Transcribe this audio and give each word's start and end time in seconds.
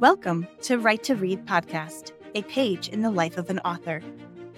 Welcome 0.00 0.48
to 0.62 0.78
Write 0.78 1.02
to 1.02 1.14
Read 1.14 1.44
podcast, 1.44 2.12
a 2.34 2.40
page 2.44 2.88
in 2.88 3.02
the 3.02 3.10
life 3.10 3.36
of 3.36 3.50
an 3.50 3.58
author. 3.58 4.02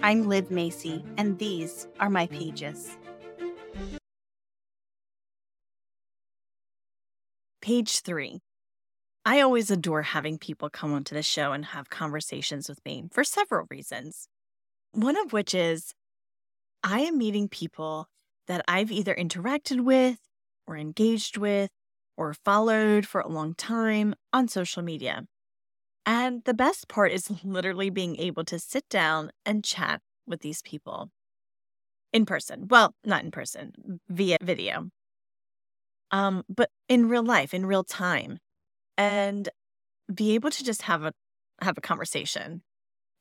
I'm 0.01 0.23
Liv 0.23 0.49
Macy, 0.49 1.03
and 1.17 1.37
these 1.37 1.85
are 1.99 2.09
my 2.09 2.27
pages. 2.27 2.97
Page 7.61 7.99
three. 7.99 8.39
I 9.25 9.41
always 9.41 9.69
adore 9.69 10.03
having 10.03 10.37
people 10.37 10.69
come 10.69 10.93
onto 10.93 11.13
the 11.13 11.23
show 11.23 11.51
and 11.51 11.65
have 11.65 11.89
conversations 11.89 12.69
with 12.69 12.79
me 12.85 13.03
for 13.11 13.25
several 13.25 13.67
reasons. 13.69 14.29
One 14.93 15.17
of 15.17 15.33
which 15.33 15.53
is 15.53 15.93
I 16.83 17.01
am 17.01 17.17
meeting 17.17 17.49
people 17.49 18.07
that 18.47 18.63
I've 18.65 18.93
either 18.93 19.13
interacted 19.13 19.81
with 19.81 20.19
or 20.65 20.77
engaged 20.77 21.35
with 21.35 21.69
or 22.17 22.33
followed 22.33 23.05
for 23.05 23.21
a 23.21 23.27
long 23.27 23.53
time 23.55 24.15
on 24.31 24.47
social 24.47 24.81
media. 24.81 25.25
And 26.05 26.43
the 26.43 26.53
best 26.53 26.87
part 26.87 27.11
is 27.11 27.31
literally 27.43 27.89
being 27.89 28.17
able 28.17 28.43
to 28.45 28.59
sit 28.59 28.87
down 28.89 29.31
and 29.45 29.63
chat 29.63 30.01
with 30.25 30.41
these 30.41 30.61
people 30.61 31.09
in 32.11 32.25
person. 32.25 32.67
Well, 32.69 32.93
not 33.03 33.23
in 33.23 33.31
person, 33.31 33.99
via 34.07 34.37
video. 34.41 34.89
Um, 36.11 36.43
but 36.47 36.69
in 36.87 37.09
real 37.09 37.23
life, 37.23 37.53
in 37.53 37.65
real 37.65 37.83
time, 37.83 38.37
and 38.97 39.49
be 40.13 40.35
able 40.35 40.51
to 40.51 40.63
just 40.63 40.83
have 40.83 41.03
a 41.03 41.13
have 41.61 41.77
a 41.77 41.81
conversation 41.81 42.61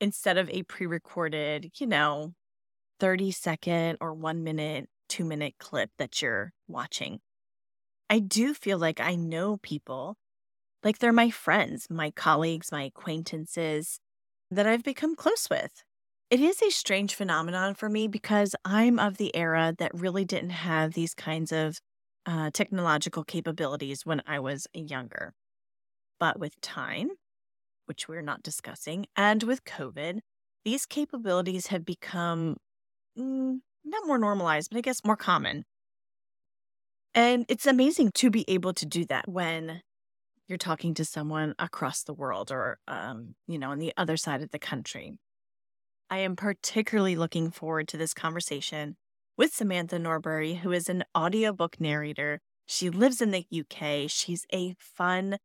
instead 0.01 0.37
of 0.37 0.51
a 0.51 0.63
pre-recorded, 0.65 1.71
you 1.79 1.87
know, 1.87 2.33
30 3.01 3.31
second 3.31 3.99
or 4.01 4.13
1 4.13 4.43
minute, 4.45 4.89
2 5.09 5.25
minute 5.25 5.55
clip 5.59 5.91
that 5.99 6.21
you're 6.21 6.53
watching. 6.69 7.21
I 8.13 8.21
do 8.21 8.55
feel 8.55 8.79
like 8.79 9.01
I 9.01 9.17
know 9.17 9.59
people 9.59 10.17
like 10.85 10.99
they're 10.99 11.13
my 11.13 11.31
friends, 11.31 11.89
my 11.91 12.11
colleagues, 12.13 12.73
my 12.73 12.85
acquaintances 12.85 14.01
that 14.51 14.67
I've 14.67 14.85
become 14.85 15.17
close 15.17 15.51
with. 15.51 15.85
It 16.31 16.41
is 16.41 16.63
a 16.63 16.71
strange 16.71 17.15
phenomenon 17.15 17.75
for 17.75 17.89
me 17.91 18.09
because 18.09 18.57
I'm 18.65 18.99
of 18.99 19.19
the 19.19 19.35
era 19.37 19.75
that 19.79 19.95
really 19.95 20.25
didn't 20.25 20.51
have 20.51 20.95
these 20.95 21.15
kinds 21.15 21.53
of 21.53 21.79
uh, 22.27 22.51
technological 22.53 23.25
capabilities 23.25 24.07
when 24.07 24.23
I 24.27 24.41
was 24.41 24.69
younger. 24.75 25.35
But 26.21 26.39
with 26.41 26.61
time, 26.63 27.11
which 27.87 28.09
we're 28.09 28.23
not 28.23 28.43
discussing, 28.43 29.07
and 29.17 29.43
with 29.45 29.65
COVID, 29.65 30.21
these 30.65 30.87
capabilities 30.87 31.69
have 31.69 31.85
become 31.85 32.59
mm, 33.19 33.61
not 33.85 34.07
more 34.07 34.19
normalized, 34.19 34.71
but 34.71 34.79
I 34.79 34.83
guess 34.83 35.05
more 35.05 35.17
common. 35.17 35.65
And 37.15 37.45
it's 37.49 37.67
amazing 37.67 38.13
to 38.15 38.31
be 38.31 38.45
able 38.49 38.73
to 38.75 38.87
do 38.87 39.05
that 39.07 39.29
when 39.29 39.83
you're 40.49 40.59
talking 40.59 40.95
to 40.95 41.05
someone 41.05 41.55
across 41.59 42.03
the 42.03 42.15
world 42.15 42.51
or, 42.51 42.79
um, 42.89 43.35
you 43.47 43.59
know, 43.59 43.71
on 43.71 43.79
the 43.79 43.93
other 43.97 44.17
side 44.17 44.43
of 44.43 44.51
the 44.51 44.59
country. 44.59 45.15
I 46.11 46.19
am 46.19 46.37
particularly 46.37 47.17
looking 47.17 47.51
forward 47.51 47.89
to 47.89 47.97
this 47.97 48.13
conversation 48.13 48.97
with 49.37 49.55
Samantha 49.55 49.99
Norbury, 49.99 50.55
who 50.57 50.73
is 50.73 50.89
an 50.89 51.05
audiobook 51.17 51.81
narrator. 51.81 52.41
She 52.67 52.91
lives 52.91 53.23
in 53.23 53.31
the 53.31 53.47
UK. 53.51 54.11
She's 54.11 54.45
a 54.53 54.75
fun, 54.79 55.39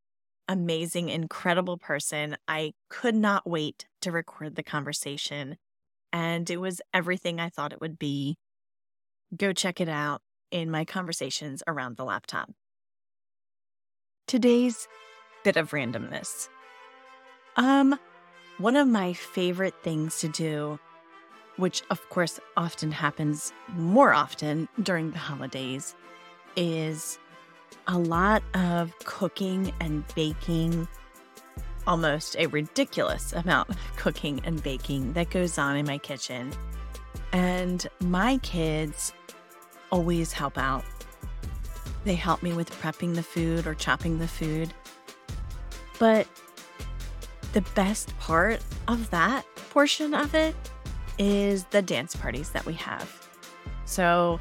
amazing, 0.46 1.08
incredible 1.08 1.78
person. 1.78 2.36
I 2.46 2.72
could 2.90 3.14
not 3.14 3.48
wait 3.48 3.86
to 4.02 4.12
record 4.12 4.56
the 4.56 4.62
conversation, 4.62 5.56
and 6.12 6.50
it 6.50 6.58
was 6.58 6.82
everything 6.92 7.40
I 7.40 7.48
thought 7.48 7.72
it 7.72 7.80
would 7.80 7.98
be. 7.98 8.36
Go 9.34 9.52
check 9.52 9.80
it 9.80 9.88
out 9.88 10.20
in 10.50 10.70
my 10.70 10.84
conversations 10.84 11.62
around 11.66 11.96
the 11.96 12.04
laptop. 12.04 12.50
Today's 14.26 14.88
bit 15.44 15.56
of 15.56 15.70
randomness. 15.70 16.48
Um, 17.56 17.98
one 18.58 18.76
of 18.76 18.86
my 18.86 19.12
favorite 19.12 19.74
things 19.82 20.18
to 20.20 20.28
do, 20.28 20.78
which 21.56 21.82
of 21.90 22.08
course 22.10 22.38
often 22.56 22.92
happens 22.92 23.52
more 23.68 24.12
often 24.12 24.68
during 24.82 25.10
the 25.12 25.18
holidays, 25.18 25.94
is 26.56 27.18
a 27.86 27.98
lot 27.98 28.42
of 28.54 28.92
cooking 29.04 29.72
and 29.80 30.04
baking, 30.14 30.88
almost 31.86 32.36
a 32.36 32.46
ridiculous 32.46 33.32
amount 33.44 33.70
of 33.70 33.76
cooking 33.96 34.40
and 34.44 34.62
baking 34.62 35.12
that 35.14 35.30
goes 35.30 35.56
on 35.56 35.76
in 35.76 35.86
my 35.86 35.98
kitchen. 35.98 36.52
And 37.32 37.86
my 38.00 38.38
kids 38.38 39.12
always 39.90 40.32
help 40.32 40.58
out 40.58 40.84
they 42.04 42.14
help 42.14 42.42
me 42.42 42.52
with 42.52 42.70
prepping 42.80 43.14
the 43.14 43.22
food 43.22 43.66
or 43.66 43.74
chopping 43.74 44.18
the 44.18 44.28
food. 44.28 44.72
But 45.98 46.26
the 47.52 47.60
best 47.74 48.16
part 48.18 48.62
of 48.86 49.10
that 49.10 49.44
portion 49.70 50.14
of 50.14 50.34
it 50.34 50.54
is 51.18 51.64
the 51.64 51.82
dance 51.82 52.14
parties 52.14 52.50
that 52.50 52.64
we 52.64 52.74
have. 52.74 53.28
So 53.84 54.38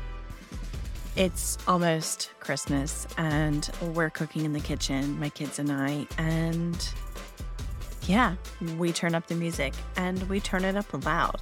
it's 1.16 1.58
almost 1.68 2.32
Christmas 2.40 3.08
and 3.18 3.70
we're 3.94 4.12
cooking 4.12 4.46
in 4.46 4.54
the 4.54 4.60
kitchen, 4.60 5.20
my 5.20 5.30
kids 5.30 5.58
and 5.58 5.72
I, 5.72 6.08
and 6.18 6.90
yeah, 8.04 8.36
we 8.78 8.94
turn 8.94 9.16
up 9.16 9.28
the 9.28 9.36
music 9.36 9.74
and 9.96 10.22
we 10.30 10.40
turn 10.40 10.64
it 10.64 10.78
up 10.78 11.06
loud. 11.06 11.42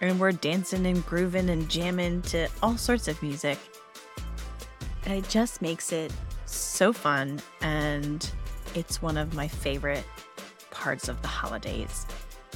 And 0.00 0.20
we're 0.20 0.32
dancing 0.32 0.86
and 0.86 1.04
grooving 1.06 1.48
and 1.50 1.68
jamming 1.68 2.22
to 2.22 2.48
all 2.62 2.76
sorts 2.76 3.08
of 3.08 3.22
music. 3.22 3.58
And 5.04 5.14
it 5.14 5.28
just 5.28 5.62
makes 5.62 5.92
it 5.92 6.12
so 6.44 6.92
fun. 6.92 7.40
And 7.60 8.30
it's 8.74 9.00
one 9.00 9.16
of 9.16 9.34
my 9.34 9.48
favorite 9.48 10.04
parts 10.70 11.08
of 11.08 11.22
the 11.22 11.28
holidays 11.28 12.06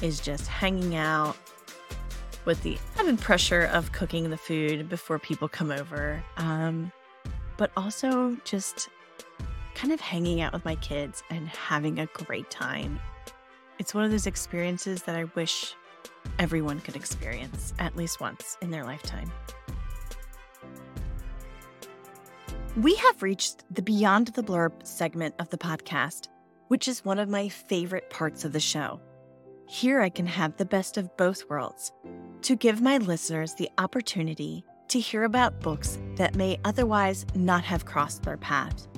is 0.03 0.21
just 0.21 0.47
hanging 0.47 0.97
out 0.97 1.37
with 2.45 2.62
the 2.62 2.78
added 2.99 3.19
pressure 3.21 3.65
of 3.72 3.93
cooking 3.93 4.31
the 4.31 4.37
food 4.37 4.89
before 4.89 5.19
people 5.19 5.49
come 5.49 5.71
over. 5.71 6.22
Um, 6.37 6.93
but 7.57 7.71
also 7.77 8.37
just 8.45 8.89
kind 9.75 9.93
of 9.93 10.01
hanging 10.01 10.41
out 10.41 10.53
with 10.53 10.65
my 10.65 10.75
kids 10.77 11.22
and 11.31 11.49
having 11.49 11.99
a 11.99 12.07
great 12.07 12.51
time. 12.51 12.99
It's 13.78 13.95
one 13.95 14.05
of 14.05 14.11
those 14.11 14.27
experiences 14.27 15.03
that 15.05 15.17
I 15.17 15.25
wish 15.34 15.75
everyone 16.38 16.81
could 16.81 16.97
experience 16.97 17.75
at 17.78 17.97
least 17.97 18.20
once 18.20 18.56
in 18.62 18.70
their 18.70 18.84
lifetime. 18.84 19.31
We 22.76 22.94
have 22.94 23.22
reached 23.22 23.64
the 23.70 23.82
Beyond 23.82 24.28
the 24.28 24.42
Blurb 24.42 24.86
segment 24.86 25.34
of 25.38 25.50
the 25.50 25.59
podcast, 25.59 26.28
which 26.69 26.86
is 26.86 27.04
one 27.04 27.19
of 27.19 27.28
my 27.28 27.48
favorite 27.48 28.09
parts 28.10 28.44
of 28.44 28.53
the 28.53 28.60
show. 28.60 29.00
Here 29.66 30.00
I 30.00 30.09
can 30.09 30.26
have 30.26 30.56
the 30.56 30.64
best 30.64 30.97
of 30.97 31.16
both 31.16 31.48
worlds 31.50 31.92
to 32.42 32.56
give 32.56 32.80
my 32.80 32.98
listeners 32.98 33.54
the 33.54 33.69
opportunity 33.78 34.64
to 34.88 35.00
hear 35.00 35.25
about 35.25 35.60
books 35.60 35.98
that 36.16 36.34
may 36.34 36.59
otherwise 36.64 37.26
not 37.34 37.64
have 37.64 37.84
crossed 37.84 38.22
their 38.22 38.36
path, 38.36 38.88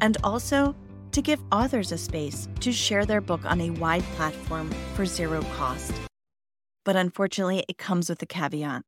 and 0.00 0.16
also 0.22 0.74
to 1.12 1.22
give 1.22 1.42
authors 1.52 1.92
a 1.92 1.98
space 1.98 2.48
to 2.60 2.72
share 2.72 3.04
their 3.06 3.20
book 3.20 3.44
on 3.44 3.60
a 3.60 3.70
wide 3.70 4.04
platform 4.16 4.70
for 4.94 5.06
zero 5.06 5.42
cost. 5.54 5.92
But 6.84 6.96
unfortunately, 6.96 7.64
it 7.68 7.78
comes 7.78 8.08
with 8.08 8.22
a 8.22 8.26
caveat. 8.26 8.82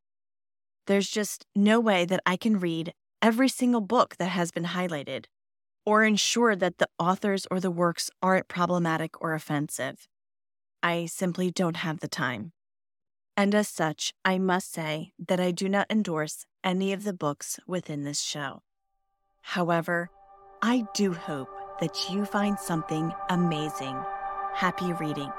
There's 0.86 1.08
just 1.08 1.46
no 1.54 1.80
way 1.80 2.04
that 2.04 2.20
I 2.26 2.36
can 2.36 2.58
read 2.58 2.92
every 3.22 3.48
single 3.48 3.80
book 3.80 4.16
that 4.18 4.28
has 4.30 4.50
been 4.50 4.64
highlighted, 4.64 5.26
or 5.86 6.04
ensure 6.04 6.56
that 6.56 6.78
the 6.78 6.88
authors 6.98 7.46
or 7.50 7.60
the 7.60 7.70
works 7.70 8.10
aren't 8.22 8.48
problematic 8.48 9.20
or 9.20 9.34
offensive. 9.34 10.08
I 10.82 11.06
simply 11.06 11.50
don't 11.50 11.76
have 11.76 12.00
the 12.00 12.08
time. 12.08 12.52
And 13.36 13.54
as 13.54 13.68
such, 13.68 14.12
I 14.24 14.38
must 14.38 14.72
say 14.72 15.12
that 15.18 15.40
I 15.40 15.50
do 15.50 15.68
not 15.68 15.86
endorse 15.90 16.46
any 16.62 16.92
of 16.92 17.04
the 17.04 17.12
books 17.12 17.58
within 17.66 18.04
this 18.04 18.20
show. 18.20 18.62
However, 19.40 20.10
I 20.62 20.84
do 20.94 21.12
hope 21.12 21.48
that 21.80 22.10
you 22.10 22.24
find 22.24 22.58
something 22.58 23.12
amazing. 23.28 23.98
Happy 24.54 24.92
reading. 24.92 25.32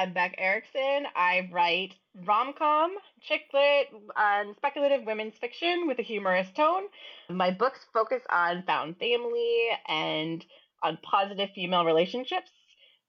I'm 0.00 0.14
Beck 0.14 0.38
Erixson. 0.40 1.02
I 1.14 1.50
write 1.52 1.94
rom 2.24 2.54
com, 2.56 2.96
chick 3.20 3.42
lit, 3.52 3.88
and 4.16 4.56
speculative 4.56 5.04
women's 5.04 5.36
fiction 5.36 5.86
with 5.86 5.98
a 5.98 6.02
humorous 6.02 6.50
tone. 6.52 6.84
My 7.28 7.50
books 7.50 7.80
focus 7.92 8.22
on 8.30 8.62
found 8.62 8.96
family 8.96 9.68
and 9.86 10.42
on 10.82 10.96
positive 11.02 11.50
female 11.54 11.84
relationships. 11.84 12.50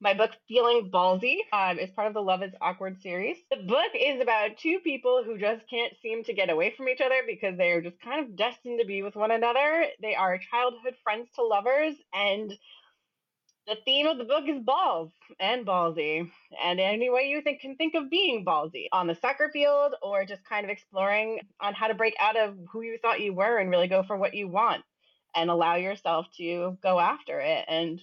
My 0.02 0.14
book, 0.14 0.32
Feeling 0.50 0.92
Ballsy, 0.92 1.38
um, 1.54 1.80
is 1.80 1.92
part 1.92 2.10
of 2.10 2.14
the 2.14 2.22
Love 2.22 2.44
is 2.44 2.52
Awkward 2.60 3.00
series. 3.02 3.38
The 3.50 3.64
book 3.64 3.92
is 3.96 4.20
about 4.20 4.58
two 4.58 4.80
people 4.84 5.24
who 5.24 5.38
just 5.38 5.62
can't 5.70 5.94
seem 6.02 6.26
to 6.26 6.34
get 6.34 6.50
away 6.50 6.74
from 6.76 6.90
each 6.90 7.00
other 7.00 7.22
because 7.26 7.58
they 7.58 7.72
are 7.72 7.82
just 7.82 8.02
kind 8.02 8.26
of 8.26 8.36
destined 8.36 8.82
to 8.82 8.86
be 8.86 9.02
with 9.02 9.16
one 9.16 9.32
another. 9.32 9.86
They 10.02 10.16
are 10.16 10.38
childhood 10.40 10.96
friends 11.06 11.30
to 11.36 11.44
lovers, 11.44 11.96
and 12.14 12.52
the 13.68 13.78
theme 13.86 14.08
of 14.08 14.18
the 14.18 14.24
book 14.24 14.44
is 14.48 14.60
balls 14.60 15.12
and 15.40 15.66
ballsy, 15.66 16.30
and 16.64 16.80
any 16.80 17.10
way 17.10 17.28
you 17.30 17.42
think 17.42 17.62
can 17.62 17.76
think 17.76 17.94
of 17.96 18.10
being 18.10 18.44
ballsy 18.44 18.88
on 18.92 19.08
the 19.08 19.16
soccer 19.16 19.50
field 19.54 19.94
or 20.02 20.26
just 20.26 20.44
kind 20.44 20.66
of 20.66 20.70
exploring 20.70 21.40
on 21.60 21.74
how 21.74 21.88
to 21.88 21.94
break 21.94 22.16
out 22.20 22.38
of 22.38 22.56
who 22.72 22.82
you 22.82 22.98
thought 23.02 23.22
you 23.22 23.34
were 23.34 23.58
and 23.58 23.70
really 23.70 23.88
go 23.88 24.04
for 24.04 24.18
what 24.18 24.34
you 24.34 24.48
want 24.48 24.84
and 25.36 25.50
allow 25.50 25.76
yourself 25.76 26.26
to 26.38 26.78
go 26.82 27.00
after 27.00 27.40
it. 27.40 27.66
And 27.68 28.02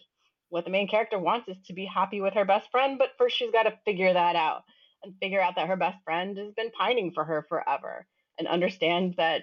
what 0.49 0.65
the 0.65 0.71
main 0.71 0.89
character 0.89 1.19
wants 1.19 1.49
is 1.49 1.57
to 1.67 1.73
be 1.75 1.85
happy 1.85 2.21
with 2.21 2.35
her 2.35 2.45
best 2.45 2.71
friend, 2.71 2.97
but 2.99 3.11
first 3.19 3.37
she's 3.37 3.53
got 3.53 3.65
to 3.65 3.79
figure 3.85 4.13
that 4.13 4.37
out 4.37 4.63
and 5.03 5.15
figure 5.21 5.41
out 5.41 5.57
that 5.57 5.69
her 5.69 5.77
best 5.77 6.03
friend 6.05 6.39
has 6.39 6.53
been 6.55 6.71
pining 6.71 7.13
for 7.13 7.25
her 7.25 7.45
forever 7.49 8.07
and 8.39 8.49
understand 8.49 9.15
that 9.19 9.43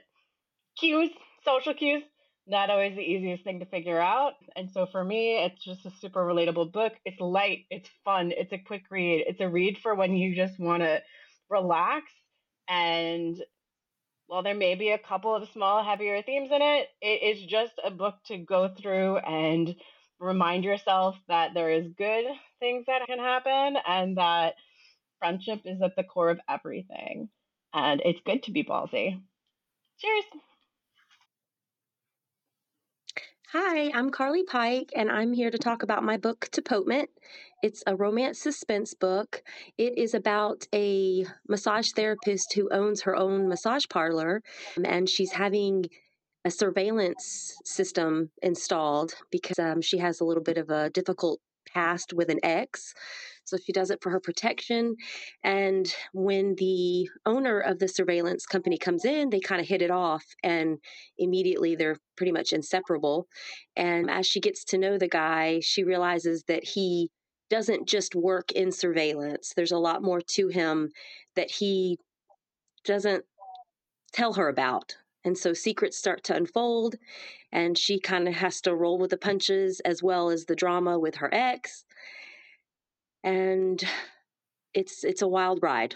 cues, 0.80 1.10
social 1.44 1.74
cues, 1.74 2.04
not 2.48 2.70
always 2.70 2.96
the 2.96 3.02
easiest 3.02 3.44
thing 3.44 3.60
to 3.60 3.66
figure 3.66 4.00
out. 4.00 4.34
And 4.56 4.70
so 4.72 4.86
for 4.92 5.04
me, 5.04 5.44
it's 5.44 5.64
just 5.64 5.86
a 5.86 5.92
super 6.00 6.26
relatable 6.26 6.72
book. 6.72 6.94
It's 7.06 7.20
light, 7.20 7.66
it's 7.70 7.90
fun, 8.04 8.32
it's 8.36 8.54
a 8.54 8.58
quick 8.58 8.84
read. 8.92 9.26
It's 9.28 9.42
a 9.42 9.50
read 9.50 9.78
for 9.82 9.96
when 9.96 10.16
you 10.16 10.36
just 10.36 10.60
want 10.60 10.84
to 10.84 11.02
relax. 11.50 12.06
And 12.68 13.42
while 14.28 14.44
there 14.44 14.56
may 14.56 14.76
be 14.76 14.90
a 14.90 14.98
couple 14.98 15.36
of 15.36 15.50
small, 15.50 15.84
heavier 15.84 16.22
themes 16.22 16.50
in 16.52 16.62
it, 16.62 16.88
it 17.02 17.38
is 17.38 17.46
just 17.46 17.74
a 17.84 17.92
book 17.92 18.16
to 18.28 18.38
go 18.38 18.70
through 18.70 19.18
and 19.18 19.76
remind 20.20 20.64
yourself 20.64 21.16
that 21.28 21.54
there 21.54 21.72
is 21.72 21.88
good 21.98 22.26
things 22.60 22.86
that 22.88 23.06
can 23.08 23.20
happen 23.20 23.78
and 23.88 24.18
that 24.18 24.56
friendship 25.20 25.62
is 25.66 25.82
at 25.82 25.96
the 25.96 26.04
core 26.04 26.30
of 26.30 26.40
everything. 26.50 27.30
And 27.74 28.02
it's 28.04 28.20
good 28.26 28.44
to 28.44 28.52
be 28.52 28.64
ballsy. 28.64 29.22
Cheers. 30.00 30.26
Hi, 33.58 33.90
I'm 33.94 34.10
Carlie 34.10 34.44
Pike, 34.44 34.92
and 34.98 35.10
I'm 35.10 35.32
here 35.32 35.50
to 35.50 35.58
talk 35.58 35.82
about 35.82 36.04
my 36.04 36.18
book, 36.18 36.50
Tapotement. 36.52 37.08
It's 37.64 37.82
a 37.88 37.96
romance 37.96 38.38
suspense 38.38 38.94
book. 38.94 39.44
It 39.78 39.98
is 39.98 40.14
about 40.14 40.68
a 40.76 41.26
massage 41.48 41.92
therapist 41.96 42.52
who 42.54 42.68
owns 42.70 43.04
her 43.04 43.16
own 43.16 43.48
massage 43.48 43.86
parlor, 43.90 44.44
and 44.84 45.08
she's 45.08 45.32
having 45.32 45.86
a 46.44 46.52
surveillance 46.52 47.56
system 47.64 48.30
installed 48.42 49.14
because 49.32 49.58
um, 49.58 49.82
she 49.82 50.00
has 50.00 50.20
a 50.20 50.26
little 50.26 50.44
bit 50.44 50.58
of 50.58 50.70
a 50.70 50.90
difficult 50.90 51.40
past 51.72 52.14
with 52.14 52.30
an 52.30 52.40
ex. 52.44 52.94
So 53.44 53.58
she 53.58 53.72
does 53.72 53.92
it 53.92 54.02
for 54.02 54.10
her 54.10 54.20
protection. 54.20 54.96
And 55.44 55.94
when 56.14 56.56
the 56.56 57.10
owner 57.26 57.60
of 57.60 57.80
the 57.80 57.88
surveillance 57.88 58.46
company 58.46 58.78
comes 58.78 59.06
in, 59.06 59.30
they 59.30 59.40
kind 59.40 59.62
of 59.62 59.68
hit 59.68 59.82
it 59.82 59.92
off 59.92 60.24
and 60.44 60.78
immediately 61.18 61.76
they're 61.76 61.98
pretty 62.18 62.32
much 62.32 62.54
inseparable. 62.54 63.28
And 63.76 64.10
as 64.10 64.26
she 64.26 64.40
gets 64.40 64.64
to 64.66 64.78
know 64.78 64.98
the 64.98 65.08
guy, 65.08 65.60
she 65.62 65.84
realizes 65.84 66.44
that 66.48 66.64
he 66.64 67.12
doesn't 67.50 67.88
just 67.88 68.16
work 68.16 68.52
in 68.52 68.72
surveillance, 68.72 69.54
there's 69.56 69.72
a 69.72 69.78
lot 69.78 70.02
more 70.02 70.22
to 70.22 70.48
him 70.48 70.90
that 71.36 71.52
he 71.52 71.98
doesn't 72.84 73.24
tell 74.14 74.34
her 74.34 74.48
about. 74.48 74.96
And 75.26 75.38
so 75.38 75.52
secrets 75.52 75.98
start 75.98 76.24
to 76.26 76.36
unfold, 76.36 76.96
and 77.52 77.78
she 77.78 78.00
kind 78.00 78.28
of 78.28 78.36
has 78.36 78.62
to 78.62 78.76
roll 78.76 78.98
with 78.98 79.10
the 79.10 79.18
punches 79.18 79.82
as 79.82 80.02
well 80.02 80.30
as 80.30 80.46
the 80.46 80.56
drama 80.56 80.98
with 80.98 81.16
her 81.16 81.30
ex 81.34 81.84
and 83.26 83.84
it's 84.74 85.04
it's 85.04 85.24
a 85.24 85.28
wild 85.28 85.60
ride. 85.62 85.96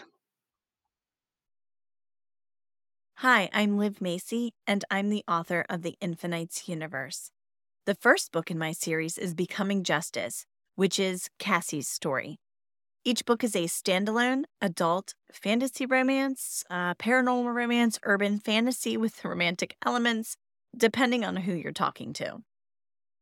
Hi, 3.18 3.48
I'm 3.52 3.78
Liv 3.78 4.00
Macy, 4.00 4.52
and 4.66 4.84
I'm 4.90 5.10
the 5.10 5.24
author 5.28 5.64
of 5.70 5.82
the 5.82 5.96
Infinites 6.00 6.68
universe. 6.68 7.30
The 7.86 7.94
first 7.94 8.32
book 8.32 8.50
in 8.50 8.58
my 8.58 8.72
series 8.72 9.16
is 9.16 9.34
Becoming 9.34 9.84
Justice, 9.84 10.44
which 10.74 10.98
is 10.98 11.28
Cassie's 11.38 11.86
story. 11.86 12.40
Each 13.02 13.24
book 13.24 13.42
is 13.42 13.56
a 13.56 13.64
standalone 13.64 14.44
adult 14.60 15.14
fantasy 15.32 15.86
romance, 15.86 16.64
uh, 16.68 16.94
paranormal 16.94 17.54
romance, 17.54 17.98
urban 18.02 18.38
fantasy 18.38 18.96
with 18.98 19.24
romantic 19.24 19.74
elements, 19.86 20.36
depending 20.76 21.24
on 21.24 21.36
who 21.36 21.54
you're 21.54 21.72
talking 21.72 22.12
to. 22.14 22.42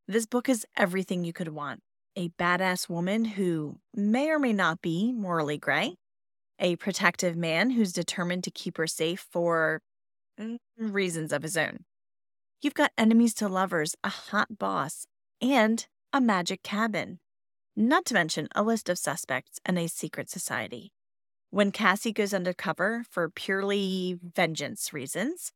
This 0.07 0.25
book 0.25 0.49
is 0.49 0.65
everything 0.75 1.23
you 1.23 1.33
could 1.33 1.49
want 1.49 1.81
a 2.17 2.29
badass 2.29 2.89
woman 2.89 3.23
who 3.23 3.77
may 3.95 4.29
or 4.29 4.39
may 4.39 4.51
not 4.51 4.81
be 4.81 5.13
morally 5.13 5.57
gray, 5.57 5.95
a 6.59 6.75
protective 6.75 7.37
man 7.37 7.69
who's 7.69 7.93
determined 7.93 8.43
to 8.43 8.51
keep 8.51 8.75
her 8.75 8.87
safe 8.87 9.25
for 9.31 9.81
mm, 10.37 10.57
reasons 10.77 11.31
of 11.31 11.43
his 11.43 11.55
own. 11.55 11.85
You've 12.61 12.73
got 12.73 12.91
enemies 12.97 13.33
to 13.35 13.47
lovers, 13.47 13.95
a 14.03 14.09
hot 14.09 14.57
boss, 14.57 15.05
and 15.41 15.87
a 16.11 16.19
magic 16.19 16.63
cabin. 16.63 17.19
Not 17.81 18.03
to 18.07 18.13
mention 18.13 18.49
a 18.53 18.61
list 18.61 18.89
of 18.89 18.97
suspects 18.97 19.57
and 19.65 19.79
a 19.79 19.87
secret 19.87 20.29
society. 20.29 20.91
When 21.49 21.71
Cassie 21.71 22.11
goes 22.11 22.33
undercover 22.33 23.05
for 23.09 23.29
purely 23.29 24.19
vengeance 24.21 24.91
reasons, 24.91 25.53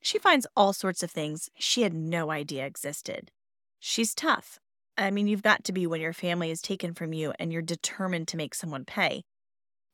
she 0.00 0.18
finds 0.18 0.46
all 0.56 0.72
sorts 0.72 1.02
of 1.02 1.10
things 1.10 1.50
she 1.58 1.82
had 1.82 1.92
no 1.92 2.30
idea 2.30 2.64
existed. 2.64 3.30
She's 3.78 4.14
tough, 4.14 4.58
I 4.96 5.10
mean, 5.10 5.26
you've 5.26 5.42
got 5.42 5.64
to 5.64 5.72
be 5.72 5.86
when 5.86 6.00
your 6.00 6.14
family 6.14 6.50
is 6.50 6.62
taken 6.62 6.94
from 6.94 7.12
you 7.12 7.34
and 7.38 7.52
you're 7.52 7.60
determined 7.60 8.28
to 8.28 8.38
make 8.38 8.54
someone 8.54 8.86
pay. 8.86 9.24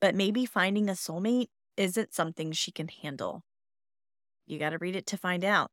But 0.00 0.14
maybe 0.14 0.46
finding 0.46 0.88
a 0.88 0.92
soulmate 0.92 1.48
isn't 1.76 2.14
something 2.14 2.52
she 2.52 2.70
can 2.70 2.86
handle. 2.88 3.42
You 4.46 4.60
got 4.60 4.70
to 4.70 4.78
read 4.78 4.94
it 4.94 5.06
to 5.06 5.16
find 5.16 5.44
out. 5.44 5.70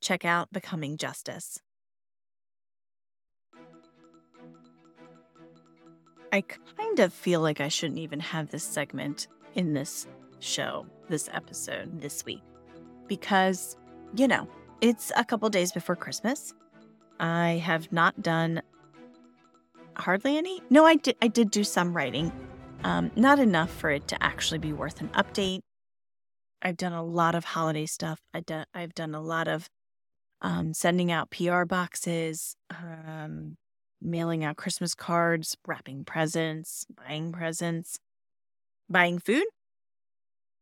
Check 0.00 0.24
out 0.24 0.52
Becoming 0.52 0.96
Justice. 0.96 1.60
I 6.32 6.42
kind 6.42 7.00
of 7.00 7.12
feel 7.12 7.40
like 7.40 7.60
I 7.60 7.68
shouldn't 7.68 7.98
even 7.98 8.20
have 8.20 8.50
this 8.50 8.64
segment 8.64 9.28
in 9.54 9.72
this 9.72 10.06
show, 10.38 10.86
this 11.08 11.28
episode, 11.32 12.00
this 12.00 12.24
week. 12.24 12.42
Because, 13.08 13.76
you 14.14 14.28
know, 14.28 14.48
it's 14.80 15.10
a 15.16 15.24
couple 15.24 15.48
days 15.50 15.72
before 15.72 15.96
Christmas. 15.96 16.54
I 17.18 17.60
have 17.64 17.92
not 17.92 18.22
done 18.22 18.62
hardly 19.96 20.38
any. 20.38 20.62
No, 20.70 20.86
I 20.86 20.96
did. 20.96 21.16
I 21.20 21.28
did 21.28 21.50
do 21.50 21.64
some 21.64 21.94
writing, 21.94 22.32
um, 22.84 23.10
not 23.16 23.38
enough 23.38 23.70
for 23.70 23.90
it 23.90 24.08
to 24.08 24.22
actually 24.22 24.58
be 24.58 24.72
worth 24.72 25.00
an 25.00 25.08
update. 25.08 25.60
I've 26.62 26.76
done 26.76 26.92
a 26.92 27.04
lot 27.04 27.34
of 27.34 27.44
holiday 27.44 27.86
stuff. 27.86 28.20
I 28.32 28.40
do, 28.40 28.64
I've 28.72 28.94
done 28.94 29.14
a 29.14 29.20
lot 29.20 29.48
of 29.48 29.68
um, 30.42 30.72
sending 30.74 31.10
out 31.10 31.30
PR 31.30 31.64
boxes, 31.64 32.56
um, 32.70 33.56
mailing 34.00 34.44
out 34.44 34.56
Christmas 34.56 34.94
cards, 34.94 35.56
wrapping 35.66 36.04
presents, 36.04 36.86
buying 36.94 37.32
presents, 37.32 37.98
buying 38.88 39.18
food 39.18 39.44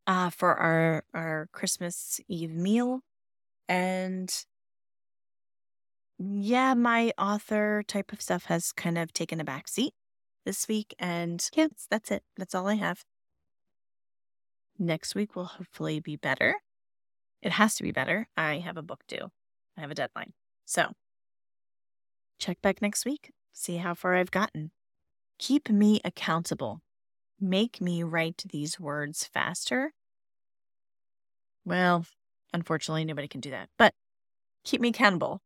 uh, 0.06 0.30
for 0.30 0.54
our 0.54 1.04
our 1.14 1.48
Christmas 1.52 2.20
Eve 2.28 2.54
meal, 2.54 3.00
and 3.68 4.44
yeah, 6.18 6.74
my 6.74 7.12
author 7.16 7.84
type 7.86 8.12
of 8.12 8.20
stuff 8.20 8.46
has 8.46 8.72
kind 8.72 8.98
of 8.98 9.12
taken 9.12 9.40
a 9.40 9.44
back 9.44 9.68
seat 9.68 9.92
this 10.44 10.66
week. 10.66 10.94
And 10.98 11.48
yeah, 11.54 11.68
that's 11.90 12.10
it. 12.10 12.24
That's 12.36 12.54
all 12.54 12.66
I 12.66 12.74
have. 12.74 13.04
Next 14.78 15.14
week 15.14 15.36
will 15.36 15.44
hopefully 15.44 16.00
be 16.00 16.16
better. 16.16 16.56
It 17.42 17.52
has 17.52 17.76
to 17.76 17.82
be 17.84 17.92
better. 17.92 18.26
I 18.36 18.58
have 18.58 18.76
a 18.76 18.82
book 18.82 19.04
due, 19.06 19.30
I 19.76 19.80
have 19.80 19.90
a 19.90 19.94
deadline. 19.94 20.32
So 20.64 20.92
check 22.38 22.60
back 22.62 22.80
next 22.82 23.04
week, 23.04 23.32
see 23.52 23.76
how 23.76 23.94
far 23.94 24.16
I've 24.16 24.30
gotten. 24.30 24.70
Keep 25.38 25.70
me 25.70 26.00
accountable. 26.04 26.80
Make 27.40 27.80
me 27.80 28.02
write 28.02 28.42
these 28.50 28.80
words 28.80 29.24
faster. 29.24 29.92
Well, 31.64 32.06
unfortunately, 32.52 33.04
nobody 33.04 33.28
can 33.28 33.40
do 33.40 33.50
that, 33.50 33.68
but 33.76 33.94
keep 34.64 34.80
me 34.80 34.88
accountable 34.88 35.42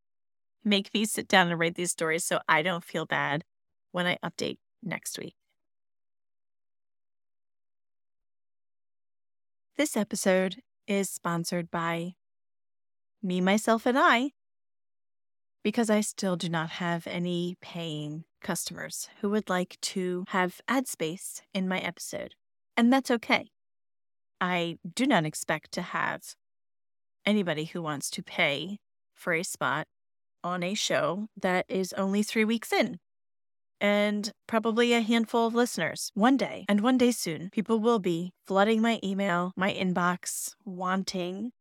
make 0.63 0.93
me 0.93 1.05
sit 1.05 1.27
down 1.27 1.49
and 1.49 1.59
write 1.59 1.75
these 1.75 1.91
stories 1.91 2.23
so 2.23 2.39
I 2.47 2.61
don't 2.61 2.83
feel 2.83 3.05
bad 3.05 3.43
when 3.91 4.05
I 4.05 4.17
update 4.23 4.57
next 4.81 5.17
week. 5.17 5.35
This 9.75 9.97
episode 9.97 10.61
is 10.87 11.09
sponsored 11.09 11.71
by 11.71 12.13
me, 13.21 13.41
myself, 13.41 13.85
and 13.85 13.97
I 13.97 14.31
because 15.63 15.89
I 15.89 16.01
still 16.01 16.35
do 16.35 16.49
not 16.49 16.69
have 16.71 17.07
any 17.07 17.55
paying 17.61 18.25
customers 18.41 19.09
who 19.21 19.29
would 19.29 19.49
like 19.49 19.77
to 19.81 20.25
have 20.29 20.61
ad 20.67 20.87
space 20.87 21.41
in 21.53 21.67
my 21.67 21.79
episode. 21.79 22.35
And 22.75 22.91
that's 22.91 23.09
okay. 23.11 23.49
I 24.41 24.77
do 24.95 25.05
not 25.05 25.25
expect 25.25 25.71
to 25.73 25.81
have 25.81 26.35
anybody 27.25 27.65
who 27.65 27.81
wants 27.81 28.09
to 28.11 28.21
pay 28.23 28.79
for 29.15 29.33
a 29.33 29.43
spot 29.43 29.87
on 30.43 30.63
a 30.63 30.73
show 30.73 31.27
that 31.41 31.65
is 31.69 31.93
only 31.93 32.21
three 32.21 32.43
weeks 32.43 32.73
in 32.73 32.99
and 33.79 34.31
probably 34.47 34.93
a 34.93 35.01
handful 35.01 35.47
of 35.47 35.53
listeners 35.53 36.11
one 36.13 36.37
day. 36.37 36.65
And 36.67 36.81
one 36.81 36.97
day 36.97 37.11
soon, 37.11 37.49
people 37.49 37.79
will 37.79 37.99
be 37.99 38.31
flooding 38.45 38.81
my 38.81 38.99
email, 39.03 39.51
my 39.55 39.73
inbox, 39.73 40.55
wanting 40.65 41.51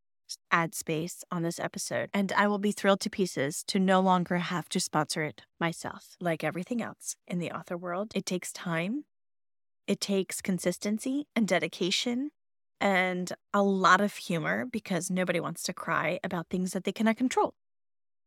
ad 0.51 0.75
space 0.75 1.25
on 1.31 1.43
this 1.43 1.59
episode, 1.59 2.11
and 2.13 2.33
I 2.33 2.47
will 2.47 2.59
be 2.59 2.73
thrilled 2.73 3.01
to 3.01 3.11
pieces 3.11 3.63
to 3.69 3.79
no 3.79 4.01
longer 4.01 4.39
have 4.39 4.69
to 4.71 4.81
sponsor 4.81 5.23
it 5.23 5.43
myself. 5.61 6.17
Like 6.21 6.45
everything 6.45 6.83
else 6.83 7.17
in 7.27 7.39
the 7.39 7.51
author 7.51 7.77
world, 7.77 8.13
it 8.15 8.27
takes 8.27 8.53
time, 8.53 9.05
it 9.87 10.01
takes 10.01 10.41
consistency 10.41 11.27
and 11.35 11.47
dedication. 11.47 12.31
And 12.81 13.33
a 13.55 13.63
lot 13.63 14.01
of 14.01 14.17
humor 14.17 14.65
because 14.65 15.09
nobody 15.09 15.39
wants 15.39 15.63
to 15.65 15.73
cry 15.73 16.19
about 16.25 16.49
things 16.49 16.73
that 16.73 16.83
they 16.83 16.91
cannot 16.91 17.17
control. 17.17 17.55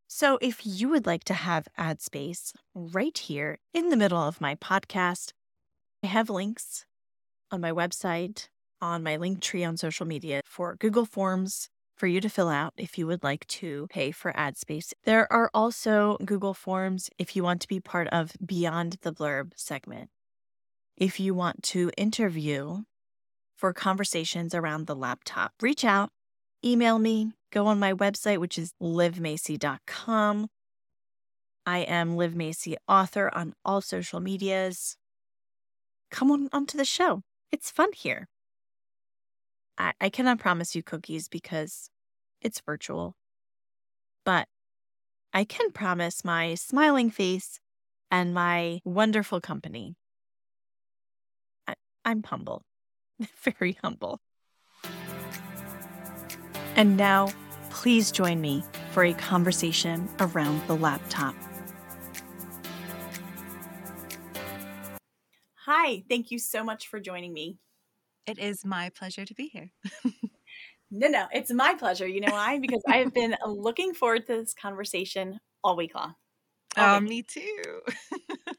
So, 0.07 0.37
if 0.41 0.61
you 0.63 0.87
would 0.89 1.05
like 1.05 1.23
to 1.25 1.33
have 1.33 1.67
ad 1.77 2.01
space 2.01 2.53
right 2.73 3.17
here 3.17 3.59
in 3.73 3.89
the 3.89 3.97
middle 3.97 4.19
of 4.19 4.39
my 4.39 4.55
podcast, 4.55 5.33
I 6.03 6.07
have 6.07 6.29
links 6.29 6.85
on 7.51 7.59
my 7.59 7.71
website, 7.71 8.47
on 8.81 9.03
my 9.03 9.15
link 9.15 9.41
tree 9.41 9.63
on 9.63 9.77
social 9.77 10.05
media 10.05 10.41
for 10.45 10.75
Google 10.75 11.05
Forms 11.05 11.69
for 11.95 12.07
you 12.07 12.19
to 12.21 12.29
fill 12.29 12.49
out 12.49 12.73
if 12.77 12.97
you 12.97 13.07
would 13.07 13.23
like 13.23 13.47
to 13.47 13.87
pay 13.89 14.11
for 14.11 14.35
ad 14.37 14.57
space. 14.57 14.93
There 15.05 15.31
are 15.31 15.49
also 15.53 16.17
Google 16.23 16.53
Forms 16.53 17.09
if 17.17 17.35
you 17.35 17.43
want 17.43 17.61
to 17.61 17.67
be 17.67 17.79
part 17.79 18.07
of 18.09 18.33
Beyond 18.45 18.97
the 19.01 19.13
Blurb 19.13 19.53
segment. 19.55 20.09
If 20.97 21.19
you 21.19 21.33
want 21.33 21.63
to 21.63 21.91
interview 21.97 22.83
for 23.55 23.73
conversations 23.73 24.53
around 24.53 24.87
the 24.87 24.95
laptop, 24.95 25.53
reach 25.61 25.83
out, 25.85 26.09
email 26.63 26.99
me, 26.99 27.31
go 27.51 27.67
on 27.67 27.79
my 27.79 27.93
website, 27.93 28.39
which 28.39 28.57
is 28.57 28.73
livmacy.com. 28.81 30.49
I 31.65 31.79
am 31.79 32.15
Liv 32.15 32.35
Macy, 32.35 32.75
author 32.87 33.33
on 33.33 33.53
all 33.63 33.81
social 33.81 34.19
medias. 34.19 34.97
Come 36.11 36.29
on 36.29 36.49
onto 36.53 36.77
the 36.77 36.85
show. 36.85 37.23
It's 37.51 37.71
fun 37.71 37.91
here. 37.93 38.27
I, 39.77 39.93
I 39.99 40.09
cannot 40.09 40.39
promise 40.39 40.75
you 40.75 40.83
cookies 40.83 41.27
because 41.27 41.89
it's 42.41 42.61
virtual, 42.61 43.15
but 44.23 44.47
I 45.33 45.43
can 45.43 45.71
promise 45.71 46.23
my 46.23 46.55
smiling 46.55 47.09
face 47.09 47.59
and 48.09 48.33
my 48.33 48.79
wonderful 48.85 49.41
company. 49.41 49.95
I, 51.67 51.75
I'm 52.05 52.23
humble, 52.23 52.63
very 53.43 53.77
humble. 53.83 54.19
And 56.75 56.97
now, 56.97 57.29
please 57.69 58.11
join 58.11 58.41
me 58.41 58.63
for 58.91 59.03
a 59.03 59.13
conversation 59.13 60.09
around 60.19 60.65
the 60.67 60.75
laptop. 60.75 61.35
Hi, 65.65 66.03
thank 66.07 66.31
you 66.31 66.37
so 66.37 66.63
much 66.63 66.87
for 66.87 66.99
joining 66.99 67.33
me. 67.33 67.57
It 68.27 68.39
is 68.39 68.65
my 68.65 68.89
pleasure 68.89 69.25
to 69.25 69.33
be 69.33 69.47
here. 69.47 69.71
no, 70.91 71.07
no, 71.07 71.27
it's 71.31 71.51
my 71.51 71.75
pleasure. 71.75 72.07
You 72.07 72.21
know 72.21 72.31
why? 72.31 72.59
Because 72.59 72.81
I 72.87 72.97
have 72.97 73.13
been 73.13 73.35
looking 73.45 73.93
forward 73.93 74.25
to 74.27 74.37
this 74.37 74.53
conversation 74.53 75.39
all 75.63 75.75
week 75.75 75.93
long. 75.93 76.15
All 76.77 76.95
oh, 76.95 76.99
week. 76.99 77.09
me 77.09 77.23
too. 77.23 77.81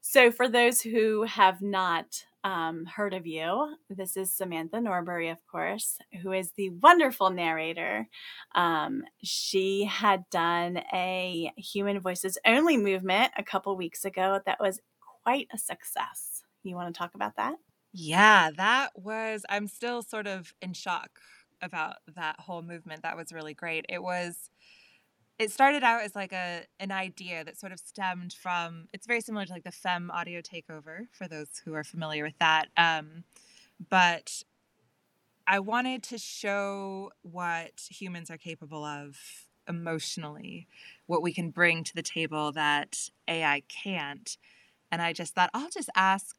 so, 0.00 0.32
for 0.32 0.48
those 0.48 0.80
who 0.80 1.22
have 1.24 1.62
not 1.62 2.06
um, 2.42 2.86
heard 2.86 3.14
of 3.14 3.26
you, 3.26 3.76
this 3.88 4.16
is 4.16 4.34
Samantha 4.34 4.80
Norbury, 4.80 5.28
of 5.28 5.38
course, 5.46 5.98
who 6.22 6.32
is 6.32 6.52
the 6.56 6.70
wonderful 6.70 7.30
narrator. 7.30 8.08
Um, 8.54 9.02
she 9.22 9.84
had 9.84 10.24
done 10.30 10.78
a 10.92 11.52
Human 11.56 12.00
Voices 12.00 12.36
Only 12.44 12.76
movement 12.76 13.32
a 13.36 13.44
couple 13.44 13.76
weeks 13.76 14.04
ago 14.04 14.40
that 14.44 14.58
was 14.60 14.80
quite 15.22 15.46
a 15.52 15.58
success. 15.58 16.42
You 16.64 16.74
want 16.74 16.92
to 16.92 16.98
talk 16.98 17.14
about 17.14 17.36
that? 17.36 17.54
Yeah, 17.98 18.50
that 18.56 18.90
was, 18.94 19.44
I'm 19.48 19.66
still 19.68 20.02
sort 20.02 20.26
of 20.26 20.52
in 20.60 20.74
shock 20.74 21.18
about 21.62 21.96
that 22.14 22.38
whole 22.40 22.60
movement. 22.60 23.02
That 23.02 23.16
was 23.16 23.32
really 23.32 23.54
great. 23.54 23.86
It 23.88 24.02
was, 24.02 24.50
it 25.38 25.50
started 25.50 25.82
out 25.84 26.02
as 26.02 26.14
like 26.16 26.32
a 26.32 26.64
an 26.80 26.92
idea 26.92 27.44
that 27.44 27.58
sort 27.58 27.72
of 27.72 27.80
stemmed 27.80 28.32
from 28.32 28.88
it's 28.92 29.06
very 29.06 29.20
similar 29.20 29.46
to 29.46 29.52
like 29.52 29.64
the 29.64 29.72
fem 29.72 30.10
audio 30.12 30.40
takeover 30.40 31.08
for 31.12 31.28
those 31.28 31.62
who 31.64 31.74
are 31.74 31.84
familiar 31.84 32.24
with 32.24 32.38
that 32.40 32.68
um, 32.76 33.24
but 33.90 34.42
i 35.46 35.58
wanted 35.58 36.02
to 36.02 36.18
show 36.18 37.10
what 37.22 37.72
humans 37.90 38.30
are 38.30 38.36
capable 38.38 38.84
of 38.84 39.16
emotionally 39.68 40.66
what 41.06 41.22
we 41.22 41.32
can 41.32 41.50
bring 41.50 41.82
to 41.84 41.94
the 41.94 42.02
table 42.02 42.52
that 42.52 43.10
ai 43.28 43.62
can't 43.68 44.36
and 44.92 45.02
i 45.02 45.12
just 45.12 45.34
thought 45.34 45.50
i'll 45.54 45.70
just 45.70 45.90
ask 45.96 46.36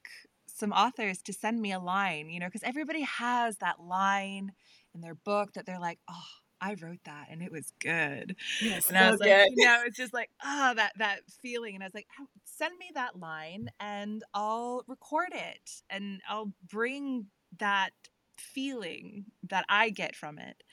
some 0.58 0.72
authors 0.72 1.22
to 1.24 1.34
send 1.34 1.62
me 1.62 1.72
a 1.72 1.80
line, 1.80 2.30
you 2.30 2.40
know, 2.40 2.48
because 2.48 2.64
everybody 2.64 3.02
has 3.02 3.58
that 3.58 3.80
line 3.80 4.52
in 4.96 5.02
their 5.02 5.16
book 5.16 5.54
that 5.54 5.66
they're 5.66 5.80
like, 5.80 6.00
oh, 6.10 6.24
I 6.60 6.76
wrote 6.82 7.04
that 7.06 7.28
and 7.30 7.44
it 7.44 7.52
was 7.52 7.72
good. 7.80 8.36
Yes, 8.62 8.90
and 8.90 8.98
I 8.98 9.12
was 9.12 9.20
so 9.20 9.28
like, 9.28 9.48
you 9.56 9.66
know, 9.66 9.84
it's 9.86 9.98
just 9.98 10.14
like, 10.14 10.30
ah, 10.44 10.72
oh, 10.72 10.76
that 10.76 10.94
that 10.98 11.20
feeling. 11.42 11.76
And 11.76 11.84
I 11.84 11.88
was 11.88 11.94
like, 11.94 12.08
oh, 12.20 12.26
send 12.46 12.78
me 12.80 12.88
that 12.96 13.20
line 13.20 13.70
and 13.80 14.24
I'll 14.34 14.84
record 14.88 15.30
it 15.34 15.84
and 15.90 16.22
I'll 16.28 16.52
bring 16.68 17.28
that 17.60 17.92
feeling 18.40 19.26
that 19.50 19.66
I 19.70 19.92
get 19.92 20.16
from 20.16 20.40
it. 20.40 20.64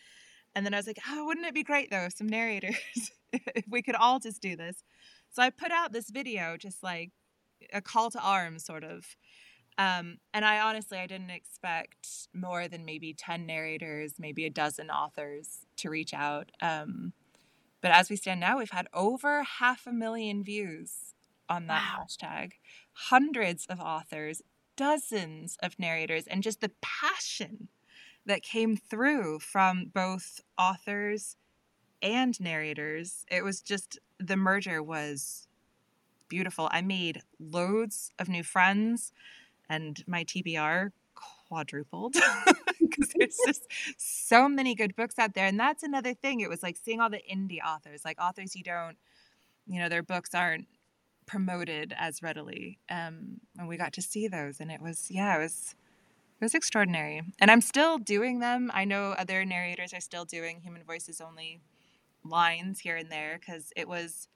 And 0.54 0.64
then 0.64 0.72
I 0.72 0.78
was 0.78 0.86
like, 0.86 0.98
oh, 1.08 1.26
wouldn't 1.26 1.46
it 1.46 1.54
be 1.54 1.62
great 1.62 1.90
though, 1.90 2.08
some 2.14 2.28
narrators, 2.28 2.76
if 3.32 3.64
we 3.68 3.82
could 3.82 3.96
all 3.96 4.20
just 4.20 4.40
do 4.40 4.56
this. 4.56 4.82
So 5.32 5.42
I 5.42 5.50
put 5.50 5.72
out 5.72 5.92
this 5.92 6.08
video, 6.10 6.56
just 6.56 6.82
like 6.82 7.10
a 7.72 7.82
call 7.82 8.10
to 8.12 8.20
arms, 8.20 8.64
sort 8.64 8.84
of, 8.84 9.04
um, 9.76 10.18
and 10.32 10.44
I 10.44 10.60
honestly, 10.60 10.98
I 10.98 11.06
didn't 11.06 11.30
expect 11.30 12.28
more 12.32 12.68
than 12.68 12.84
maybe 12.84 13.12
10 13.12 13.46
narrators, 13.46 14.14
maybe 14.18 14.44
a 14.44 14.50
dozen 14.50 14.90
authors 14.90 15.66
to 15.76 15.90
reach 15.90 16.14
out. 16.14 16.52
Um, 16.62 17.12
but 17.80 17.90
as 17.90 18.08
we 18.08 18.16
stand 18.16 18.40
now, 18.40 18.58
we've 18.58 18.70
had 18.70 18.86
over 18.94 19.42
half 19.42 19.86
a 19.86 19.92
million 19.92 20.44
views 20.44 21.14
on 21.48 21.66
that 21.66 21.82
wow. 21.82 22.04
hashtag, 22.04 22.52
hundreds 22.92 23.66
of 23.66 23.80
authors, 23.80 24.42
dozens 24.76 25.58
of 25.62 25.78
narrators, 25.78 26.26
and 26.26 26.42
just 26.42 26.60
the 26.60 26.70
passion 26.80 27.68
that 28.26 28.42
came 28.42 28.76
through 28.76 29.40
from 29.40 29.90
both 29.92 30.40
authors 30.56 31.36
and 32.00 32.40
narrators. 32.40 33.26
It 33.30 33.44
was 33.44 33.60
just 33.60 33.98
the 34.18 34.36
merger 34.36 34.82
was 34.82 35.46
beautiful. 36.28 36.68
I 36.72 36.80
made 36.80 37.22
loads 37.38 38.12
of 38.18 38.28
new 38.28 38.42
friends 38.42 39.12
and 39.68 40.02
my 40.06 40.24
TBR 40.24 40.90
quadrupled 41.14 42.14
because 42.80 43.12
there's 43.16 43.38
just 43.46 43.66
so 43.96 44.48
many 44.48 44.74
good 44.74 44.96
books 44.96 45.18
out 45.18 45.34
there. 45.34 45.46
And 45.46 45.58
that's 45.58 45.82
another 45.82 46.14
thing. 46.14 46.40
It 46.40 46.48
was 46.48 46.62
like 46.62 46.76
seeing 46.76 47.00
all 47.00 47.10
the 47.10 47.22
indie 47.32 47.58
authors, 47.64 48.04
like 48.04 48.20
authors 48.20 48.54
you 48.54 48.62
don't, 48.62 48.96
you 49.66 49.80
know, 49.80 49.88
their 49.88 50.02
books 50.02 50.34
aren't 50.34 50.66
promoted 51.26 51.94
as 51.98 52.22
readily. 52.22 52.78
Um, 52.90 53.40
and 53.58 53.68
we 53.68 53.76
got 53.76 53.92
to 53.94 54.02
see 54.02 54.28
those, 54.28 54.60
and 54.60 54.70
it 54.70 54.80
was, 54.80 55.10
yeah, 55.10 55.36
it 55.36 55.40
was. 55.40 55.74
It 56.40 56.44
was 56.44 56.54
extraordinary. 56.54 57.22
And 57.38 57.48
I'm 57.48 57.60
still 57.60 57.96
doing 57.96 58.40
them. 58.40 58.70
I 58.74 58.84
know 58.84 59.12
other 59.12 59.44
narrators 59.44 59.94
are 59.94 60.00
still 60.00 60.24
doing 60.24 60.60
human 60.60 60.82
voices 60.82 61.20
only 61.20 61.60
lines 62.24 62.80
here 62.80 62.96
and 62.96 63.10
there 63.10 63.38
because 63.38 63.72
it 63.76 63.88
was 63.88 64.28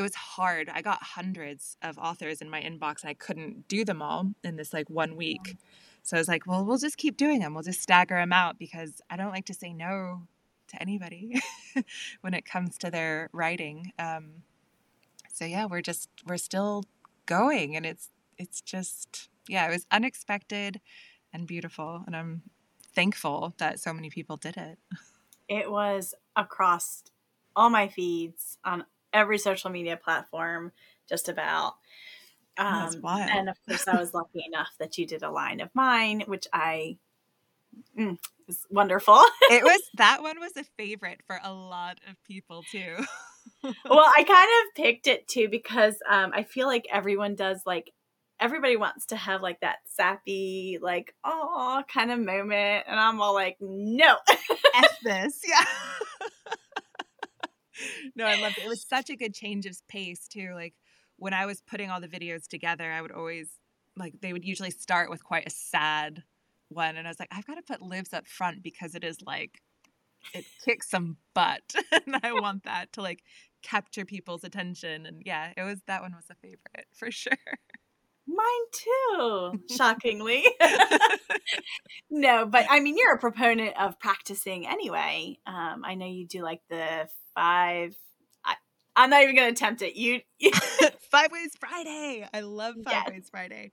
it 0.00 0.02
was 0.02 0.14
hard. 0.14 0.70
I 0.70 0.80
got 0.80 1.02
hundreds 1.02 1.76
of 1.82 1.98
authors 1.98 2.40
in 2.40 2.48
my 2.48 2.62
inbox 2.62 3.02
and 3.02 3.10
I 3.10 3.14
couldn't 3.14 3.68
do 3.68 3.84
them 3.84 4.00
all 4.00 4.32
in 4.42 4.56
this 4.56 4.72
like 4.72 4.88
one 4.88 5.14
week. 5.14 5.58
So 6.02 6.16
I 6.16 6.20
was 6.20 6.26
like, 6.26 6.46
well, 6.46 6.64
we'll 6.64 6.78
just 6.78 6.96
keep 6.96 7.18
doing 7.18 7.40
them. 7.40 7.52
We'll 7.52 7.62
just 7.62 7.82
stagger 7.82 8.14
them 8.14 8.32
out 8.32 8.58
because 8.58 9.02
I 9.10 9.18
don't 9.18 9.30
like 9.30 9.44
to 9.44 9.54
say 9.54 9.74
no 9.74 10.26
to 10.68 10.80
anybody 10.80 11.38
when 12.22 12.32
it 12.32 12.46
comes 12.46 12.78
to 12.78 12.90
their 12.90 13.28
writing. 13.34 13.92
Um, 13.98 14.42
so 15.30 15.44
yeah, 15.44 15.66
we're 15.66 15.82
just 15.82 16.08
we're 16.26 16.38
still 16.38 16.84
going 17.26 17.76
and 17.76 17.84
it's 17.84 18.08
it's 18.38 18.62
just 18.62 19.28
yeah, 19.48 19.68
it 19.68 19.70
was 19.70 19.86
unexpected 19.90 20.80
and 21.30 21.46
beautiful 21.46 22.04
and 22.06 22.16
I'm 22.16 22.40
thankful 22.94 23.52
that 23.58 23.80
so 23.80 23.92
many 23.92 24.08
people 24.08 24.38
did 24.38 24.56
it. 24.56 24.78
It 25.46 25.70
was 25.70 26.14
across 26.36 27.04
all 27.54 27.68
my 27.68 27.88
feeds 27.88 28.56
on 28.64 28.86
every 29.12 29.38
social 29.38 29.70
media 29.70 29.96
platform, 29.96 30.72
just 31.08 31.28
about. 31.28 31.74
Um, 32.58 33.00
and 33.04 33.48
of 33.48 33.56
course, 33.66 33.88
I 33.88 33.98
was 33.98 34.12
lucky 34.12 34.44
enough 34.46 34.70
that 34.78 34.98
you 34.98 35.06
did 35.06 35.22
a 35.22 35.30
line 35.30 35.60
of 35.60 35.70
mine, 35.74 36.24
which 36.26 36.46
I 36.52 36.98
mm, 37.98 38.18
was 38.46 38.66
wonderful. 38.70 39.18
it 39.50 39.64
was 39.64 39.80
that 39.94 40.22
one 40.22 40.38
was 40.38 40.52
a 40.56 40.64
favorite 40.76 41.20
for 41.26 41.40
a 41.42 41.52
lot 41.52 41.98
of 42.08 42.16
people 42.24 42.62
too. 42.70 42.96
well, 43.62 44.12
I 44.16 44.24
kind 44.24 44.48
of 44.48 44.74
picked 44.74 45.06
it 45.06 45.26
too 45.28 45.48
because 45.48 45.96
um, 46.08 46.32
I 46.34 46.42
feel 46.42 46.66
like 46.66 46.86
everyone 46.92 47.34
does 47.34 47.62
like 47.64 47.92
everybody 48.38 48.76
wants 48.76 49.06
to 49.06 49.16
have 49.16 49.42
like 49.42 49.60
that 49.60 49.78
sappy, 49.86 50.78
like 50.80 51.14
oh 51.24 51.82
kind 51.92 52.10
of 52.10 52.18
moment, 52.18 52.84
and 52.86 52.98
I'm 52.98 53.20
all 53.20 53.34
like, 53.34 53.56
no, 53.60 54.16
f 54.74 54.98
this, 55.02 55.40
yeah 55.46 55.64
no, 58.14 58.24
I 58.24 58.40
loved 58.40 58.58
it. 58.58 58.64
It 58.64 58.68
was 58.68 58.86
such 58.86 59.10
a 59.10 59.16
good 59.16 59.34
change 59.34 59.66
of 59.66 59.76
pace 59.88 60.28
too. 60.28 60.52
Like 60.54 60.74
when 61.16 61.34
I 61.34 61.46
was 61.46 61.60
putting 61.60 61.90
all 61.90 62.00
the 62.00 62.08
videos 62.08 62.46
together, 62.48 62.90
I 62.90 63.02
would 63.02 63.12
always 63.12 63.50
like 63.96 64.14
they 64.20 64.32
would 64.32 64.44
usually 64.44 64.70
start 64.70 65.10
with 65.10 65.24
quite 65.24 65.46
a 65.46 65.50
sad 65.50 66.22
one, 66.68 66.96
and 66.96 67.06
I 67.06 67.10
was 67.10 67.18
like, 67.18 67.32
I've 67.32 67.46
got 67.46 67.56
to 67.56 67.62
put 67.62 67.82
Liv's 67.82 68.12
up 68.12 68.26
front 68.26 68.62
because 68.62 68.94
it 68.94 69.04
is 69.04 69.18
like 69.22 69.60
it 70.34 70.44
kicks 70.64 70.90
some 70.90 71.16
butt 71.34 71.62
and 72.06 72.16
i 72.22 72.32
want 72.40 72.64
that 72.64 72.92
to 72.92 73.02
like 73.02 73.22
capture 73.62 74.04
people's 74.04 74.44
attention 74.44 75.06
and 75.06 75.22
yeah 75.24 75.52
it 75.56 75.62
was 75.62 75.80
that 75.86 76.02
one 76.02 76.12
was 76.12 76.24
a 76.30 76.34
favorite 76.34 76.86
for 76.92 77.10
sure 77.10 77.32
Mine 78.26 78.46
too, 78.72 79.60
shockingly. 79.76 80.44
no, 82.10 82.46
but 82.46 82.64
I 82.70 82.78
mean, 82.78 82.96
you're 82.96 83.14
a 83.14 83.18
proponent 83.18 83.76
of 83.76 83.98
practicing 83.98 84.68
anyway. 84.68 85.38
Um, 85.48 85.82
I 85.84 85.96
know 85.96 86.06
you 86.06 86.28
do 86.28 86.42
like 86.42 86.60
the 86.68 87.08
five. 87.40 87.96
I, 88.44 88.54
am 88.96 89.10
not 89.10 89.22
even 89.22 89.34
going 89.34 89.48
to 89.48 89.52
attempt 89.52 89.82
it. 89.82 89.96
You 89.96 90.20
Five 91.10 91.32
Ways 91.32 91.52
Friday. 91.58 92.28
I 92.32 92.40
love 92.40 92.74
Five 92.84 92.92
yes. 92.92 93.08
Ways 93.08 93.28
Friday. 93.30 93.72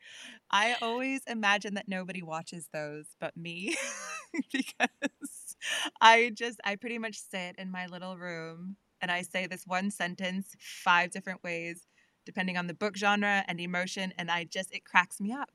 I 0.49 0.75
always 0.81 1.21
imagine 1.27 1.73
that 1.73 1.87
nobody 1.87 2.23
watches 2.23 2.69
those 2.73 3.05
but 3.19 3.35
me 3.35 3.75
because 4.53 5.55
I 6.01 6.31
just 6.33 6.59
I 6.63 6.75
pretty 6.77 6.97
much 6.97 7.19
sit 7.19 7.55
in 7.57 7.69
my 7.71 7.87
little 7.87 8.17
room 8.17 8.77
and 9.01 9.11
I 9.11 9.21
say 9.23 9.47
this 9.47 9.65
one 9.67 9.91
sentence 9.91 10.55
five 10.59 11.11
different 11.11 11.43
ways 11.43 11.85
depending 12.25 12.57
on 12.57 12.67
the 12.67 12.73
book 12.73 12.97
genre 12.97 13.43
and 13.47 13.59
emotion. 13.59 14.13
And 14.17 14.29
I 14.29 14.43
just, 14.43 14.73
it 14.73 14.83
cracks 14.83 15.21
me 15.21 15.31
up. 15.31 15.49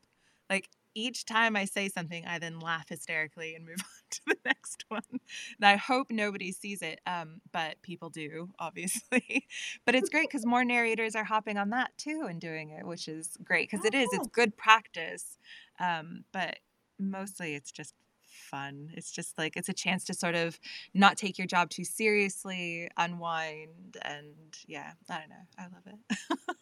Like 0.49 0.71
each 0.95 1.25
time 1.25 1.57
I 1.57 1.65
say 1.65 1.89
something, 1.89 2.25
I 2.27 2.39
then 2.39 2.61
laugh 2.61 2.89
hysterically 2.89 3.55
and 3.55 3.65
move 3.65 3.79
on 3.81 4.11
to 4.11 4.21
the 4.27 4.37
next 4.45 4.85
one. 4.89 5.03
And 5.11 5.21
I 5.63 5.77
hope 5.77 6.09
nobody 6.11 6.53
sees 6.53 6.83
it, 6.83 7.01
um, 7.07 7.41
but 7.53 7.81
people 7.83 8.11
do, 8.11 8.51
obviously. 8.59 9.47
but 9.85 9.95
it's 9.95 10.11
great 10.11 10.29
because 10.29 10.47
more 10.47 10.65
narrators 10.65 11.15
are 11.15 11.25
hopping 11.25 11.57
on 11.57 11.71
that 11.71 11.97
too 11.99 12.27
and 12.29 12.41
doing 12.41 12.71
it, 12.71 12.87
which 12.87 13.09
is 13.09 13.37
great 13.45 13.71
because 13.71 13.85
it 13.85 13.95
is, 13.95 14.09
it's 14.13 14.27
oh. 14.27 14.31
good 14.33 14.57
practice. 14.57 15.39
Um, 15.81 16.25
but 16.33 16.59
mostly 16.99 17.55
it's 17.55 17.73
just 17.73 17.95
fun. 18.23 18.91
It's 18.95 19.11
just 19.11 19.39
like 19.39 19.57
it's 19.57 19.69
a 19.69 19.75
chance 19.75 20.05
to 20.05 20.15
sort 20.15 20.35
of 20.35 20.59
not 20.95 21.17
take 21.17 21.39
your 21.39 21.47
job 21.47 21.71
too 21.71 21.85
seriously, 21.85 22.89
unwind, 22.97 23.97
and 24.03 24.35
yeah, 24.67 24.93
I 25.09 25.19
don't 25.19 25.31
know. 25.31 25.47
I 25.59 25.63
love 25.63 25.87
it. 25.87 26.57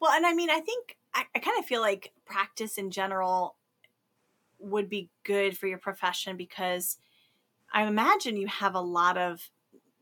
Well, 0.00 0.12
and 0.12 0.26
I 0.26 0.32
mean, 0.32 0.50
I 0.50 0.60
think 0.60 0.96
I, 1.14 1.24
I 1.34 1.38
kind 1.38 1.58
of 1.58 1.66
feel 1.66 1.80
like 1.80 2.12
practice 2.24 2.78
in 2.78 2.90
general 2.90 3.56
would 4.58 4.88
be 4.88 5.10
good 5.24 5.56
for 5.56 5.66
your 5.66 5.78
profession 5.78 6.36
because 6.36 6.98
I 7.72 7.86
imagine 7.86 8.36
you 8.36 8.46
have 8.46 8.74
a 8.74 8.80
lot 8.80 9.16
of 9.16 9.48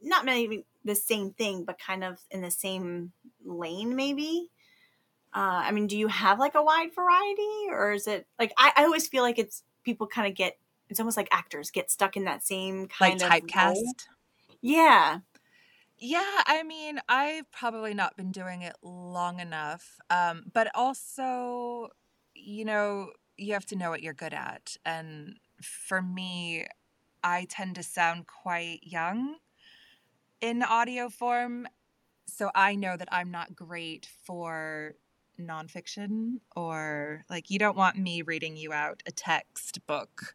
not 0.00 0.24
maybe 0.24 0.64
the 0.84 0.94
same 0.94 1.32
thing, 1.32 1.64
but 1.64 1.78
kind 1.78 2.04
of 2.04 2.20
in 2.30 2.40
the 2.40 2.50
same 2.50 3.12
lane, 3.44 3.96
maybe. 3.96 4.50
Uh, 5.34 5.62
I 5.64 5.72
mean, 5.72 5.86
do 5.86 5.98
you 5.98 6.08
have 6.08 6.38
like 6.38 6.54
a 6.54 6.62
wide 6.62 6.94
variety, 6.94 7.68
or 7.70 7.92
is 7.92 8.06
it 8.06 8.26
like 8.38 8.52
I, 8.56 8.72
I 8.76 8.84
always 8.84 9.08
feel 9.08 9.22
like 9.22 9.38
it's 9.38 9.62
people 9.84 10.06
kind 10.06 10.26
of 10.26 10.34
get 10.34 10.58
it's 10.88 11.00
almost 11.00 11.16
like 11.16 11.28
actors 11.30 11.70
get 11.70 11.90
stuck 11.90 12.16
in 12.16 12.24
that 12.24 12.44
same 12.44 12.88
kind 12.88 13.20
like 13.20 13.42
of 13.42 13.48
typecast. 13.48 13.74
Role. 13.74 13.94
Yeah, 14.62 15.20
yeah, 15.98 16.42
I 16.46 16.62
mean, 16.62 17.00
I've 17.08 17.50
probably 17.50 17.94
not 17.94 18.16
been 18.16 18.30
doing 18.30 18.62
it 18.62 18.76
long 18.82 19.40
enough. 19.40 19.98
Um, 20.10 20.44
but 20.52 20.70
also, 20.74 21.88
you 22.34 22.64
know, 22.64 23.10
you 23.36 23.52
have 23.52 23.66
to 23.66 23.76
know 23.76 23.90
what 23.90 24.02
you're 24.02 24.14
good 24.14 24.34
at. 24.34 24.76
And 24.84 25.38
for 25.62 26.00
me, 26.00 26.66
I 27.24 27.46
tend 27.48 27.74
to 27.76 27.82
sound 27.82 28.26
quite 28.26 28.80
young 28.82 29.36
in 30.40 30.62
audio 30.62 31.08
form. 31.08 31.66
So 32.26 32.50
I 32.54 32.74
know 32.74 32.96
that 32.96 33.08
I'm 33.10 33.30
not 33.30 33.56
great 33.56 34.08
for 34.24 34.94
nonfiction 35.40 36.40
or 36.56 37.24
like 37.30 37.48
you 37.48 37.58
don't 37.58 37.76
want 37.76 37.96
me 37.96 38.22
reading 38.22 38.56
you 38.56 38.72
out 38.72 39.02
a 39.06 39.12
textbook 39.12 40.34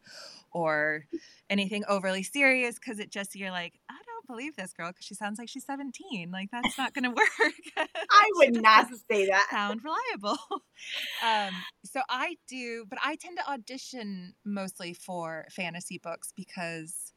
or 0.50 1.04
anything 1.50 1.84
overly 1.88 2.22
serious 2.22 2.76
because 2.76 2.98
it 2.98 3.10
just 3.10 3.36
you're 3.36 3.50
like 3.50 3.78
i 3.90 3.98
don't 4.24 4.36
believe 4.36 4.56
this 4.56 4.72
girl 4.72 4.88
because 4.88 5.04
she 5.04 5.14
sounds 5.14 5.38
like 5.38 5.48
she's 5.48 5.64
17 5.64 6.30
like 6.30 6.50
that's 6.50 6.76
not 6.78 6.94
going 6.94 7.04
to 7.04 7.10
work 7.10 7.88
i 8.10 8.30
would 8.36 8.60
not 8.60 8.88
say 9.10 9.26
that 9.26 9.46
sound 9.50 9.80
reliable 9.82 10.38
um, 11.24 11.50
so 11.84 12.00
i 12.08 12.36
do 12.48 12.84
but 12.88 12.98
i 13.04 13.16
tend 13.16 13.38
to 13.38 13.50
audition 13.50 14.34
mostly 14.44 14.94
for 14.94 15.46
fantasy 15.50 15.98
books 15.98 16.32
because 16.36 17.12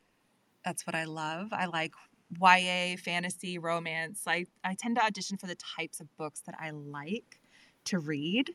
that's 0.64 0.86
what 0.86 0.96
i 0.96 1.06
love 1.06 1.50
i 1.52 1.66
like 1.66 1.94
YA, 2.42 2.98
fantasy, 2.98 3.58
romance. 3.58 4.24
I, 4.28 4.48
I 4.64 4.74
tend 4.74 4.98
to 4.98 5.06
audition 5.06 5.38
for 5.38 5.48
the 5.48 5.56
types 5.56 6.02
of 6.02 6.08
books 6.18 6.42
that 6.42 6.56
I 6.60 6.72
like 6.72 7.39
to 7.86 8.00
read 8.00 8.54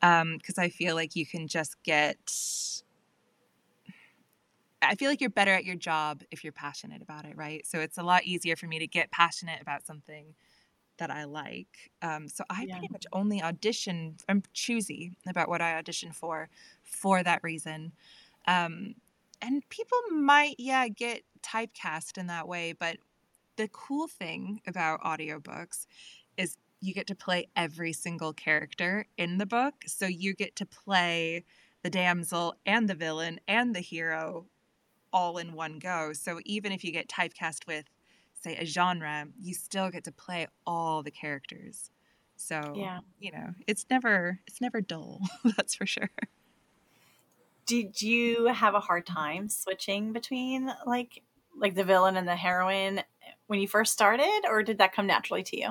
because 0.00 0.22
um, 0.22 0.38
I 0.58 0.70
feel 0.70 0.94
like 0.94 1.14
you 1.16 1.26
can 1.26 1.46
just 1.46 1.82
get. 1.82 2.16
I 4.82 4.94
feel 4.94 5.10
like 5.10 5.20
you're 5.20 5.30
better 5.30 5.52
at 5.52 5.64
your 5.64 5.76
job 5.76 6.22
if 6.30 6.42
you're 6.42 6.52
passionate 6.52 7.02
about 7.02 7.24
it, 7.24 7.36
right? 7.36 7.66
So 7.66 7.80
it's 7.80 7.98
a 7.98 8.02
lot 8.02 8.24
easier 8.24 8.56
for 8.56 8.66
me 8.66 8.78
to 8.78 8.86
get 8.86 9.10
passionate 9.10 9.60
about 9.60 9.84
something 9.84 10.34
that 10.98 11.10
I 11.10 11.24
like. 11.24 11.90
Um, 12.02 12.28
so 12.28 12.44
I 12.50 12.66
yeah. 12.66 12.74
pretty 12.74 12.88
much 12.92 13.06
only 13.12 13.42
audition. 13.42 14.16
I'm 14.28 14.42
choosy 14.52 15.12
about 15.28 15.48
what 15.48 15.60
I 15.60 15.76
audition 15.76 16.12
for, 16.12 16.48
for 16.82 17.22
that 17.22 17.42
reason. 17.42 17.92
Um, 18.46 18.94
and 19.42 19.66
people 19.70 19.98
might, 20.10 20.56
yeah, 20.58 20.88
get 20.88 21.22
typecast 21.42 22.18
in 22.18 22.26
that 22.28 22.46
way. 22.46 22.72
But 22.72 22.98
the 23.56 23.68
cool 23.68 24.06
thing 24.08 24.60
about 24.66 25.02
audiobooks 25.02 25.86
is 26.36 26.56
you 26.80 26.94
get 26.94 27.06
to 27.08 27.14
play 27.14 27.48
every 27.56 27.92
single 27.92 28.32
character 28.32 29.06
in 29.18 29.38
the 29.38 29.46
book. 29.46 29.74
So 29.86 30.06
you 30.06 30.34
get 30.34 30.56
to 30.56 30.66
play 30.66 31.44
the 31.82 31.90
damsel 31.90 32.56
and 32.66 32.88
the 32.88 32.94
villain 32.94 33.40
and 33.48 33.74
the 33.74 33.80
hero 33.80 34.46
all 35.12 35.38
in 35.38 35.52
one 35.52 35.78
go. 35.78 36.12
So 36.12 36.40
even 36.44 36.72
if 36.72 36.84
you 36.84 36.92
get 36.92 37.08
typecast 37.08 37.66
with, 37.66 37.84
say, 38.34 38.56
a 38.56 38.64
genre, 38.64 39.26
you 39.40 39.54
still 39.54 39.90
get 39.90 40.04
to 40.04 40.12
play 40.12 40.46
all 40.66 41.02
the 41.02 41.10
characters. 41.10 41.90
So 42.36 42.72
yeah, 42.74 43.00
you 43.18 43.32
know, 43.32 43.54
it's 43.66 43.86
never 43.90 44.40
it's 44.46 44.60
never 44.60 44.80
dull. 44.80 45.20
that's 45.56 45.74
for 45.74 45.86
sure. 45.86 46.10
Did 47.66 48.00
you 48.00 48.46
have 48.46 48.74
a 48.74 48.80
hard 48.80 49.06
time 49.06 49.48
switching 49.48 50.12
between 50.12 50.72
like 50.86 51.22
like 51.56 51.74
the 51.74 51.84
villain 51.84 52.16
and 52.16 52.26
the 52.26 52.36
heroine 52.36 53.02
when 53.46 53.60
you 53.60 53.68
first 53.68 53.92
started, 53.92 54.42
or 54.48 54.62
did 54.62 54.78
that 54.78 54.94
come 54.94 55.06
naturally 55.06 55.42
to 55.42 55.60
you? 55.60 55.68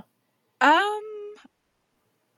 Um, 0.61 1.01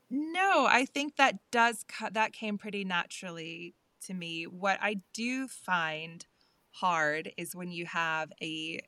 no, 0.10 0.66
I 0.66 0.86
think 0.86 1.16
that 1.18 1.40
does 1.52 1.86
that 2.12 2.34
came 2.34 2.58
pretty 2.58 2.86
naturally 2.86 3.76
to 4.06 4.14
me. 4.14 4.46
What 4.46 4.78
I 4.82 5.02
do 5.14 5.48
find 5.48 6.26
hard 6.72 7.32
is 7.38 7.56
when 7.56 7.72
you 7.72 7.86
have 7.86 8.32
a 8.42 8.80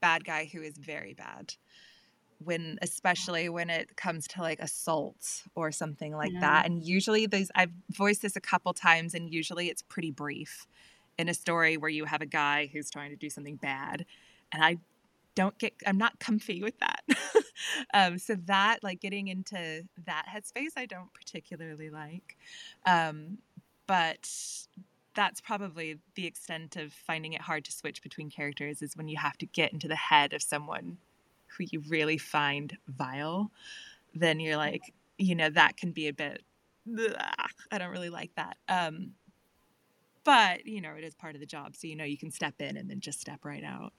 bad 0.00 0.24
guy 0.24 0.48
who 0.50 0.62
is 0.62 0.76
very 0.78 1.14
bad. 1.14 1.54
When 2.38 2.78
especially 2.82 3.48
when 3.48 3.70
it 3.70 3.96
comes 3.96 4.26
to 4.28 4.42
like 4.42 4.58
assault 4.60 5.44
or 5.54 5.72
something 5.72 6.14
like 6.14 6.32
yeah. 6.32 6.40
that. 6.40 6.66
And 6.66 6.82
usually 6.82 7.26
these 7.26 7.50
I've 7.54 7.72
voiced 7.90 8.22
this 8.22 8.36
a 8.36 8.40
couple 8.40 8.72
times 8.74 9.14
and 9.14 9.32
usually 9.32 9.68
it's 9.70 9.82
pretty 9.82 10.10
brief 10.10 10.66
in 11.16 11.28
a 11.28 11.34
story 11.34 11.76
where 11.76 11.90
you 11.90 12.04
have 12.04 12.20
a 12.20 12.26
guy 12.26 12.68
who's 12.72 12.90
trying 12.90 13.10
to 13.10 13.16
do 13.16 13.30
something 13.30 13.56
bad. 13.56 14.04
And 14.52 14.62
I 14.64 14.78
don't 15.34 15.58
get 15.58 15.72
i'm 15.86 15.98
not 15.98 16.18
comfy 16.20 16.62
with 16.62 16.78
that 16.78 17.02
um, 17.94 18.18
so 18.18 18.36
that 18.46 18.78
like 18.82 19.00
getting 19.00 19.28
into 19.28 19.82
that 20.06 20.26
headspace 20.32 20.72
i 20.76 20.86
don't 20.86 21.12
particularly 21.12 21.90
like 21.90 22.36
um, 22.86 23.38
but 23.86 24.28
that's 25.14 25.40
probably 25.40 25.98
the 26.14 26.26
extent 26.26 26.76
of 26.76 26.92
finding 26.92 27.32
it 27.32 27.40
hard 27.40 27.64
to 27.64 27.72
switch 27.72 28.02
between 28.02 28.30
characters 28.30 28.82
is 28.82 28.96
when 28.96 29.08
you 29.08 29.16
have 29.16 29.36
to 29.38 29.46
get 29.46 29.72
into 29.72 29.88
the 29.88 29.96
head 29.96 30.32
of 30.32 30.42
someone 30.42 30.98
who 31.56 31.64
you 31.70 31.82
really 31.88 32.18
find 32.18 32.76
vile 32.88 33.50
then 34.14 34.40
you're 34.40 34.56
like 34.56 34.92
you 35.18 35.34
know 35.34 35.50
that 35.50 35.76
can 35.76 35.92
be 35.92 36.08
a 36.08 36.12
bit 36.12 36.42
i 37.70 37.78
don't 37.78 37.90
really 37.90 38.10
like 38.10 38.30
that 38.36 38.56
um, 38.68 39.12
but 40.24 40.66
you 40.66 40.80
know 40.80 40.94
it 40.94 41.04
is 41.04 41.14
part 41.14 41.34
of 41.34 41.40
the 41.40 41.46
job 41.46 41.74
so 41.76 41.86
you 41.86 41.96
know 41.96 42.04
you 42.04 42.18
can 42.18 42.30
step 42.30 42.54
in 42.60 42.76
and 42.76 42.90
then 42.90 43.00
just 43.00 43.20
step 43.20 43.44
right 43.44 43.64
out 43.64 43.92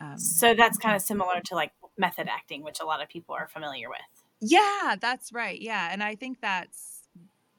um, 0.00 0.18
so 0.18 0.54
that's 0.54 0.78
kind 0.78 0.96
of 0.96 1.02
similar 1.02 1.40
to 1.46 1.54
like 1.54 1.72
method 1.96 2.28
acting, 2.28 2.62
which 2.62 2.80
a 2.80 2.84
lot 2.84 3.02
of 3.02 3.08
people 3.08 3.34
are 3.34 3.48
familiar 3.48 3.88
with. 3.88 3.98
Yeah, 4.40 4.96
that's 5.00 5.32
right. 5.32 5.60
Yeah. 5.60 5.88
And 5.90 6.02
I 6.02 6.14
think 6.14 6.40
that's 6.40 6.93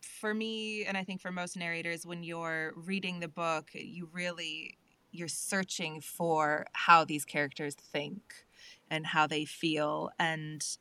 for 0.06 0.34
me, 0.34 0.86
and 0.86 0.98
I 0.98 1.04
think 1.04 1.22
for 1.22 1.32
most 1.32 1.58
narrators, 1.58 2.06
when 2.06 2.24
you're 2.24 2.74
reading 2.76 3.20
the 3.20 3.28
book, 3.28 3.70
you 3.74 4.10
really 4.12 4.78
you're 5.12 5.28
searching 5.28 6.02
for 6.02 6.66
how 6.74 7.06
these 7.06 7.26
characters 7.26 7.76
think 7.76 8.46
and 8.90 9.06
how 9.06 9.26
they 9.26 9.46
feel 9.46 10.10
and 10.20 10.78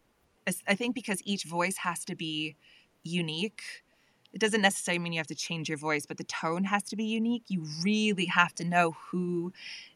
i 0.67 0.75
think 0.75 0.95
because 0.95 1.21
each 1.25 1.45
voice 1.45 1.77
has 1.79 2.05
to 2.05 2.15
be 2.17 2.57
unique 3.03 3.85
it 4.33 4.41
doesn't 4.41 4.63
necessarily 4.63 4.99
mean 4.99 5.13
you 5.13 5.21
have 5.21 5.27
to 5.29 5.35
change 5.35 5.69
your 5.69 5.79
voice 5.79 6.05
but 6.07 6.17
the 6.17 6.25
tone 6.25 6.65
has 6.65 6.83
to 6.83 6.97
be 6.97 7.05
unique. 7.05 7.45
You 7.47 7.65
really 7.83 8.27
have 8.27 8.53
to 8.57 8.65
know 8.65 8.97
who 9.11 9.53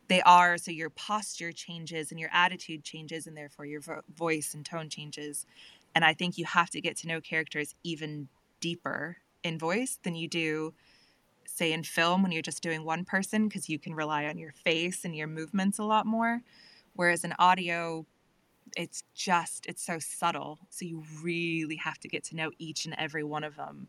they 0.07 0.23
are 0.23 0.57
so 0.57 0.71
your 0.71 0.91
posture 0.91 1.51
changes 1.51 2.13
and 2.13 2.21
your 2.21 2.31
attitude 2.33 2.85
changes 2.85 3.27
and 3.27 3.37
therefore 3.37 3.67
your 3.67 3.81
vo- 3.81 4.03
voice 4.17 4.55
and 4.55 4.65
tone 4.65 4.89
changes 4.89 5.45
and 5.95 6.05
i 6.05 6.15
think 6.15 6.39
you 6.39 6.45
have 6.45 6.71
to 6.71 6.81
get 6.81 6.97
to 6.99 7.09
know 7.09 7.21
characters 7.21 7.75
even 7.83 8.29
deeper 8.61 9.19
in 9.43 9.59
voice 9.59 9.99
than 10.03 10.15
you 10.15 10.29
do 10.29 10.75
say 11.47 11.73
in 11.73 11.83
film 11.83 12.23
when 12.23 12.33
you're 12.33 12.43
just 12.43 12.63
doing 12.63 12.85
one 12.85 13.05
person 13.05 13.49
because 13.49 13.69
you 13.69 13.79
can 13.79 13.95
rely 13.95 14.27
on 14.27 14.39
your 14.39 14.53
face 14.53 15.05
and 15.05 15.17
your 15.17 15.27
movements 15.27 15.79
a 15.79 15.85
lot 15.85 16.07
more. 16.07 16.43
Whereas 16.95 17.25
in 17.25 17.35
audio, 17.39 18.07
it's 18.77 19.03
just 19.15 19.67
it's 19.67 19.83
so 19.83 19.99
subtle 19.99 20.59
so 20.71 20.85
you 20.85 21.03
really 21.23 21.77
have 21.77 21.99
to 21.99 22.09
get 22.09 22.25
to 22.25 22.37
know 22.37 22.51
each 22.59 22.85
and 22.85 22.95
every 22.99 23.25
one 23.25 23.45
of 23.45 23.57
them 23.57 23.89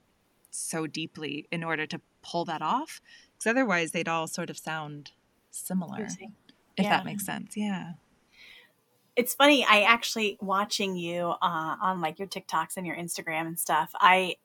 so 0.51 0.87
deeply 0.87 1.47
in 1.51 1.63
order 1.63 1.85
to 1.85 1.99
pull 2.21 2.45
that 2.45 2.61
off 2.61 3.01
because 3.33 3.49
otherwise 3.49 3.91
they'd 3.91 4.07
all 4.07 4.27
sort 4.27 4.49
of 4.49 4.57
sound 4.57 5.11
similar 5.51 6.03
if 6.05 6.15
yeah. 6.77 6.89
that 6.89 7.05
makes 7.05 7.25
sense 7.25 7.55
yeah 7.55 7.93
it's 9.15 9.33
funny 9.33 9.65
i 9.69 9.81
actually 9.81 10.37
watching 10.41 10.95
you 10.95 11.33
uh, 11.41 11.75
on 11.81 12.01
like 12.01 12.19
your 12.19 12.27
tiktoks 12.27 12.77
and 12.77 12.87
your 12.87 12.95
instagram 12.95 13.47
and 13.47 13.59
stuff 13.59 13.91
i 13.99 14.35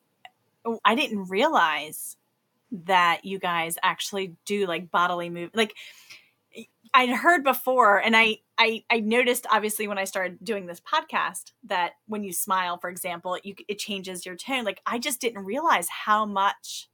Oh, 0.65 0.81
i 0.85 0.95
didn't 0.95 1.29
realize 1.29 2.17
that 2.87 3.25
you 3.25 3.39
guys 3.39 3.77
actually 3.83 4.37
do 4.45 4.67
like 4.67 4.91
bodily 4.91 5.31
move 5.31 5.51
like 5.55 5.75
I'd 6.97 7.11
heard 7.11 7.43
before, 7.43 7.99
and 7.99 8.17
I, 8.17 8.39
I 8.57 8.85
I 8.89 9.01
noticed 9.01 9.49
obviously 9.51 9.89
when 9.89 9.99
I 9.99 10.05
started 10.05 10.39
doing 10.45 10.67
this 10.67 10.81
podcast 10.81 11.51
that 11.65 11.95
when 12.07 12.23
you 12.23 12.33
smile, 12.33 12.79
for 12.79 12.89
example, 12.89 13.37
you 13.43 13.57
it 13.67 13.81
changes 13.81 14.25
your 14.25 14.37
tone. 14.37 14.65
Like 14.65 14.81
I 14.87 15.01
just 15.01 15.21
didn't 15.21 15.45
realize 15.45 15.89
how 15.89 16.25
much 16.25 16.89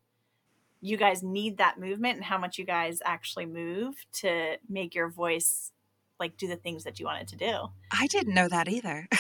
you 0.81 0.97
guys 0.97 1.23
need 1.23 1.59
that 1.59 1.79
movement 1.79 2.17
and 2.17 2.25
how 2.25 2.39
much 2.39 2.59
you 2.59 2.65
guys 2.65 3.01
actually 3.05 3.45
move 3.45 3.95
to 4.15 4.57
make 4.71 4.95
your 4.95 5.11
voice 5.11 5.71
like 6.19 6.39
do 6.39 6.49
the 6.49 6.57
things 6.57 6.85
that 6.85 6.99
you 6.99 7.05
want 7.05 7.21
it 7.21 7.29
to 7.29 7.37
do. 7.37 7.69
I 7.93 8.07
didn't 8.07 8.33
know 8.33 8.49
that 8.49 8.69
either. 8.69 9.07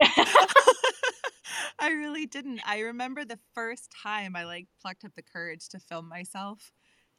I 1.78 1.90
really 1.90 2.26
didn't. 2.26 2.60
I 2.66 2.80
remember 2.80 3.24
the 3.24 3.38
first 3.54 3.90
time 4.02 4.36
I 4.36 4.44
like 4.44 4.68
plucked 4.80 5.04
up 5.04 5.12
the 5.16 5.22
courage 5.22 5.68
to 5.70 5.78
film 5.78 6.08
myself 6.08 6.72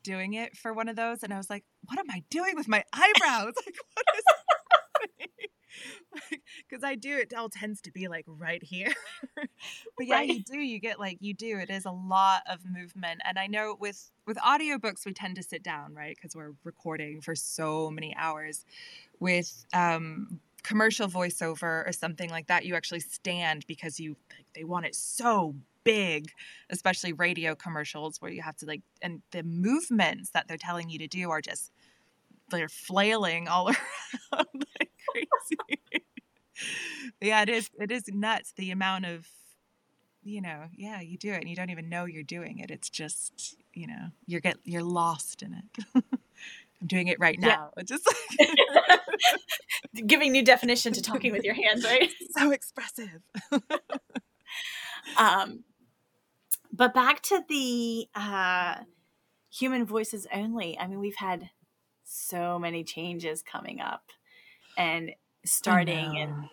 doing 0.03 0.33
it 0.33 0.55
for 0.55 0.73
one 0.73 0.87
of 0.87 0.95
those, 0.95 1.23
and 1.23 1.33
I 1.33 1.37
was 1.37 1.49
like, 1.49 1.65
"What 1.85 1.99
am 1.99 2.09
I 2.09 2.23
doing 2.29 2.55
with 2.55 2.67
my 2.67 2.83
eyebrows? 2.93 3.53
like, 3.65 3.75
what 3.93 4.05
is 4.17 4.23
happening?" 4.27 5.29
Because 6.69 6.83
I 6.85 6.95
do, 6.95 7.17
it 7.17 7.33
all 7.33 7.49
tends 7.49 7.81
to 7.81 7.91
be 7.91 8.07
like 8.07 8.23
right 8.27 8.63
here. 8.63 8.93
but 9.35 9.47
yeah, 9.99 10.15
right. 10.15 10.29
you 10.29 10.41
do. 10.41 10.57
You 10.57 10.79
get 10.79 10.99
like 10.99 11.17
you 11.19 11.33
do. 11.33 11.57
It 11.57 11.69
is 11.69 11.85
a 11.85 11.91
lot 11.91 12.43
of 12.49 12.59
movement, 12.65 13.21
and 13.25 13.37
I 13.37 13.47
know 13.47 13.75
with 13.79 14.11
with 14.25 14.37
audiobooks 14.37 15.05
we 15.05 15.13
tend 15.13 15.35
to 15.35 15.43
sit 15.43 15.63
down, 15.63 15.93
right? 15.93 16.15
Because 16.15 16.35
we're 16.35 16.53
recording 16.63 17.19
for 17.21 17.35
so 17.35 17.91
many 17.91 18.15
hours. 18.15 18.65
With 19.19 19.65
um, 19.73 20.39
commercial 20.65 21.07
voiceover 21.07 21.87
or 21.87 21.91
something 21.91 22.29
like 22.29 22.47
that, 22.47 22.65
you 22.65 22.75
actually 22.75 22.99
stand 22.99 23.65
because 23.67 23.99
you 23.99 24.17
they 24.55 24.63
want 24.63 24.85
it 24.85 24.95
so 24.95 25.55
big, 25.83 26.31
especially 26.71 27.13
radio 27.13 27.55
commercials 27.55 28.21
where 28.21 28.31
you 28.31 28.41
have 28.41 28.57
to 28.57 28.65
like, 28.65 28.81
and 29.01 29.21
the 29.31 29.43
movements 29.43 30.31
that 30.31 30.47
they're 30.47 30.57
telling 30.57 30.89
you 30.89 30.99
to 30.99 31.07
do 31.07 31.29
are 31.29 31.41
just, 31.41 31.71
they're 32.49 32.67
flailing 32.67 33.47
all 33.47 33.67
around 34.33 34.47
like 34.53 34.91
crazy. 35.09 36.03
yeah, 37.21 37.41
it 37.43 37.49
is, 37.49 37.69
it 37.79 37.91
is 37.91 38.03
nuts 38.07 38.53
the 38.57 38.71
amount 38.71 39.05
of, 39.05 39.27
you 40.23 40.41
know, 40.41 40.63
yeah, 40.75 40.99
you 41.01 41.17
do 41.17 41.31
it 41.31 41.41
and 41.41 41.49
you 41.49 41.55
don't 41.55 41.69
even 41.69 41.87
know 41.87 42.05
you're 42.05 42.23
doing 42.23 42.57
it. 42.57 42.71
It's 42.71 42.89
just, 42.89 43.55
you 43.73 43.85
know, 43.85 44.07
you're 44.25 44.41
get, 44.41 44.57
you're 44.63 44.83
lost 44.83 45.43
in 45.43 45.53
it. 45.53 46.03
I'm 46.81 46.87
doing 46.87 47.07
it 47.07 47.19
right 47.19 47.39
now. 47.39 47.71
Yeah. 47.77 47.83
Just 47.83 48.07
like 48.39 48.49
giving 50.07 50.31
new 50.31 50.43
definition 50.43 50.93
to 50.93 51.01
talking 51.01 51.31
with 51.31 51.43
your 51.43 51.53
hands, 51.63 51.83
right? 51.83 52.11
So 52.37 52.51
expressive. 52.51 53.21
um, 55.17 55.63
but 56.71 56.93
back 56.93 57.21
to 57.23 57.41
the 57.47 58.07
uh, 58.13 58.75
human 59.49 59.85
voices 59.85 60.27
only. 60.33 60.77
I 60.77 60.87
mean, 60.87 60.99
we've 60.99 61.15
had 61.15 61.49
so 62.03 62.59
many 62.59 62.83
changes 62.83 63.41
coming 63.41 63.79
up 63.79 64.03
and 64.77 65.11
starting 65.45 66.17
and 66.17 66.49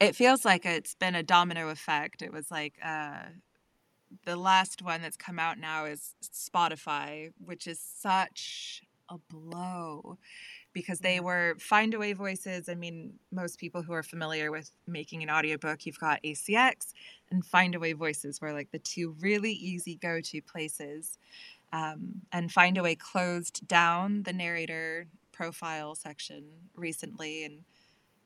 it 0.00 0.14
feels 0.14 0.44
like 0.44 0.64
it's 0.64 0.94
been 0.94 1.14
a 1.14 1.22
domino 1.22 1.68
effect. 1.70 2.22
It 2.22 2.32
was 2.32 2.50
like 2.50 2.74
uh, 2.84 3.24
the 4.24 4.36
last 4.36 4.82
one 4.82 5.02
that's 5.02 5.16
come 5.16 5.38
out 5.38 5.58
now 5.58 5.84
is 5.84 6.14
Spotify, 6.22 7.32
which 7.44 7.66
is 7.66 7.80
such 7.80 8.82
a 9.08 9.16
blow 9.30 10.18
because 10.72 11.00
they 11.00 11.18
were 11.18 11.56
Findaway 11.58 12.14
voices. 12.14 12.68
I 12.68 12.74
mean, 12.74 13.14
most 13.32 13.58
people 13.58 13.82
who 13.82 13.92
are 13.92 14.02
familiar 14.02 14.50
with 14.50 14.70
making 14.86 15.22
an 15.22 15.30
audiobook, 15.30 15.86
you've 15.86 15.98
got 15.98 16.22
ACX 16.22 16.92
and 17.30 17.44
Findaway 17.44 17.94
voices 17.94 18.40
were 18.40 18.52
like 18.52 18.70
the 18.70 18.78
two 18.78 19.16
really 19.20 19.52
easy 19.52 19.96
go 19.96 20.20
to 20.20 20.40
places. 20.42 21.18
Um, 21.72 22.22
and 22.32 22.50
Findaway 22.52 22.98
closed 22.98 23.66
down 23.68 24.22
the 24.22 24.32
narrator 24.32 25.06
profile 25.32 25.94
section 25.94 26.44
recently, 26.74 27.44
and 27.44 27.64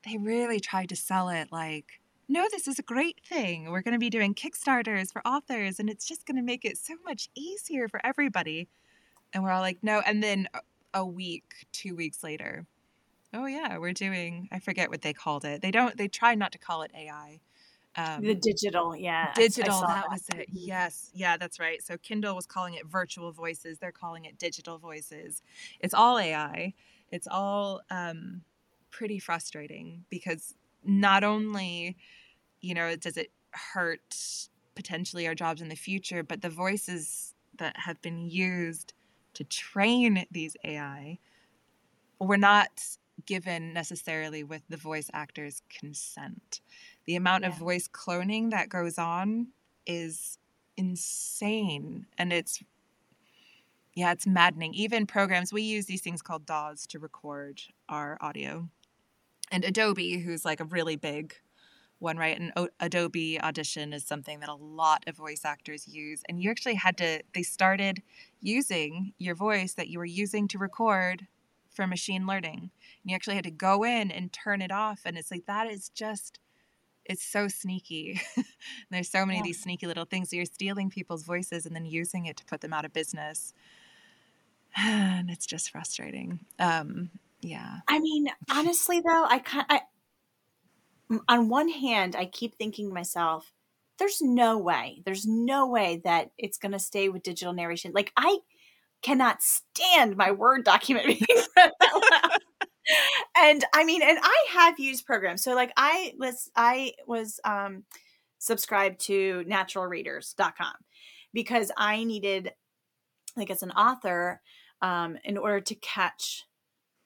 they 0.05 0.17
really 0.17 0.59
tried 0.59 0.89
to 0.89 0.95
sell 0.95 1.29
it 1.29 1.49
like, 1.51 1.99
no, 2.27 2.45
this 2.51 2.67
is 2.67 2.79
a 2.79 2.83
great 2.83 3.19
thing. 3.25 3.69
We're 3.71 3.81
going 3.81 3.93
to 3.93 3.99
be 3.99 4.09
doing 4.09 4.33
Kickstarters 4.33 5.11
for 5.11 5.25
authors, 5.27 5.79
and 5.79 5.89
it's 5.89 6.07
just 6.07 6.25
going 6.25 6.37
to 6.37 6.43
make 6.43 6.65
it 6.65 6.77
so 6.77 6.95
much 7.05 7.29
easier 7.35 7.87
for 7.87 7.99
everybody. 8.05 8.67
And 9.33 9.43
we're 9.43 9.51
all 9.51 9.61
like, 9.61 9.79
no. 9.81 10.01
And 10.05 10.23
then 10.23 10.47
a 10.93 11.05
week, 11.05 11.67
two 11.71 11.95
weeks 11.95 12.23
later, 12.23 12.65
oh 13.33 13.45
yeah, 13.45 13.77
we're 13.77 13.93
doing. 13.93 14.47
I 14.51 14.59
forget 14.59 14.89
what 14.89 15.01
they 15.01 15.13
called 15.13 15.45
it. 15.45 15.61
They 15.61 15.71
don't. 15.71 15.97
They 15.97 16.07
try 16.07 16.35
not 16.35 16.51
to 16.53 16.57
call 16.57 16.83
it 16.83 16.91
AI. 16.95 17.39
Um, 17.95 18.23
the 18.23 18.33
digital, 18.33 18.95
yeah, 18.95 19.33
digital. 19.35 19.81
That, 19.81 19.87
that 19.87 20.09
was 20.09 20.27
it. 20.35 20.47
Yes, 20.51 21.11
yeah, 21.13 21.37
that's 21.37 21.59
right. 21.59 21.83
So 21.83 21.97
Kindle 21.97 22.35
was 22.35 22.47
calling 22.47 22.73
it 22.73 22.87
virtual 22.87 23.31
voices. 23.31 23.77
They're 23.77 23.91
calling 23.91 24.25
it 24.25 24.39
digital 24.39 24.77
voices. 24.77 25.43
It's 25.79 25.93
all 25.93 26.17
AI. 26.17 26.73
It's 27.11 27.27
all 27.29 27.81
um, 27.91 28.41
pretty 28.89 29.19
frustrating 29.19 30.05
because 30.09 30.55
not 30.85 31.23
only, 31.23 31.97
you 32.61 32.73
know, 32.73 32.95
does 32.95 33.17
it 33.17 33.31
hurt 33.51 34.47
potentially 34.75 35.27
our 35.27 35.35
jobs 35.35 35.61
in 35.61 35.69
the 35.69 35.75
future, 35.75 36.23
but 36.23 36.41
the 36.41 36.49
voices 36.49 37.33
that 37.57 37.77
have 37.77 38.01
been 38.01 38.29
used 38.29 38.93
to 39.35 39.43
train 39.43 40.25
these 40.31 40.55
AI 40.63 41.19
were 42.19 42.37
not 42.37 42.69
given 43.25 43.73
necessarily 43.73 44.43
with 44.43 44.63
the 44.69 44.77
voice 44.77 45.09
actor's 45.13 45.61
consent. 45.69 46.61
The 47.05 47.15
amount 47.15 47.43
yeah. 47.43 47.49
of 47.49 47.57
voice 47.57 47.87
cloning 47.87 48.51
that 48.51 48.69
goes 48.69 48.97
on 48.97 49.47
is 49.85 50.37
insane 50.77 52.07
and 52.17 52.33
it's 52.33 52.63
yeah, 53.95 54.11
it's 54.11 54.25
maddening. 54.25 54.73
Even 54.73 55.05
programs, 55.05 55.53
we 55.53 55.61
use 55.61 55.85
these 55.85 56.01
things 56.01 56.23
called 56.23 56.47
DAWs 56.47 56.87
to 56.87 56.97
record 56.97 57.61
our 57.87 58.17
audio. 58.21 58.67
And 59.53 59.63
Adobe, 59.63 60.17
who's 60.17 60.43
like 60.43 60.59
a 60.59 60.65
really 60.65 60.95
big 60.95 61.35
one, 61.99 62.17
right? 62.17 62.37
And 62.37 62.51
o- 62.55 62.69
Adobe 62.79 63.39
Audition 63.39 63.93
is 63.93 64.03
something 64.03 64.39
that 64.39 64.49
a 64.49 64.55
lot 64.55 65.03
of 65.05 65.15
voice 65.15 65.45
actors 65.45 65.87
use. 65.87 66.23
And 66.27 66.41
you 66.41 66.49
actually 66.49 66.73
had 66.73 66.97
to, 66.97 67.21
they 67.35 67.43
started 67.43 68.01
using 68.41 69.13
your 69.19 69.35
voice 69.35 69.75
that 69.75 69.89
you 69.89 69.99
were 69.99 70.05
using 70.05 70.47
to 70.47 70.57
record 70.57 71.27
for 71.69 71.85
machine 71.85 72.25
learning. 72.25 72.71
And 73.03 73.11
you 73.11 73.15
actually 73.15 73.35
had 73.35 73.43
to 73.43 73.51
go 73.51 73.83
in 73.83 74.09
and 74.09 74.33
turn 74.33 74.59
it 74.59 74.71
off. 74.71 75.01
And 75.05 75.19
it's 75.19 75.29
like, 75.29 75.45
that 75.45 75.69
is 75.69 75.89
just, 75.89 76.39
it's 77.05 77.23
so 77.23 77.47
sneaky. 77.47 78.19
There's 78.89 79.09
so 79.09 79.23
many 79.23 79.37
yeah. 79.37 79.41
of 79.41 79.45
these 79.45 79.61
sneaky 79.61 79.85
little 79.85 80.05
things. 80.05 80.31
So 80.31 80.35
you're 80.35 80.45
stealing 80.45 80.89
people's 80.89 81.23
voices 81.23 81.67
and 81.67 81.75
then 81.75 81.85
using 81.85 82.25
it 82.25 82.37
to 82.37 82.45
put 82.45 82.61
them 82.61 82.73
out 82.73 82.85
of 82.85 82.93
business. 82.93 83.53
And 84.75 85.29
it's 85.29 85.45
just 85.45 85.69
frustrating. 85.69 86.39
Um, 86.57 87.11
yeah. 87.43 87.79
I 87.87 87.99
mean, 87.99 88.27
honestly, 88.49 89.01
though, 89.01 89.25
I 89.25 89.39
kind 89.39 89.65
I, 89.69 89.81
on 91.27 91.49
one 91.49 91.69
hand, 91.69 92.15
I 92.15 92.25
keep 92.25 92.55
thinking 92.55 92.87
to 92.87 92.93
myself, 92.93 93.51
there's 93.99 94.21
no 94.21 94.57
way, 94.57 95.01
there's 95.05 95.25
no 95.25 95.67
way 95.67 96.01
that 96.03 96.31
it's 96.37 96.57
going 96.57 96.71
to 96.71 96.79
stay 96.79 97.09
with 97.09 97.23
digital 97.23 97.53
narration. 97.53 97.91
Like, 97.93 98.11
I 98.17 98.39
cannot 99.01 99.41
stand 99.43 100.17
my 100.17 100.31
Word 100.31 100.63
document 100.63 101.05
being 101.07 101.25
read 101.57 101.71
out 101.81 102.03
loud. 102.11 102.39
and 103.37 103.63
I 103.73 103.83
mean, 103.83 104.01
and 104.01 104.17
I 104.21 104.45
have 104.51 104.79
used 104.79 105.05
programs. 105.05 105.43
So, 105.43 105.53
like, 105.53 105.73
I 105.77 106.13
was, 106.17 106.49
I 106.55 106.93
was, 107.07 107.39
um, 107.43 107.83
subscribed 108.39 108.99
to 109.01 109.43
naturalreaders.com 109.47 110.73
because 111.33 111.71
I 111.77 112.03
needed, 112.03 112.51
like, 113.35 113.51
as 113.51 113.63
an 113.63 113.71
author, 113.71 114.41
um, 114.81 115.17
in 115.23 115.37
order 115.37 115.61
to 115.61 115.75
catch 115.75 116.45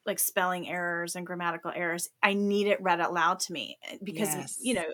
like 0.08 0.20
spelling 0.20 0.68
errors 0.68 1.16
and 1.16 1.26
grammatical 1.26 1.72
errors 1.76 2.10
i 2.24 2.34
need 2.34 2.68
it 2.68 2.82
read 2.82 3.00
out 3.00 3.14
loud 3.14 3.40
to 3.40 3.54
me 3.54 3.78
eh, 3.90 3.98
because 4.04 4.34
yes. 4.34 4.58
you 4.62 4.74
know 4.74 4.86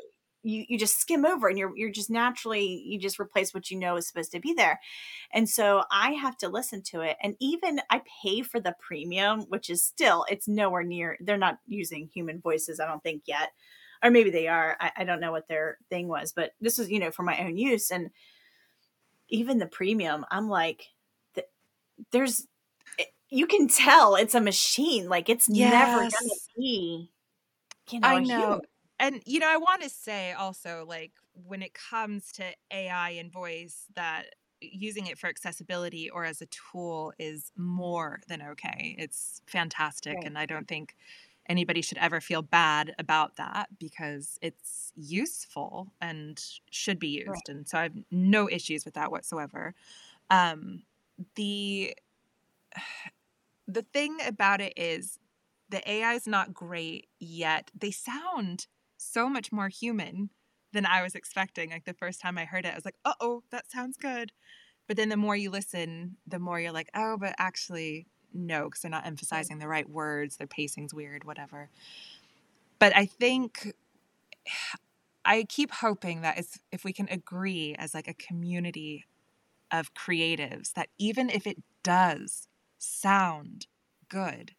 you, 0.45 0.65
you 0.67 0.78
just 0.78 0.99
skim 0.99 1.26
over 1.26 1.47
and 1.47 1.58
you're 1.58 1.71
you're 1.78 1.91
just 1.91 2.10
naturally 2.10 2.84
you 2.86 2.99
just 2.99 3.19
replace 3.19 3.54
what 3.54 3.71
you 3.71 3.80
know 3.80 3.95
is 3.95 4.08
supposed 4.08 4.32
to 4.32 4.39
be 4.39 4.54
there 4.54 4.80
and 5.32 5.47
so 5.47 5.84
i 5.91 6.12
have 6.12 6.36
to 6.38 6.49
listen 6.49 6.82
to 6.82 7.02
it 7.02 7.15
and 7.21 7.36
even 7.39 7.80
i 7.89 8.02
pay 8.21 8.41
for 8.41 8.60
the 8.60 8.76
premium 8.80 9.41
which 9.49 9.69
is 9.69 9.82
still 9.82 10.26
it's 10.30 10.47
nowhere 10.47 10.84
near 10.84 11.17
they're 11.21 11.38
not 11.38 11.60
using 11.65 12.10
human 12.13 12.41
voices 12.41 12.80
i 12.80 12.86
don't 12.86 13.04
think 13.04 13.23
yet 13.26 13.52
or 14.04 14.12
maybe 14.12 14.30
they 14.30 14.49
are 14.49 14.76
I, 14.82 14.91
I 14.97 15.04
don't 15.06 15.21
know 15.21 15.32
what 15.32 15.47
their 15.47 15.78
thing 15.89 16.10
was 16.10 16.34
but 16.34 16.52
this 16.60 16.78
is 16.78 16.91
you 16.91 16.99
know 16.99 17.12
for 17.12 17.23
my 17.23 17.39
own 17.39 17.56
use 17.56 17.89
and 17.89 18.10
even 19.34 19.58
the 19.58 19.65
premium, 19.65 20.26
I'm 20.30 20.47
like, 20.47 20.89
there's, 22.12 22.47
you 23.34 23.48
can 23.48 23.67
tell 23.67 24.15
it's 24.15 24.36
a 24.36 24.41
machine. 24.41 25.10
Like 25.10 25.28
it's 25.28 25.50
yes. 25.50 25.72
never 25.72 26.02
gonna 26.02 26.39
be, 26.56 27.10
you 27.89 28.00
know, 28.00 28.08
I 28.08 28.19
know. 28.19 28.62
And 29.00 29.22
you 29.26 29.39
know, 29.39 29.50
I 29.50 29.58
want 29.58 29.82
to 29.82 29.89
say 29.89 30.34
also, 30.34 30.86
like 30.88 31.12
when 31.34 31.63
it 31.63 31.74
comes 31.74 32.32
to 32.34 32.43
AI 32.72 33.10
and 33.12 33.32
voice, 33.32 33.86
that 33.96 34.36
using 34.62 35.08
it 35.08 35.17
for 35.17 35.28
accessibility 35.28 36.10
or 36.10 36.26
as 36.26 36.41
a 36.41 36.46
tool 36.46 37.12
is 37.17 37.52
more 37.58 38.22
than 38.28 38.41
okay. 38.41 38.96
It's 39.00 39.41
fantastic, 39.48 40.15
right. 40.15 40.26
and 40.26 40.38
I 40.38 40.46
don't 40.46 40.67
think 40.67 40.96
anybody 41.50 41.82
should 41.82 41.98
ever 41.98 42.22
feel 42.22 42.43
bad 42.43 42.93
about 43.00 43.36
that 43.38 43.67
because 43.80 44.38
it's 44.41 44.93
useful 44.96 45.91
and 46.00 46.41
should 46.69 47.00
be 47.00 47.08
used. 47.08 47.30
Right. 47.30 47.50
And 47.50 47.67
so 47.67 47.80
I 47.80 47.84
have 47.84 47.98
no 48.12 48.48
issues 48.48 48.86
with 48.86 48.93
that 48.93 49.12
whatsoever. 49.12 49.74
Um, 50.30 50.84
the 51.36 51.93
the 53.74 53.82
thing 53.82 54.18
about 54.26 54.62
it 54.62 54.74
is 54.78 55.20
the 55.70 55.88
AI 55.90 56.14
is 56.14 56.28
not 56.28 56.54
great 56.54 57.08
yet. 57.20 57.72
They 57.78 57.92
sound 57.92 58.68
so 58.98 59.28
much 59.28 59.52
more 59.52 59.70
human 59.70 60.30
than 60.72 60.86
I 60.86 61.02
was 61.02 61.16
expecting. 61.16 61.72
Like 61.72 61.86
the 61.86 61.94
first 61.94 62.22
time 62.22 62.38
I 62.38 62.46
heard 62.46 62.66
it, 62.66 62.72
I 62.72 62.76
was 62.76 62.86
like, 62.86 62.98
"Uh 63.06 63.14
oh, 63.20 63.44
that 63.52 63.70
sounds 63.72 63.98
good." 63.98 64.32
But 64.88 64.98
then 64.98 65.10
the 65.10 65.18
more 65.18 65.36
you 65.36 65.50
listen, 65.50 66.18
the 66.28 66.40
more 66.40 66.60
you're 66.60 66.72
like, 66.72 66.90
"Oh, 66.96 67.18
but 67.18 67.36
actually, 67.38 68.08
no, 68.34 68.66
because 68.66 68.82
they're 68.82 68.92
not 68.92 69.06
emphasizing 69.06 69.60
the 69.60 69.68
right 69.68 69.90
words, 69.90 70.38
their 70.38 70.48
pacing's 70.48 70.94
weird, 70.94 71.24
whatever. 71.24 71.70
But 72.80 72.96
I 72.96 73.06
think 73.06 73.74
I 75.26 75.44
keep 75.44 75.72
hoping 75.72 76.22
that 76.22 76.44
if 76.72 76.84
we 76.84 76.92
can 76.92 77.08
agree 77.10 77.76
as 77.80 77.94
like 77.94 78.10
a 78.10 78.14
community 78.14 79.06
of 79.72 79.94
creatives 79.94 80.74
that 80.74 80.90
even 80.98 81.30
if 81.30 81.48
it 81.48 81.64
does 81.82 82.50
sound 82.84 83.67
good, 84.10 84.54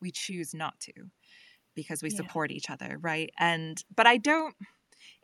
we 0.00 0.10
choose 0.10 0.54
not 0.54 0.78
to 0.80 0.92
because 1.74 2.02
we 2.02 2.10
yeah. 2.10 2.16
support 2.16 2.50
each 2.50 2.70
other, 2.70 2.98
right? 3.00 3.30
And 3.38 3.82
but 3.94 4.06
I 4.06 4.16
don't 4.16 4.54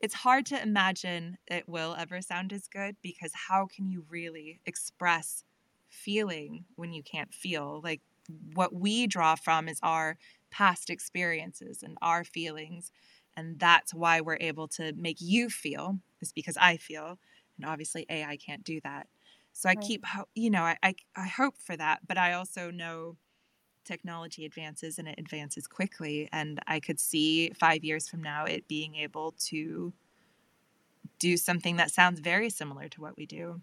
it's 0.00 0.14
hard 0.14 0.46
to 0.46 0.62
imagine 0.62 1.38
it 1.46 1.68
will 1.68 1.94
ever 1.98 2.20
sound 2.20 2.52
as 2.52 2.68
good 2.68 2.96
because 3.02 3.32
how 3.34 3.66
can 3.66 3.88
you 3.88 4.04
really 4.10 4.60
express 4.66 5.44
feeling 5.90 6.64
when 6.76 6.92
you 6.92 7.02
can't 7.02 7.34
feel. 7.34 7.80
Like 7.82 8.00
what 8.54 8.72
we 8.72 9.06
draw 9.06 9.34
from 9.34 9.68
is 9.68 9.78
our 9.82 10.16
past 10.50 10.88
experiences 10.88 11.82
and 11.82 11.98
our 12.00 12.24
feelings. 12.24 12.92
And 13.36 13.58
that's 13.58 13.92
why 13.92 14.20
we're 14.20 14.38
able 14.40 14.68
to 14.68 14.92
make 14.94 15.18
you 15.20 15.50
feel, 15.50 15.98
is 16.20 16.32
because 16.32 16.56
I 16.56 16.76
feel. 16.76 17.18
And 17.56 17.66
obviously, 17.66 18.06
AI 18.08 18.36
can't 18.36 18.64
do 18.64 18.80
that. 18.82 19.08
So 19.52 19.68
I 19.68 19.74
right. 19.74 19.76
keep, 19.76 20.04
you 20.34 20.50
know, 20.50 20.62
I, 20.62 20.76
I, 20.82 20.94
I 21.16 21.26
hope 21.26 21.56
for 21.58 21.76
that. 21.76 22.06
But 22.06 22.18
I 22.18 22.32
also 22.32 22.70
know 22.70 23.16
technology 23.84 24.44
advances 24.44 24.98
and 24.98 25.08
it 25.08 25.18
advances 25.18 25.66
quickly. 25.66 26.28
And 26.32 26.60
I 26.66 26.80
could 26.80 27.00
see 27.00 27.50
five 27.50 27.84
years 27.84 28.08
from 28.08 28.22
now 28.22 28.44
it 28.44 28.68
being 28.68 28.96
able 28.96 29.32
to 29.48 29.92
do 31.18 31.36
something 31.36 31.76
that 31.76 31.90
sounds 31.90 32.20
very 32.20 32.50
similar 32.50 32.88
to 32.88 33.00
what 33.00 33.16
we 33.16 33.26
do 33.26 33.60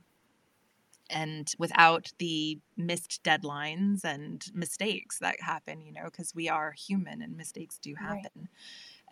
and 1.10 1.54
without 1.58 2.12
the 2.20 2.60
missed 2.76 3.24
deadlines 3.24 4.04
and 4.04 4.46
mistakes 4.54 5.20
that 5.20 5.40
happen, 5.42 5.82
you 5.82 5.92
know, 5.92 6.06
because 6.06 6.36
we 6.36 6.50
are 6.50 6.72
human 6.72 7.22
and 7.22 7.38
mistakes 7.38 7.78
do 7.78 7.96
happen. 7.96 8.30
Right. 8.32 8.50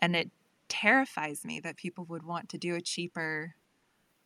And 0.00 0.16
it 0.16 0.30
terrifies 0.68 1.44
me 1.44 1.60
that 1.60 1.76
people 1.76 2.04
would 2.06 2.24
want 2.24 2.48
to 2.50 2.58
do 2.58 2.74
a 2.74 2.80
cheaper 2.80 3.54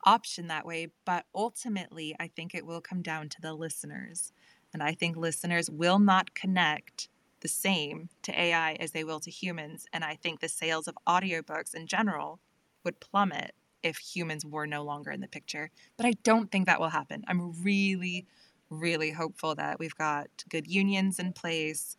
option 0.05 0.49
that 0.49 0.67
way. 0.67 0.89
But 1.05 1.27
ultimately, 1.35 2.15
I 2.19 2.29
think 2.29 2.55
it 2.55 2.67
will 2.67 2.81
come 2.81 3.03
down 3.03 3.29
to 3.31 3.41
the 3.41 3.55
listeners. 3.55 4.33
And 4.73 4.83
I 4.83 4.93
think 4.95 5.17
listeners 5.17 5.71
will 5.71 5.99
not 5.99 6.35
connect 6.35 7.09
the 7.41 7.49
same 7.49 8.09
to 8.23 8.39
AI 8.39 8.75
as 8.75 8.93
they 8.93 9.05
will 9.05 9.21
to 9.21 9.31
humans. 9.31 9.87
And 9.93 10.05
I 10.05 10.15
think 10.15 10.41
the 10.41 10.49
sales 10.49 10.87
of 10.87 10.97
audiobooks 11.09 11.75
in 11.75 11.87
general 11.87 12.39
would 12.85 13.01
plummet 13.01 13.53
if 13.83 13.97
humans 13.97 14.45
were 14.45 14.67
no 14.67 14.83
longer 14.83 15.11
in 15.11 15.21
the 15.21 15.29
picture. 15.29 15.71
But 15.97 16.07
I 16.07 16.13
don't 16.23 16.51
think 16.51 16.67
that 16.67 16.81
will 16.81 16.91
happen. 16.91 17.25
I'm 17.27 17.53
really, 17.63 18.27
really 18.69 19.11
hopeful 19.11 19.55
that 19.55 19.79
we've 19.79 19.97
got 19.97 20.29
good 20.49 20.67
unions 20.67 21.19
in 21.19 21.33
place 21.33 21.97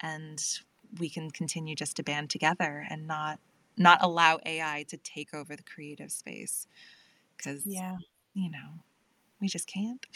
and 0.00 0.42
we 0.98 1.08
can 1.08 1.30
continue 1.30 1.76
just 1.76 1.96
to 1.96 2.02
band 2.02 2.30
together 2.30 2.84
and 2.90 3.06
not 3.06 3.38
not 3.76 3.98
allow 4.02 4.38
AI 4.44 4.84
to 4.88 4.96
take 4.98 5.32
over 5.32 5.56
the 5.56 5.62
creative 5.62 6.10
space 6.12 6.66
because 7.42 7.62
yeah 7.66 7.96
you 8.34 8.50
know 8.50 8.82
we 9.40 9.48
just 9.48 9.66
can't 9.66 10.06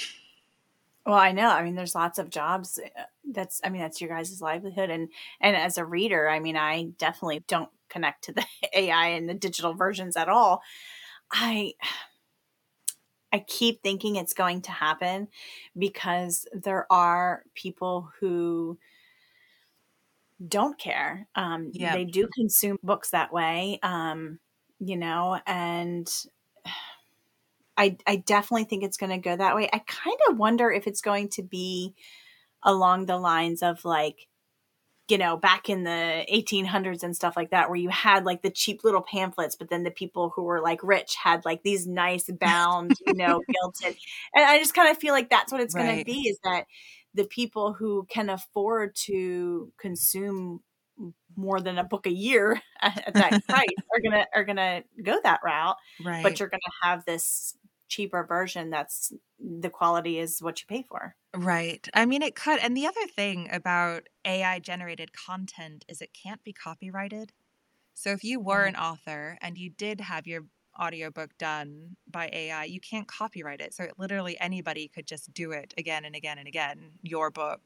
well 1.06 1.16
i 1.16 1.32
know 1.32 1.48
i 1.48 1.62
mean 1.62 1.74
there's 1.74 1.94
lots 1.94 2.18
of 2.18 2.30
jobs 2.30 2.78
uh, 2.98 3.02
that's 3.32 3.60
i 3.64 3.68
mean 3.68 3.80
that's 3.80 4.00
your 4.00 4.10
guys' 4.10 4.40
livelihood 4.40 4.90
and 4.90 5.08
and 5.40 5.56
as 5.56 5.78
a 5.78 5.84
reader 5.84 6.28
i 6.28 6.38
mean 6.38 6.56
i 6.56 6.84
definitely 6.98 7.42
don't 7.48 7.70
connect 7.88 8.24
to 8.24 8.32
the 8.32 8.44
ai 8.74 9.08
and 9.08 9.28
the 9.28 9.34
digital 9.34 9.74
versions 9.74 10.16
at 10.16 10.28
all 10.28 10.62
I 11.30 11.72
I 13.32 13.40
keep 13.40 13.82
thinking 13.82 14.14
it's 14.14 14.32
going 14.32 14.62
to 14.62 14.70
happen 14.70 15.26
because 15.76 16.46
there 16.52 16.86
are 16.90 17.42
people 17.54 18.08
who 18.20 18.78
don't 20.46 20.78
care. 20.78 21.26
Um, 21.34 21.70
yeah. 21.72 21.96
They 21.96 22.04
do 22.04 22.28
consume 22.32 22.78
books 22.84 23.10
that 23.10 23.32
way, 23.32 23.80
um, 23.82 24.38
you 24.78 24.96
know, 24.96 25.40
and 25.48 26.08
I, 27.76 27.96
I 28.06 28.16
definitely 28.16 28.64
think 28.64 28.84
it's 28.84 28.96
going 28.96 29.10
to 29.10 29.18
go 29.18 29.36
that 29.36 29.56
way. 29.56 29.68
I 29.72 29.78
kind 29.78 30.18
of 30.28 30.38
wonder 30.38 30.70
if 30.70 30.86
it's 30.86 31.00
going 31.00 31.28
to 31.30 31.42
be 31.42 31.94
along 32.62 33.06
the 33.06 33.18
lines 33.18 33.62
of 33.62 33.84
like 33.84 34.28
you 35.08 35.18
know, 35.18 35.36
back 35.36 35.68
in 35.68 35.84
the 35.84 36.24
1800s 36.32 37.02
and 37.02 37.14
stuff 37.14 37.36
like 37.36 37.50
that, 37.50 37.68
where 37.68 37.78
you 37.78 37.90
had 37.90 38.24
like 38.24 38.40
the 38.40 38.50
cheap 38.50 38.84
little 38.84 39.02
pamphlets, 39.02 39.54
but 39.54 39.68
then 39.68 39.82
the 39.82 39.90
people 39.90 40.32
who 40.34 40.42
were 40.42 40.62
like 40.62 40.82
rich 40.82 41.14
had 41.22 41.44
like 41.44 41.62
these 41.62 41.86
nice 41.86 42.30
bound, 42.40 42.92
you 43.06 43.14
know, 43.14 43.42
gilded. 43.52 43.98
And 44.34 44.44
I 44.44 44.58
just 44.58 44.74
kind 44.74 44.90
of 44.90 44.96
feel 44.96 45.12
like 45.12 45.28
that's 45.28 45.52
what 45.52 45.60
it's 45.60 45.74
right. 45.74 45.84
going 45.84 45.98
to 45.98 46.04
be 46.04 46.20
is 46.20 46.38
that 46.44 46.64
the 47.12 47.24
people 47.24 47.74
who 47.74 48.06
can 48.08 48.30
afford 48.30 48.94
to 48.94 49.70
consume 49.78 50.60
more 51.36 51.60
than 51.60 51.78
a 51.78 51.84
book 51.84 52.06
a 52.06 52.12
year 52.12 52.60
at 52.80 53.12
that 53.14 53.44
price 53.48 53.68
are 53.92 54.00
gonna 54.02 54.26
are 54.34 54.44
gonna 54.44 54.82
go 55.02 55.18
that 55.22 55.40
route. 55.44 55.76
Right. 56.02 56.22
But 56.22 56.38
you're 56.40 56.48
gonna 56.48 56.60
have 56.82 57.04
this 57.04 57.56
cheaper 57.94 58.24
version 58.24 58.70
that's 58.70 59.12
the 59.38 59.70
quality 59.70 60.18
is 60.18 60.42
what 60.42 60.60
you 60.60 60.66
pay 60.66 60.82
for. 60.82 61.14
Right. 61.34 61.86
I 61.94 62.06
mean, 62.06 62.22
it 62.22 62.34
could. 62.34 62.58
And 62.58 62.76
the 62.76 62.86
other 62.86 63.06
thing 63.06 63.48
about 63.52 64.08
AI 64.24 64.58
generated 64.58 65.12
content 65.12 65.84
is 65.88 66.00
it 66.00 66.10
can't 66.12 66.42
be 66.42 66.52
copyrighted. 66.52 67.32
So 67.94 68.10
if 68.10 68.24
you 68.24 68.40
were 68.40 68.66
mm-hmm. 68.66 68.74
an 68.74 68.76
author 68.76 69.38
and 69.40 69.56
you 69.56 69.70
did 69.70 70.00
have 70.00 70.26
your 70.26 70.42
audiobook 70.80 71.38
done 71.38 71.96
by 72.10 72.30
AI, 72.32 72.64
you 72.64 72.80
can't 72.80 73.06
copyright 73.06 73.60
it. 73.60 73.74
So 73.74 73.84
it, 73.84 73.94
literally 73.96 74.36
anybody 74.40 74.88
could 74.88 75.06
just 75.06 75.32
do 75.32 75.52
it 75.52 75.72
again 75.78 76.04
and 76.04 76.16
again 76.16 76.38
and 76.38 76.48
again, 76.48 76.90
your 77.02 77.30
book 77.30 77.60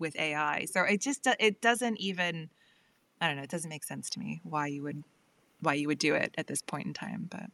with 0.00 0.18
AI. 0.18 0.64
So 0.64 0.82
it 0.82 1.00
just 1.00 1.28
it 1.38 1.60
doesn't 1.60 1.98
even 1.98 2.50
I 3.20 3.28
don't 3.28 3.36
know, 3.36 3.42
it 3.42 3.50
doesn't 3.50 3.70
make 3.70 3.84
sense 3.84 4.10
to 4.10 4.18
me 4.18 4.40
why 4.42 4.66
you 4.66 4.82
would 4.82 5.04
why 5.60 5.74
you 5.74 5.86
would 5.86 5.98
do 5.98 6.14
it 6.14 6.34
at 6.36 6.48
this 6.48 6.62
point 6.62 6.86
in 6.86 6.94
time, 6.94 7.28
but 7.30 7.50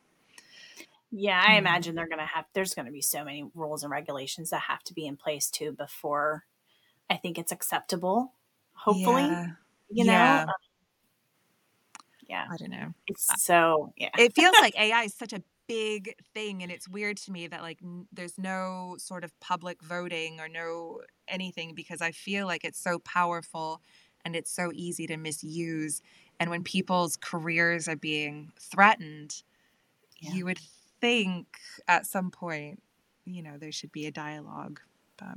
yeah, 1.16 1.40
I 1.40 1.50
mm-hmm. 1.50 1.58
imagine 1.58 1.94
they're 1.94 2.08
going 2.08 2.18
to 2.18 2.26
have, 2.26 2.44
there's 2.54 2.74
going 2.74 2.86
to 2.86 2.92
be 2.92 3.00
so 3.00 3.24
many 3.24 3.44
rules 3.54 3.84
and 3.84 3.92
regulations 3.92 4.50
that 4.50 4.62
have 4.62 4.82
to 4.84 4.94
be 4.94 5.06
in 5.06 5.16
place 5.16 5.48
too 5.48 5.70
before 5.70 6.44
I 7.08 7.16
think 7.16 7.38
it's 7.38 7.52
acceptable, 7.52 8.32
hopefully. 8.72 9.22
Yeah. 9.22 9.46
You 9.90 10.04
know? 10.06 10.12
Yeah. 10.12 10.42
Um, 10.42 10.54
yeah. 12.28 12.44
I 12.50 12.56
don't 12.56 12.70
know. 12.70 12.94
It's 13.06 13.30
so, 13.44 13.92
yeah. 13.96 14.08
it 14.18 14.34
feels 14.34 14.56
like 14.60 14.76
AI 14.76 15.04
is 15.04 15.14
such 15.14 15.32
a 15.32 15.42
big 15.68 16.14
thing 16.34 16.62
and 16.62 16.70
it's 16.70 16.88
weird 16.88 17.16
to 17.16 17.32
me 17.32 17.46
that 17.46 17.62
like 17.62 17.78
n- 17.82 18.06
there's 18.12 18.36
no 18.36 18.96
sort 18.98 19.24
of 19.24 19.38
public 19.40 19.82
voting 19.82 20.38
or 20.38 20.46
no 20.46 21.00
anything 21.26 21.74
because 21.74 22.02
I 22.02 22.10
feel 22.10 22.46
like 22.46 22.64
it's 22.64 22.78
so 22.78 22.98
powerful 22.98 23.80
and 24.26 24.36
it's 24.36 24.50
so 24.50 24.70
easy 24.74 25.06
to 25.06 25.16
misuse 25.16 26.02
and 26.38 26.50
when 26.50 26.64
people's 26.64 27.16
careers 27.16 27.88
are 27.88 27.96
being 27.96 28.52
threatened 28.60 29.42
yeah. 30.20 30.32
you 30.32 30.44
would 30.44 30.58
think 31.04 31.46
at 31.86 32.06
some 32.06 32.30
point, 32.30 32.82
you 33.26 33.42
know, 33.42 33.58
there 33.58 33.72
should 33.72 33.92
be 33.92 34.06
a 34.06 34.10
dialogue. 34.10 34.80
But 35.18 35.36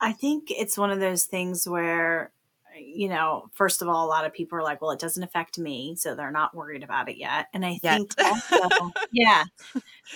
I 0.00 0.12
think 0.12 0.52
it's 0.52 0.78
one 0.78 0.92
of 0.92 1.00
those 1.00 1.24
things 1.24 1.66
where, 1.68 2.30
you 2.78 3.08
know, 3.08 3.50
first 3.54 3.82
of 3.82 3.88
all, 3.88 4.06
a 4.06 4.08
lot 4.08 4.24
of 4.24 4.32
people 4.32 4.56
are 4.56 4.62
like, 4.62 4.80
well, 4.80 4.92
it 4.92 5.00
doesn't 5.00 5.24
affect 5.24 5.58
me. 5.58 5.96
So 5.96 6.14
they're 6.14 6.30
not 6.30 6.54
worried 6.54 6.84
about 6.84 7.08
it 7.08 7.16
yet. 7.16 7.48
And 7.52 7.66
I 7.66 7.80
yet. 7.82 7.96
think 7.96 8.14
also, 8.20 8.92
yeah, 9.12 9.42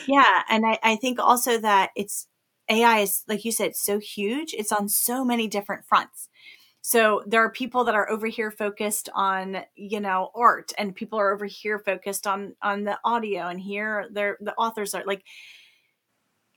yeah. 0.06 0.42
And 0.48 0.64
I, 0.64 0.78
I 0.84 0.94
think 0.94 1.18
also 1.18 1.58
that 1.58 1.90
it's 1.96 2.28
AI 2.70 3.00
is, 3.00 3.24
like 3.26 3.44
you 3.44 3.50
said, 3.50 3.74
so 3.74 3.98
huge. 3.98 4.54
It's 4.54 4.70
on 4.70 4.88
so 4.88 5.24
many 5.24 5.48
different 5.48 5.86
fronts. 5.86 6.28
So 6.86 7.22
there 7.26 7.42
are 7.42 7.50
people 7.50 7.84
that 7.84 7.94
are 7.94 8.10
over 8.10 8.26
here 8.26 8.50
focused 8.50 9.08
on, 9.14 9.62
you 9.74 10.00
know, 10.00 10.30
art 10.34 10.70
and 10.76 10.94
people 10.94 11.18
are 11.18 11.32
over 11.32 11.46
here 11.46 11.78
focused 11.78 12.26
on 12.26 12.56
on 12.60 12.84
the 12.84 12.98
audio 13.02 13.48
and 13.48 13.58
here 13.58 14.06
they're 14.12 14.36
the 14.38 14.52
authors 14.56 14.94
are 14.94 15.02
like 15.06 15.24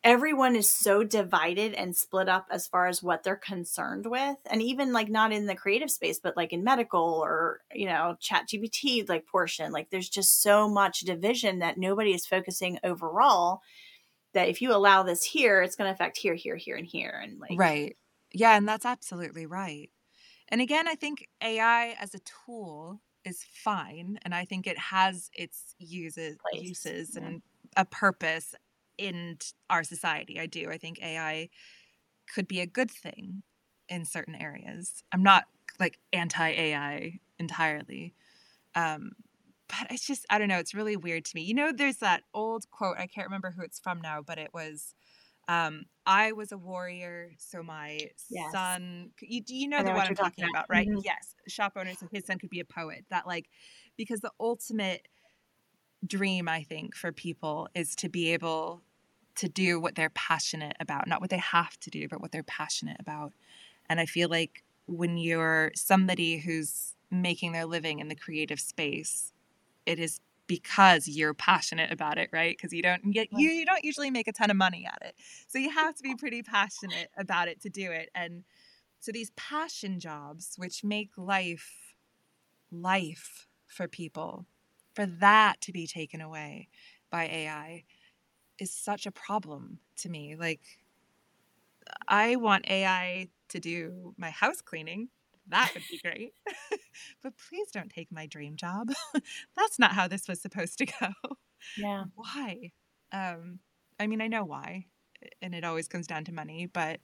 everyone 0.03 0.57
is 0.57 0.69
so 0.69 1.05
divided 1.05 1.73
and 1.75 1.95
split 1.95 2.27
up 2.27 2.45
as 2.51 2.67
far 2.67 2.87
as 2.87 3.01
what 3.01 3.23
they're 3.23 3.37
concerned 3.37 4.05
with 4.05 4.35
and 4.47 4.61
even 4.61 4.91
like 4.91 5.07
not 5.07 5.31
in 5.31 5.45
the 5.45 5.55
creative 5.55 5.89
space 5.89 6.19
but 6.19 6.35
like 6.35 6.51
in 6.51 6.61
medical 6.61 7.21
or 7.23 7.61
you 7.73 7.85
know 7.85 8.17
chat 8.19 8.49
gpt 8.49 9.07
like 9.07 9.25
portion 9.27 9.71
like 9.71 9.89
there's 9.89 10.09
just 10.09 10.41
so 10.41 10.67
much 10.67 10.99
division 11.01 11.59
that 11.59 11.77
nobody 11.77 12.13
is 12.13 12.25
focusing 12.25 12.77
overall 12.83 13.61
that 14.33 14.49
if 14.49 14.61
you 14.61 14.73
allow 14.73 15.03
this 15.03 15.23
here 15.23 15.61
it's 15.61 15.77
going 15.77 15.87
to 15.87 15.93
affect 15.93 16.17
here 16.17 16.35
here 16.35 16.57
here 16.57 16.75
and 16.75 16.87
here 16.87 17.17
and 17.23 17.39
like 17.39 17.57
right. 17.57 17.95
Yeah 18.33 18.57
and 18.57 18.67
that's 18.67 18.85
absolutely 18.85 19.45
right 19.45 19.89
and 20.49 20.61
again 20.61 20.87
i 20.87 20.95
think 20.95 21.27
ai 21.41 21.95
as 21.99 22.13
a 22.13 22.19
tool 22.19 23.01
is 23.25 23.43
fine 23.63 24.17
and 24.23 24.33
i 24.33 24.45
think 24.45 24.67
it 24.67 24.77
has 24.77 25.29
its 25.33 25.75
uses 25.79 26.37
Place. 26.51 26.63
uses 26.63 27.15
yeah. 27.15 27.27
and 27.27 27.41
a 27.75 27.85
purpose 27.85 28.55
in 28.97 29.37
our 29.69 29.83
society. 29.83 30.39
I 30.39 30.45
do. 30.45 30.69
I 30.69 30.77
think 30.77 30.99
AI 31.01 31.49
could 32.33 32.47
be 32.47 32.59
a 32.59 32.65
good 32.65 32.91
thing 32.91 33.43
in 33.89 34.05
certain 34.05 34.35
areas. 34.35 35.03
I'm 35.11 35.23
not 35.23 35.45
like 35.79 35.99
anti 36.11 36.49
AI 36.49 37.19
entirely. 37.39 38.13
Um, 38.75 39.11
but 39.67 39.91
it's 39.91 40.07
just, 40.07 40.25
I 40.29 40.39
don't 40.39 40.47
know, 40.47 40.59
it's 40.59 40.73
really 40.73 40.95
weird 40.95 41.25
to 41.25 41.31
me. 41.35 41.41
You 41.41 41.53
know, 41.53 41.71
there's 41.71 41.97
that 41.97 42.23
old 42.33 42.69
quote, 42.71 42.97
I 42.97 43.07
can't 43.07 43.27
remember 43.27 43.51
who 43.51 43.63
it's 43.63 43.79
from 43.79 44.01
now, 44.01 44.21
but 44.21 44.37
it 44.37 44.53
was, 44.53 44.95
um, 45.47 45.85
I 46.05 46.31
was 46.31 46.51
a 46.51 46.57
warrior, 46.57 47.31
so 47.37 47.63
my 47.63 47.99
yes. 48.29 48.51
son, 48.51 49.11
you, 49.21 49.41
you 49.47 49.67
know, 49.67 49.77
know 49.77 49.83
the 49.83 49.91
one 49.91 50.07
I'm 50.07 50.15
talking 50.15 50.43
about, 50.43 50.65
about 50.65 50.69
right? 50.69 50.87
Mm-hmm. 50.87 50.99
Yes. 51.03 51.35
Shop 51.47 51.73
owner, 51.75 51.93
so 51.99 52.07
his 52.11 52.25
son 52.25 52.39
could 52.39 52.49
be 52.49 52.59
a 52.59 52.65
poet. 52.65 53.05
That, 53.09 53.27
like, 53.27 53.45
because 53.97 54.21
the 54.21 54.31
ultimate 54.39 55.07
dream, 56.05 56.47
I 56.47 56.63
think, 56.63 56.95
for 56.95 57.11
people 57.11 57.69
is 57.75 57.95
to 57.97 58.09
be 58.09 58.33
able 58.33 58.81
to 59.35 59.47
do 59.47 59.79
what 59.79 59.95
they're 59.95 60.09
passionate 60.09 60.75
about, 60.79 61.07
not 61.07 61.21
what 61.21 61.29
they 61.29 61.37
have 61.37 61.79
to 61.81 61.89
do, 61.89 62.07
but 62.09 62.21
what 62.21 62.31
they're 62.31 62.43
passionate 62.43 62.97
about. 62.99 63.33
And 63.89 63.99
I 63.99 64.05
feel 64.05 64.29
like 64.29 64.63
when 64.87 65.17
you're 65.17 65.71
somebody 65.75 66.39
who's 66.39 66.95
making 67.11 67.51
their 67.51 67.65
living 67.65 67.99
in 67.99 68.07
the 68.07 68.15
creative 68.15 68.59
space, 68.59 69.33
it 69.85 69.99
is 69.99 70.19
because 70.47 71.07
you're 71.07 71.33
passionate 71.33 71.91
about 71.91 72.17
it, 72.17 72.29
right? 72.31 72.55
Because 72.57 72.73
you 72.73 72.81
don't 72.81 73.11
get 73.11 73.27
you, 73.31 73.49
you 73.49 73.65
don't 73.65 73.83
usually 73.83 74.11
make 74.11 74.27
a 74.27 74.33
ton 74.33 74.49
of 74.49 74.57
money 74.57 74.87
at 74.87 75.05
it. 75.05 75.15
So 75.47 75.59
you 75.59 75.69
have 75.69 75.95
to 75.95 76.03
be 76.03 76.15
pretty 76.15 76.41
passionate 76.43 77.09
about 77.17 77.47
it 77.47 77.61
to 77.61 77.69
do 77.69 77.91
it. 77.91 78.09
And 78.15 78.43
so 78.99 79.11
these 79.11 79.31
passion 79.31 79.99
jobs, 79.99 80.53
which 80.57 80.83
make 80.83 81.11
life 81.17 81.95
life 82.71 83.47
for 83.67 83.87
people, 83.87 84.45
for 84.93 85.05
that 85.05 85.61
to 85.61 85.71
be 85.71 85.87
taken 85.87 86.21
away 86.21 86.69
by 87.09 87.25
AI 87.25 87.83
is 88.59 88.71
such 88.71 89.05
a 89.05 89.11
problem 89.11 89.79
to 89.97 90.09
me. 90.09 90.35
Like, 90.35 90.61
I 92.07 92.35
want 92.35 92.69
AI 92.69 93.29
to 93.49 93.59
do 93.59 94.13
my 94.17 94.29
house 94.29 94.61
cleaning. 94.61 95.09
That 95.49 95.71
would 95.73 95.83
be 95.89 95.99
great. 95.99 96.33
but 97.23 97.33
please 97.49 97.71
don't 97.71 97.89
take 97.89 98.11
my 98.11 98.25
dream 98.25 98.55
job. 98.55 98.89
That's 99.55 99.79
not 99.79 99.93
how 99.93 100.07
this 100.07 100.27
was 100.27 100.41
supposed 100.41 100.77
to 100.79 100.85
go. 100.85 101.09
Yeah. 101.77 102.05
Why? 102.15 102.71
Um, 103.11 103.59
I 103.99 104.07
mean, 104.07 104.21
I 104.21 104.27
know 104.27 104.43
why, 104.43 104.85
and 105.41 105.55
it 105.55 105.63
always 105.63 105.87
comes 105.87 106.05
down 106.05 106.25
to 106.25 106.33
money, 106.33 106.67
but 106.71 106.99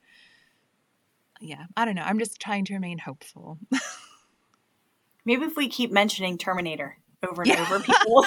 yeah, 1.42 1.64
I 1.76 1.86
don't 1.86 1.96
know. 1.96 2.04
I'm 2.04 2.20
just 2.20 2.40
trying 2.40 2.66
to 2.66 2.74
remain 2.74 3.00
hopeful. 3.00 3.58
Maybe 5.26 5.46
if 5.46 5.56
we 5.56 5.70
keep 5.70 5.92
mentioning 5.92 6.38
Terminator 6.38 6.98
over 7.28 7.42
and 7.42 7.52
yeah. 7.52 7.62
over, 7.62 7.80
people 7.80 8.14
will, 8.14 8.26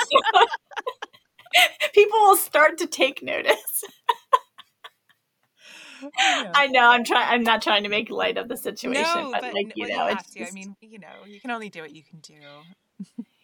people 1.92 2.18
will 2.20 2.36
start 2.36 2.78
to 2.78 2.86
take 2.86 3.22
notice. 3.22 3.84
I 6.54 6.68
know. 6.68 6.90
I'm 6.90 7.04
trying. 7.04 7.28
I'm 7.28 7.42
not 7.42 7.62
trying 7.62 7.82
to 7.84 7.88
make 7.88 8.10
light 8.10 8.36
of 8.36 8.48
the 8.48 8.56
situation, 8.56 9.02
no, 9.02 9.30
but, 9.32 9.42
but 9.42 9.54
like 9.54 9.72
you 9.76 9.86
well, 9.88 9.98
know, 9.98 10.06
you 10.08 10.12
it's 10.12 10.34
just... 10.34 10.52
I 10.52 10.54
mean, 10.54 10.76
you 10.80 10.98
know, 10.98 11.24
you 11.26 11.40
can 11.40 11.50
only 11.50 11.68
do 11.68 11.80
what 11.82 11.94
you 11.94 12.02
can 12.02 12.20
do. 12.20 12.34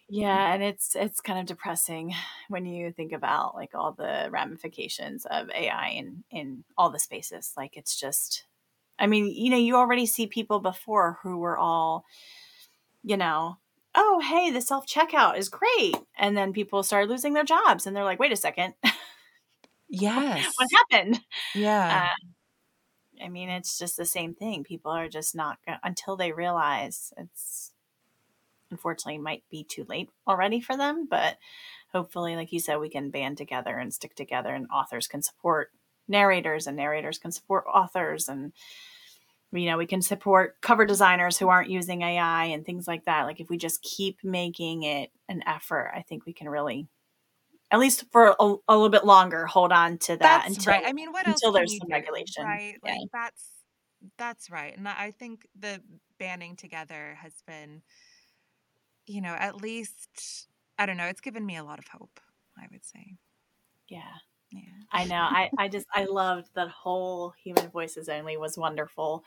yeah, 0.09 0.53
and 0.53 0.63
it's 0.63 0.95
it's 0.95 1.21
kind 1.21 1.39
of 1.39 1.45
depressing 1.45 2.13
when 2.49 2.65
you 2.65 2.91
think 2.91 3.11
about 3.11 3.55
like 3.55 3.71
all 3.73 3.91
the 3.91 4.27
ramifications 4.31 5.25
of 5.25 5.49
AI 5.49 5.89
in 5.89 6.23
in 6.31 6.63
all 6.77 6.89
the 6.89 6.99
spaces. 6.99 7.53
Like 7.57 7.77
it's 7.77 7.99
just, 7.99 8.45
I 8.99 9.07
mean, 9.07 9.27
you 9.27 9.49
know, 9.49 9.57
you 9.57 9.75
already 9.75 10.05
see 10.05 10.27
people 10.27 10.59
before 10.59 11.19
who 11.23 11.37
were 11.37 11.57
all, 11.57 12.05
you 13.03 13.17
know, 13.17 13.57
oh, 13.95 14.19
hey, 14.19 14.51
the 14.51 14.61
self 14.61 14.85
checkout 14.87 15.37
is 15.37 15.49
great. 15.49 15.95
And 16.17 16.35
then 16.35 16.53
people 16.53 16.83
start 16.83 17.09
losing 17.09 17.33
their 17.33 17.43
jobs 17.43 17.85
and 17.85 17.95
they're 17.95 18.03
like, 18.03 18.19
wait 18.19 18.31
a 18.31 18.37
second. 18.37 18.73
Yes. 19.95 20.51
what 20.57 20.69
happened? 20.73 21.21
Yeah. 21.53 22.09
Uh, 22.09 22.27
I 23.23 23.29
mean, 23.29 23.49
it's 23.49 23.79
just 23.79 23.97
the 23.97 24.05
same 24.05 24.33
thing. 24.33 24.63
People 24.63 24.91
are 24.91 25.07
just 25.07 25.35
not, 25.35 25.57
until 25.83 26.17
they 26.17 26.31
realize 26.31 27.13
it's 27.17 27.71
unfortunately 28.69 29.19
might 29.19 29.43
be 29.49 29.63
too 29.63 29.85
late 29.87 30.09
already 30.27 30.59
for 30.59 30.75
them. 30.75 31.07
But 31.09 31.37
hopefully, 31.93 32.35
like 32.35 32.51
you 32.51 32.59
said, 32.59 32.77
we 32.77 32.89
can 32.89 33.11
band 33.11 33.37
together 33.37 33.77
and 33.77 33.93
stick 33.93 34.15
together, 34.15 34.53
and 34.53 34.67
authors 34.73 35.07
can 35.07 35.21
support 35.21 35.71
narrators, 36.07 36.67
and 36.67 36.75
narrators 36.75 37.17
can 37.17 37.31
support 37.31 37.65
authors, 37.71 38.27
and 38.27 38.51
you 39.53 39.67
know 39.67 39.77
we 39.77 39.85
can 39.85 40.01
support 40.01 40.59
cover 40.61 40.85
designers 40.85 41.37
who 41.37 41.47
aren't 41.47 41.69
using 41.69 42.01
ai 42.01 42.45
and 42.45 42.65
things 42.65 42.87
like 42.87 43.05
that 43.05 43.23
like 43.23 43.39
if 43.39 43.49
we 43.49 43.57
just 43.57 43.83
keep 43.83 44.17
making 44.23 44.81
it 44.83 45.11
an 45.29 45.43
effort 45.45 45.91
i 45.95 46.01
think 46.01 46.25
we 46.25 46.33
can 46.33 46.49
really 46.49 46.87
at 47.73 47.79
least 47.79 48.05
for 48.11 48.35
a, 48.39 48.55
a 48.67 48.73
little 48.73 48.89
bit 48.89 49.03
longer 49.03 49.45
hold 49.45 49.71
on 49.71 49.97
to 49.97 50.13
that 50.13 50.19
that's 50.19 50.57
until, 50.57 50.73
right 50.73 50.83
i 50.85 50.93
mean 50.93 51.11
what 51.11 51.27
until 51.27 51.51
there's 51.51 51.77
some 51.77 51.87
do, 51.89 51.93
regulation 51.93 52.45
right? 52.45 52.75
yeah. 52.85 52.91
like 52.91 53.09
that's 53.11 53.49
that's 54.17 54.49
right 54.49 54.77
and 54.77 54.87
i 54.87 55.11
think 55.17 55.45
the 55.59 55.81
banding 56.19 56.55
together 56.55 57.17
has 57.19 57.33
been 57.47 57.81
you 59.07 59.19
know 59.19 59.35
at 59.37 59.55
least 59.57 60.47
i 60.77 60.85
don't 60.85 60.97
know 60.97 61.07
it's 61.07 61.21
given 61.21 61.45
me 61.45 61.57
a 61.57 61.63
lot 61.63 61.79
of 61.79 61.87
hope 61.87 62.19
i 62.57 62.65
would 62.71 62.85
say. 62.85 63.15
Yeah 63.89 64.01
yeah. 64.53 64.61
I 64.91 65.05
know. 65.05 65.15
I, 65.15 65.49
I 65.57 65.67
just 65.69 65.87
I 65.93 66.05
loved 66.05 66.49
that 66.53 66.69
whole 66.69 67.33
human 67.43 67.69
voices 67.69 68.07
only 68.07 68.37
was 68.37 68.57
wonderful. 68.57 69.23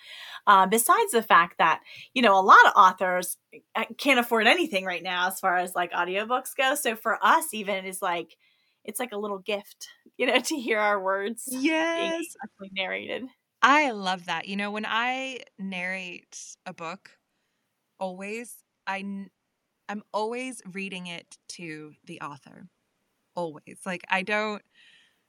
Uh, 0.46 0.66
besides 0.66 1.10
the 1.10 1.22
fact 1.22 1.58
that 1.58 1.80
you 2.14 2.22
know 2.22 2.38
a 2.38 2.40
lot 2.40 2.64
of 2.66 2.72
authors 2.76 3.36
uh, 3.74 3.84
can't 3.98 4.20
afford 4.20 4.46
anything 4.46 4.84
right 4.84 5.02
now 5.02 5.26
as 5.26 5.40
far 5.40 5.56
as 5.56 5.74
like 5.74 5.92
audiobooks 5.92 6.56
go. 6.56 6.76
So 6.76 6.94
for 6.94 7.18
us, 7.20 7.52
even 7.52 7.84
is 7.84 8.00
like 8.00 8.36
it's 8.84 9.00
like 9.00 9.12
a 9.12 9.18
little 9.18 9.40
gift, 9.40 9.88
you 10.16 10.26
know, 10.26 10.38
to 10.40 10.56
hear 10.56 10.78
our 10.78 11.02
words. 11.02 11.42
Yes, 11.48 12.24
being 12.60 12.72
narrated. 12.74 13.24
I 13.60 13.90
love 13.90 14.26
that. 14.26 14.46
You 14.46 14.56
know, 14.56 14.70
when 14.70 14.86
I 14.86 15.40
narrate 15.58 16.38
a 16.64 16.72
book, 16.72 17.10
always 17.98 18.54
I 18.86 19.26
I'm 19.88 20.02
always 20.12 20.62
reading 20.72 21.08
it 21.08 21.38
to 21.50 21.92
the 22.04 22.20
author. 22.20 22.68
Always. 23.34 23.80
Like 23.84 24.02
I 24.08 24.22
don't 24.22 24.62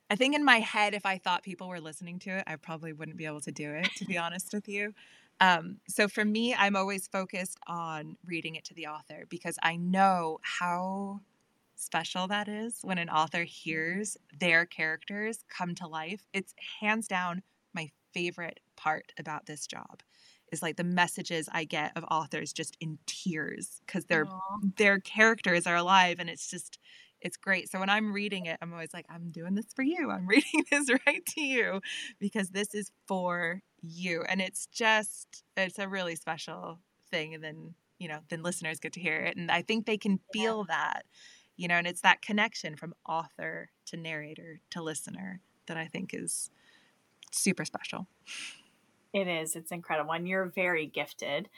I 0.10 0.16
think 0.16 0.36
in 0.36 0.46
my 0.46 0.60
head, 0.60 0.94
if 0.94 1.06
I 1.06 1.18
thought 1.18 1.44
people 1.44 1.68
were 1.68 1.82
listening 1.82 2.20
to 2.20 2.38
it, 2.38 2.44
I 2.48 2.56
probably 2.56 2.94
wouldn't 2.94 3.18
be 3.18 3.26
able 3.26 3.42
to 3.42 3.52
do 3.52 3.72
it, 3.72 3.90
to 3.98 4.06
be 4.06 4.18
honest 4.18 4.54
with 4.54 4.68
you. 4.68 4.94
Um, 5.40 5.80
so 5.88 6.08
for 6.08 6.26
me, 6.26 6.56
I'm 6.56 6.76
always 6.76 7.08
focused 7.08 7.60
on 7.68 8.18
reading 8.26 8.56
it 8.56 8.66
to 8.66 8.74
the 8.74 8.88
author 8.88 9.26
because 9.30 9.58
I 9.62 9.76
know 9.76 10.40
how 10.42 11.22
special 11.76 12.28
that 12.28 12.48
is 12.48 12.80
when 12.82 12.98
an 12.98 13.10
author 13.10 13.44
hears 13.44 14.18
their 14.40 14.66
characters 14.66 15.44
come 15.48 15.76
to 15.76 15.88
life. 15.88 16.26
It's 16.34 16.56
hands 16.80 17.08
down 17.08 17.44
my 17.74 17.92
favorite 18.14 18.60
part 18.76 19.14
about 19.20 19.46
this 19.46 19.68
job 19.68 20.02
is 20.52 20.62
like 20.62 20.78
the 20.78 20.84
messages 20.84 21.50
I 21.52 21.66
get 21.66 21.92
of 21.96 22.06
authors 22.10 22.54
just 22.54 22.78
in 22.80 22.98
tears 23.06 23.82
because 23.86 24.06
their 24.06 24.26
their 24.78 25.00
characters 25.00 25.68
are 25.68 25.76
alive 25.76 26.18
and 26.20 26.30
it's 26.30 26.50
just 26.50 26.80
it's 27.28 27.36
great. 27.36 27.70
So 27.70 27.78
when 27.80 27.90
I'm 27.90 28.14
reading 28.14 28.46
it, 28.46 28.58
I'm 28.62 28.72
always 28.72 28.94
like, 28.94 29.06
I'm 29.10 29.32
doing 29.32 29.54
this 29.54 29.66
for 29.76 29.82
you. 29.84 30.10
I'm 30.10 30.26
reading 30.28 30.64
this 30.72 30.90
right 31.06 31.26
to 31.26 31.42
you 31.42 31.82
because 32.20 32.50
this 32.50 32.74
is 32.74 32.90
for 33.06 33.62
you. 33.82 34.24
And 34.30 34.42
it's 34.42 34.66
just, 34.68 35.44
it's 35.58 35.78
a 35.78 35.90
really 35.90 36.16
special 36.16 36.80
thing. 37.12 37.34
And 37.34 37.44
then, 37.44 37.74
you 38.00 38.08
know, 38.08 38.20
then 38.30 38.44
listeners 38.44 38.80
get 38.80 38.94
to 38.94 39.02
hear 39.02 39.18
it. 39.18 39.36
And 39.36 39.52
I 39.52 39.62
think 39.62 39.86
they 39.86 39.98
can 39.98 40.22
feel 40.32 40.66
yeah. 40.70 40.76
that, 40.76 41.06
you 41.58 41.68
know, 41.68 41.76
and 41.76 41.86
it's 41.86 42.02
that 42.02 42.22
connection 42.22 42.78
from 42.78 42.94
author 43.06 43.72
to 43.88 43.98
narrator 43.98 44.62
to 44.70 44.82
listener 44.82 45.42
that 45.68 45.76
I 45.76 45.88
think 45.88 46.12
is 46.14 46.50
super 47.34 47.66
special. 47.66 48.08
It 49.14 49.28
is. 49.28 49.58
It's 49.58 49.72
incredible. 49.72 50.14
And 50.14 50.30
you're 50.30 50.46
very 50.46 50.86
gifted. 50.86 51.50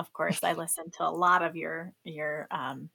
Of 0.00 0.12
course, 0.12 0.42
I 0.42 0.54
listen 0.54 0.90
to 0.98 1.04
a 1.04 1.10
lot 1.10 1.42
of 1.42 1.54
your 1.54 1.92
your 2.02 2.48
um 2.50 2.90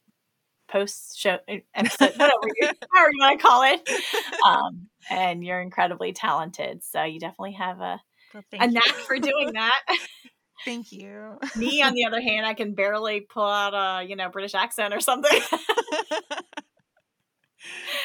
post 0.68 1.18
show 1.18 1.38
eh, 1.48 1.60
episode, 1.74 2.14
whatever 2.18 2.48
you, 2.56 2.68
however 2.94 3.12
you 3.14 3.20
want 3.22 3.40
to 3.40 3.48
call 3.48 3.64
it. 3.64 3.90
Um, 4.46 4.88
and 5.10 5.44
you're 5.44 5.62
incredibly 5.62 6.14
talented, 6.14 6.84
so 6.84 7.04
you 7.04 7.20
definitely 7.20 7.54
have 7.54 7.80
a 7.80 8.00
well, 8.34 8.44
a 8.54 8.68
knack 8.68 8.86
for 8.86 9.18
doing 9.20 9.52
that. 9.54 9.82
Thank 10.66 10.92
you. 10.92 11.40
Me, 11.56 11.82
on 11.82 11.94
the 11.94 12.06
other 12.06 12.22
hand, 12.22 12.46
I 12.46 12.54
can 12.54 12.74
barely 12.74 13.22
pull 13.22 13.48
out 13.48 13.74
a 13.74 14.08
you 14.08 14.16
know 14.16 14.30
British 14.30 14.54
accent 14.56 14.94
or 14.94 15.00
something. 15.00 15.40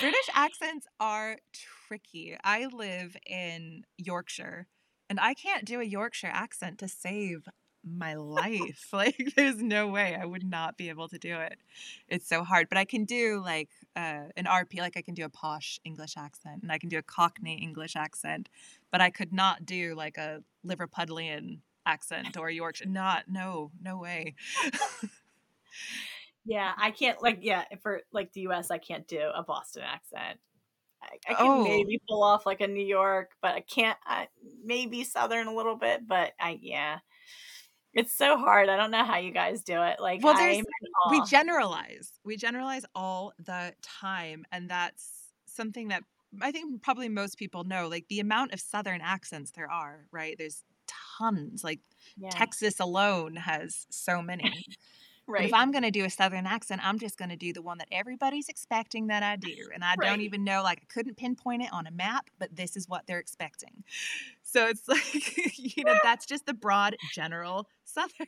British 0.01 0.29
accents 0.35 0.87
are 0.99 1.37
tricky. 1.89 2.37
I 2.43 2.67
live 2.67 3.17
in 3.27 3.83
Yorkshire 3.97 4.67
and 5.13 5.21
I 5.21 5.35
can't 5.35 5.67
do 5.67 5.79
a 5.79 5.85
Yorkshire 5.85 6.31
accent 6.33 6.79
to 6.79 6.89
save 6.89 7.47
my 7.85 8.15
life. 8.15 8.89
like 8.93 9.33
there's 9.37 9.61
no 9.61 9.89
way 9.89 10.17
I 10.21 10.25
would 10.25 10.45
not 10.45 10.77
be 10.77 10.89
able 10.89 11.09
to 11.09 11.19
do 11.19 11.37
it. 11.37 11.59
It's 12.09 12.29
so 12.29 12.45
hard. 12.45 12.69
But 12.69 12.79
I 12.79 12.85
can 12.85 13.05
do 13.05 13.41
like 13.45 13.71
uh, 13.97 14.25
an 14.37 14.45
RP, 14.45 14.79
like 14.79 14.97
I 14.97 15.03
can 15.03 15.15
do 15.15 15.25
a 15.25 15.29
posh 15.29 15.81
English 15.85 16.17
accent 16.17 16.63
and 16.63 16.73
I 16.73 16.79
can 16.79 16.89
do 16.89 16.99
a 16.99 17.03
Cockney 17.03 17.61
English 17.63 17.97
accent, 17.97 18.49
but 18.91 19.01
I 19.01 19.11
could 19.11 19.33
not 19.33 19.67
do 19.67 19.95
like 19.95 20.19
a 20.19 20.43
Liverpudlian 20.67 21.59
accent 21.87 22.37
or 22.37 22.51
Yorkshire. 22.51 22.87
Not 22.87 23.25
no, 23.29 23.71
no 23.81 23.99
way. 23.99 24.35
yeah, 26.45 26.73
I 26.77 26.91
can't 26.91 27.23
like 27.23 27.41
yeah, 27.43 27.65
for 27.83 28.03
like 28.13 28.33
the 28.33 28.43
US 28.43 28.71
I 28.71 28.79
can't 28.79 29.07
do 29.07 29.21
a 29.35 29.43
Boston 29.43 29.83
accent. 29.85 30.39
I, 31.03 31.33
I 31.33 31.35
can 31.35 31.47
oh. 31.47 31.65
maybe 31.65 32.01
pull 32.09 32.23
off 32.23 32.47
like 32.47 32.61
a 32.61 32.69
New 32.69 32.85
York, 32.85 33.33
but 33.41 33.55
I 33.55 33.61
can't. 33.61 33.99
I, 34.07 34.29
maybe 34.65 35.03
Southern 35.03 35.49
a 35.49 35.55
little 35.55 35.75
bit, 35.75 36.07
but 36.07 36.33
I 36.39 36.59
yeah, 36.63 36.99
it's 37.95 38.13
so 38.15 38.37
hard. 38.37 38.69
I 38.69 38.77
don't 38.77 38.91
know 38.91 39.05
how 39.05 39.19
you 39.19 39.33
guys 39.33 39.63
do 39.63 39.83
it. 39.83 40.01
Like, 40.01 40.23
well, 40.23 40.37
we 41.11 41.23
generalize. 41.27 42.13
We 42.25 42.37
generalize 42.37 42.85
all 42.95 43.33
the 43.39 43.75
time, 43.83 44.45
and 44.51 44.69
that's 44.69 45.31
something 45.47 45.89
that 45.89 46.03
I 46.41 46.53
think 46.53 46.83
probably 46.83 47.09
most 47.09 47.39
people 47.39 47.65
know. 47.65 47.89
Like 47.89 48.07
the 48.09 48.21
amount 48.21 48.55
of 48.55 48.61
Southern 48.61 49.01
accents 49.01 49.51
there 49.51 49.71
are, 49.71 50.07
right? 50.11 50.37
There's 50.39 50.65
tons. 51.19 51.63
Like 51.63 51.81
yeah. 52.17 52.31
Texas 52.31 52.81
alone 52.81 53.37
has 53.37 53.87
so 53.91 54.23
many. 54.23 54.65
Right. 55.27 55.43
But 55.43 55.47
if 55.47 55.55
I'm 55.55 55.71
going 55.71 55.85
to 55.85 55.91
do 55.91 56.05
a 56.05 56.11
Southern 56.11 56.47
accent, 56.47 56.81
I'm 56.85 56.99
just 56.99 57.17
going 57.17 57.29
to 57.29 57.37
do 57.37 57.53
the 57.53 57.63
one 57.63 57.79
that 57.79 57.89
everybody's 57.93 58.49
expecting 58.49 59.07
that 59.07 59.23
I 59.23 59.37
do. 59.37 59.69
And 59.73 59.85
I 59.85 59.95
right. 59.97 60.09
don't 60.09 60.21
even 60.21 60.43
know, 60.43 60.63
like, 60.63 60.81
I 60.83 60.93
couldn't 60.93 61.17
pinpoint 61.17 61.63
it 61.63 61.69
on 61.73 61.87
a 61.87 61.93
map, 61.93 62.29
but 62.39 62.55
this 62.57 62.77
is 62.77 62.89
what 62.89 63.07
they're 63.07 63.21
expecting. 63.21 63.85
So 64.43 64.67
it's 64.67 64.89
like, 64.89 65.57
you 65.57 65.85
know, 65.85 65.95
that's 66.03 66.27
just 66.27 66.47
the 66.47 66.55
broad 66.55 66.97
general 67.13 67.69
Southern. 67.85 68.27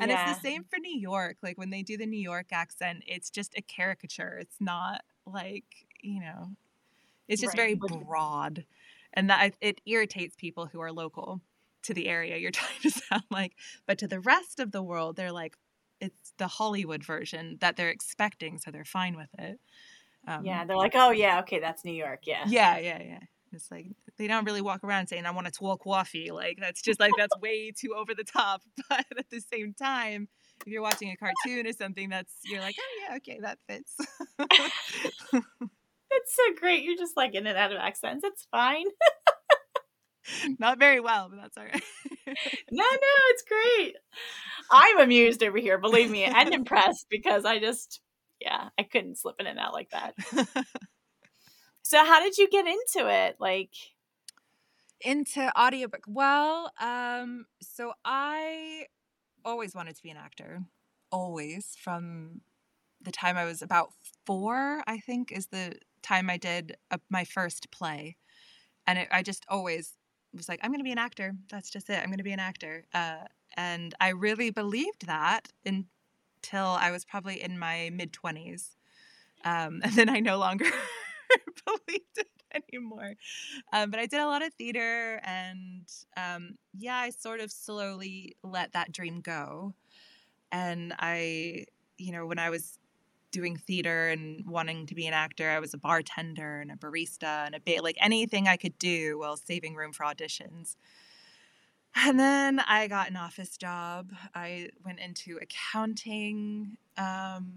and 0.00 0.10
yeah. 0.10 0.30
it's 0.30 0.38
the 0.38 0.48
same 0.48 0.64
for 0.64 0.78
New 0.78 0.98
York. 0.98 1.36
Like, 1.42 1.58
when 1.58 1.70
they 1.70 1.82
do 1.82 1.98
the 1.98 2.06
New 2.06 2.20
York 2.20 2.46
accent, 2.52 3.04
it's 3.06 3.28
just 3.28 3.54
a 3.56 3.62
caricature. 3.62 4.38
It's 4.40 4.56
not 4.60 5.02
like, 5.26 5.86
you 6.00 6.20
know, 6.20 6.48
it's 7.28 7.42
just 7.42 7.58
right. 7.58 7.78
very 7.78 8.02
broad. 8.04 8.64
And 9.12 9.28
that 9.30 9.54
it 9.60 9.80
irritates 9.86 10.34
people 10.34 10.66
who 10.66 10.80
are 10.80 10.92
local 10.92 11.40
to 11.84 11.94
the 11.94 12.08
area 12.08 12.36
you're 12.36 12.50
trying 12.50 12.80
to 12.82 12.90
sound 12.90 13.24
like. 13.30 13.52
But 13.86 13.98
to 13.98 14.08
the 14.08 14.20
rest 14.20 14.60
of 14.60 14.72
the 14.72 14.82
world, 14.82 15.16
they're 15.16 15.32
like, 15.32 15.56
it's 16.00 16.32
the 16.38 16.46
Hollywood 16.46 17.04
version 17.04 17.58
that 17.60 17.76
they're 17.76 17.90
expecting, 17.90 18.58
so 18.58 18.70
they're 18.70 18.84
fine 18.84 19.16
with 19.16 19.30
it. 19.38 19.60
Um, 20.26 20.44
yeah, 20.44 20.64
they're 20.64 20.76
like, 20.76 20.94
oh 20.94 21.10
yeah, 21.10 21.40
okay, 21.40 21.60
that's 21.60 21.84
New 21.84 21.92
York. 21.92 22.20
Yeah, 22.26 22.44
yeah, 22.46 22.78
yeah, 22.78 23.02
yeah. 23.02 23.18
It's 23.52 23.70
like 23.70 23.86
they 24.18 24.26
don't 24.26 24.44
really 24.44 24.60
walk 24.60 24.82
around 24.84 25.06
saying, 25.06 25.26
"I 25.26 25.30
want 25.30 25.46
a 25.46 25.50
tall 25.50 25.76
coffee." 25.76 26.30
Like 26.30 26.58
that's 26.60 26.82
just 26.82 26.98
like 26.98 27.12
that's 27.16 27.36
way 27.40 27.70
too 27.70 27.94
over 27.96 28.14
the 28.14 28.24
top. 28.24 28.62
But 28.88 29.06
at 29.16 29.30
the 29.30 29.40
same 29.40 29.74
time, 29.74 30.28
if 30.66 30.72
you're 30.72 30.82
watching 30.82 31.10
a 31.10 31.16
cartoon 31.16 31.66
or 31.66 31.72
something, 31.72 32.08
that's 32.08 32.32
you're 32.44 32.60
like, 32.60 32.76
oh 32.78 33.08
yeah, 33.08 33.16
okay, 33.16 33.38
that 33.42 33.58
fits. 33.68 33.96
that's 34.38 36.34
so 36.34 36.42
great. 36.58 36.84
You're 36.84 36.96
just 36.96 37.16
like 37.16 37.34
in 37.34 37.46
and 37.46 37.56
out 37.56 37.72
of 37.72 37.78
accents. 37.78 38.24
It's 38.24 38.46
fine. 38.50 38.86
Not 40.58 40.78
very 40.78 41.00
well, 41.00 41.28
but 41.28 41.40
that's 41.40 41.56
all 41.56 41.64
right. 41.64 41.82
no, 42.70 42.84
no, 42.84 43.14
it's 43.30 43.42
great. 43.42 43.96
I'm 44.70 45.00
amused 45.00 45.42
over 45.42 45.58
here, 45.58 45.78
believe 45.78 46.10
me, 46.10 46.24
and 46.24 46.52
impressed 46.54 47.06
because 47.10 47.44
I 47.44 47.58
just, 47.58 48.00
yeah, 48.40 48.68
I 48.78 48.82
couldn't 48.84 49.18
slip 49.18 49.36
in 49.38 49.46
and 49.46 49.58
out 49.58 49.72
like 49.72 49.90
that. 49.90 50.14
so, 51.82 52.04
how 52.04 52.20
did 52.20 52.38
you 52.38 52.48
get 52.48 52.66
into 52.66 53.08
it? 53.08 53.36
Like, 53.38 53.70
into 55.00 55.52
audiobook? 55.58 56.04
Well, 56.06 56.72
um, 56.80 57.46
so 57.60 57.92
I 58.04 58.86
always 59.44 59.74
wanted 59.74 59.96
to 59.96 60.02
be 60.02 60.10
an 60.10 60.16
actor, 60.16 60.62
always 61.10 61.76
from 61.78 62.40
the 63.02 63.12
time 63.12 63.36
I 63.36 63.44
was 63.44 63.60
about 63.60 63.90
four, 64.24 64.82
I 64.86 64.98
think, 64.98 65.30
is 65.30 65.48
the 65.48 65.74
time 66.02 66.30
I 66.30 66.38
did 66.38 66.76
a, 66.90 66.98
my 67.10 67.24
first 67.24 67.70
play. 67.70 68.16
And 68.86 68.98
it, 68.98 69.08
I 69.10 69.22
just 69.22 69.44
always 69.48 69.94
was 70.36 70.48
like, 70.48 70.60
I'm 70.62 70.70
going 70.70 70.80
to 70.80 70.84
be 70.84 70.92
an 70.92 70.98
actor. 70.98 71.34
That's 71.50 71.70
just 71.70 71.90
it. 71.90 71.98
I'm 71.98 72.06
going 72.06 72.18
to 72.18 72.24
be 72.24 72.32
an 72.32 72.40
actor. 72.40 72.86
Uh, 72.92 73.24
and 73.56 73.94
I 74.00 74.10
really 74.10 74.50
believed 74.50 75.06
that 75.06 75.48
until 75.64 76.66
I 76.66 76.90
was 76.90 77.04
probably 77.04 77.42
in 77.42 77.58
my 77.58 77.90
mid 77.92 78.12
20s. 78.12 78.76
Um, 79.44 79.80
and 79.84 79.92
then 79.94 80.08
I 80.08 80.20
no 80.20 80.38
longer 80.38 80.66
believed 81.66 82.18
it 82.18 82.28
anymore. 82.72 83.14
Um, 83.72 83.90
but 83.90 84.00
I 84.00 84.06
did 84.06 84.20
a 84.20 84.26
lot 84.26 84.44
of 84.44 84.52
theater, 84.54 85.20
and 85.24 85.90
um, 86.16 86.56
yeah, 86.76 86.96
I 86.96 87.10
sort 87.10 87.40
of 87.40 87.50
slowly 87.50 88.36
let 88.42 88.72
that 88.72 88.92
dream 88.92 89.20
go. 89.20 89.74
And 90.52 90.94
I, 90.98 91.66
you 91.98 92.12
know, 92.12 92.26
when 92.26 92.38
I 92.38 92.50
was 92.50 92.78
doing 93.34 93.56
theater 93.56 94.08
and 94.08 94.46
wanting 94.46 94.86
to 94.86 94.94
be 94.94 95.06
an 95.08 95.12
actor. 95.12 95.50
I 95.50 95.58
was 95.58 95.74
a 95.74 95.78
bartender 95.78 96.60
and 96.60 96.70
a 96.70 96.76
barista 96.76 97.46
and 97.46 97.54
a 97.54 97.60
bit 97.60 97.82
like 97.82 97.96
anything 98.00 98.46
I 98.46 98.56
could 98.56 98.78
do 98.78 99.18
while 99.18 99.36
saving 99.36 99.74
room 99.74 99.92
for 99.92 100.04
auditions. 100.04 100.76
And 101.96 102.18
then 102.18 102.60
I 102.60 102.86
got 102.86 103.10
an 103.10 103.16
office 103.16 103.56
job. 103.56 104.12
I 104.34 104.70
went 104.84 105.00
into 105.00 105.38
accounting, 105.42 106.76
um, 106.96 107.52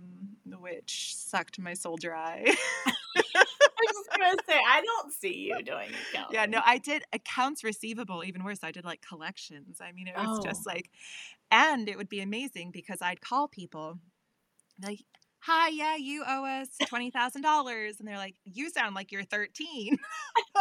which 0.60 1.16
sucked 1.16 1.60
my 1.60 1.76
soul 1.76 1.98
dry. 1.98 2.44
I 2.48 2.94
was 3.16 3.94
just 3.94 4.10
gonna 4.10 4.36
say 4.48 4.60
I 4.68 4.82
don't 4.82 5.14
see 5.14 5.38
you 5.38 5.62
doing 5.64 5.90
accounting. 6.12 6.28
Yeah, 6.34 6.46
no, 6.48 6.62
I 6.66 6.80
did 6.80 7.04
accounts 7.14 7.64
receivable. 7.64 8.24
Even 8.24 8.44
worse, 8.44 8.60
I 8.64 8.72
did 8.72 8.84
like 8.84 9.02
collections. 9.08 9.80
I 9.80 9.92
mean, 9.92 10.08
it 10.08 10.16
was 10.16 10.40
oh. 10.40 10.44
just 10.44 10.66
like, 10.66 10.90
and 11.52 11.88
it 11.88 11.98
would 11.98 12.10
be 12.10 12.22
amazing 12.22 12.72
because 12.72 13.02
I'd 13.02 13.22
call 13.22 13.48
people 13.48 14.00
like, 14.82 15.04
hi, 15.48 15.70
yeah, 15.70 15.96
you 15.96 16.24
owe 16.28 16.46
us 16.46 16.68
$20,000. 16.84 18.00
And 18.00 18.08
they're 18.08 18.18
like, 18.18 18.36
you 18.44 18.70
sound 18.70 18.96
like 18.96 19.14
you're 19.14 19.24
13. 19.24 19.98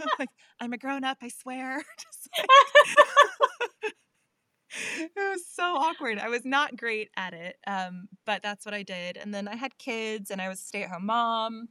I'm 0.00 0.08
like, 0.18 0.28
I'm 0.60 0.72
a 0.72 0.78
grown 0.78 1.04
up, 1.04 1.18
I 1.22 1.28
swear. 1.28 1.82
Like, 2.36 3.92
it 4.98 5.10
was 5.16 5.46
so 5.48 5.62
awkward. 5.62 6.18
I 6.18 6.28
was 6.28 6.44
not 6.44 6.76
great 6.76 7.08
at 7.16 7.32
it, 7.32 7.56
um, 7.66 8.08
but 8.26 8.42
that's 8.42 8.66
what 8.66 8.74
I 8.74 8.82
did. 8.82 9.16
And 9.16 9.32
then 9.32 9.46
I 9.48 9.54
had 9.54 9.78
kids 9.78 10.30
and 10.30 10.42
I 10.42 10.48
was 10.48 10.58
a 10.58 10.64
stay 10.64 10.82
at 10.82 10.90
home 10.90 11.06
mom. 11.06 11.68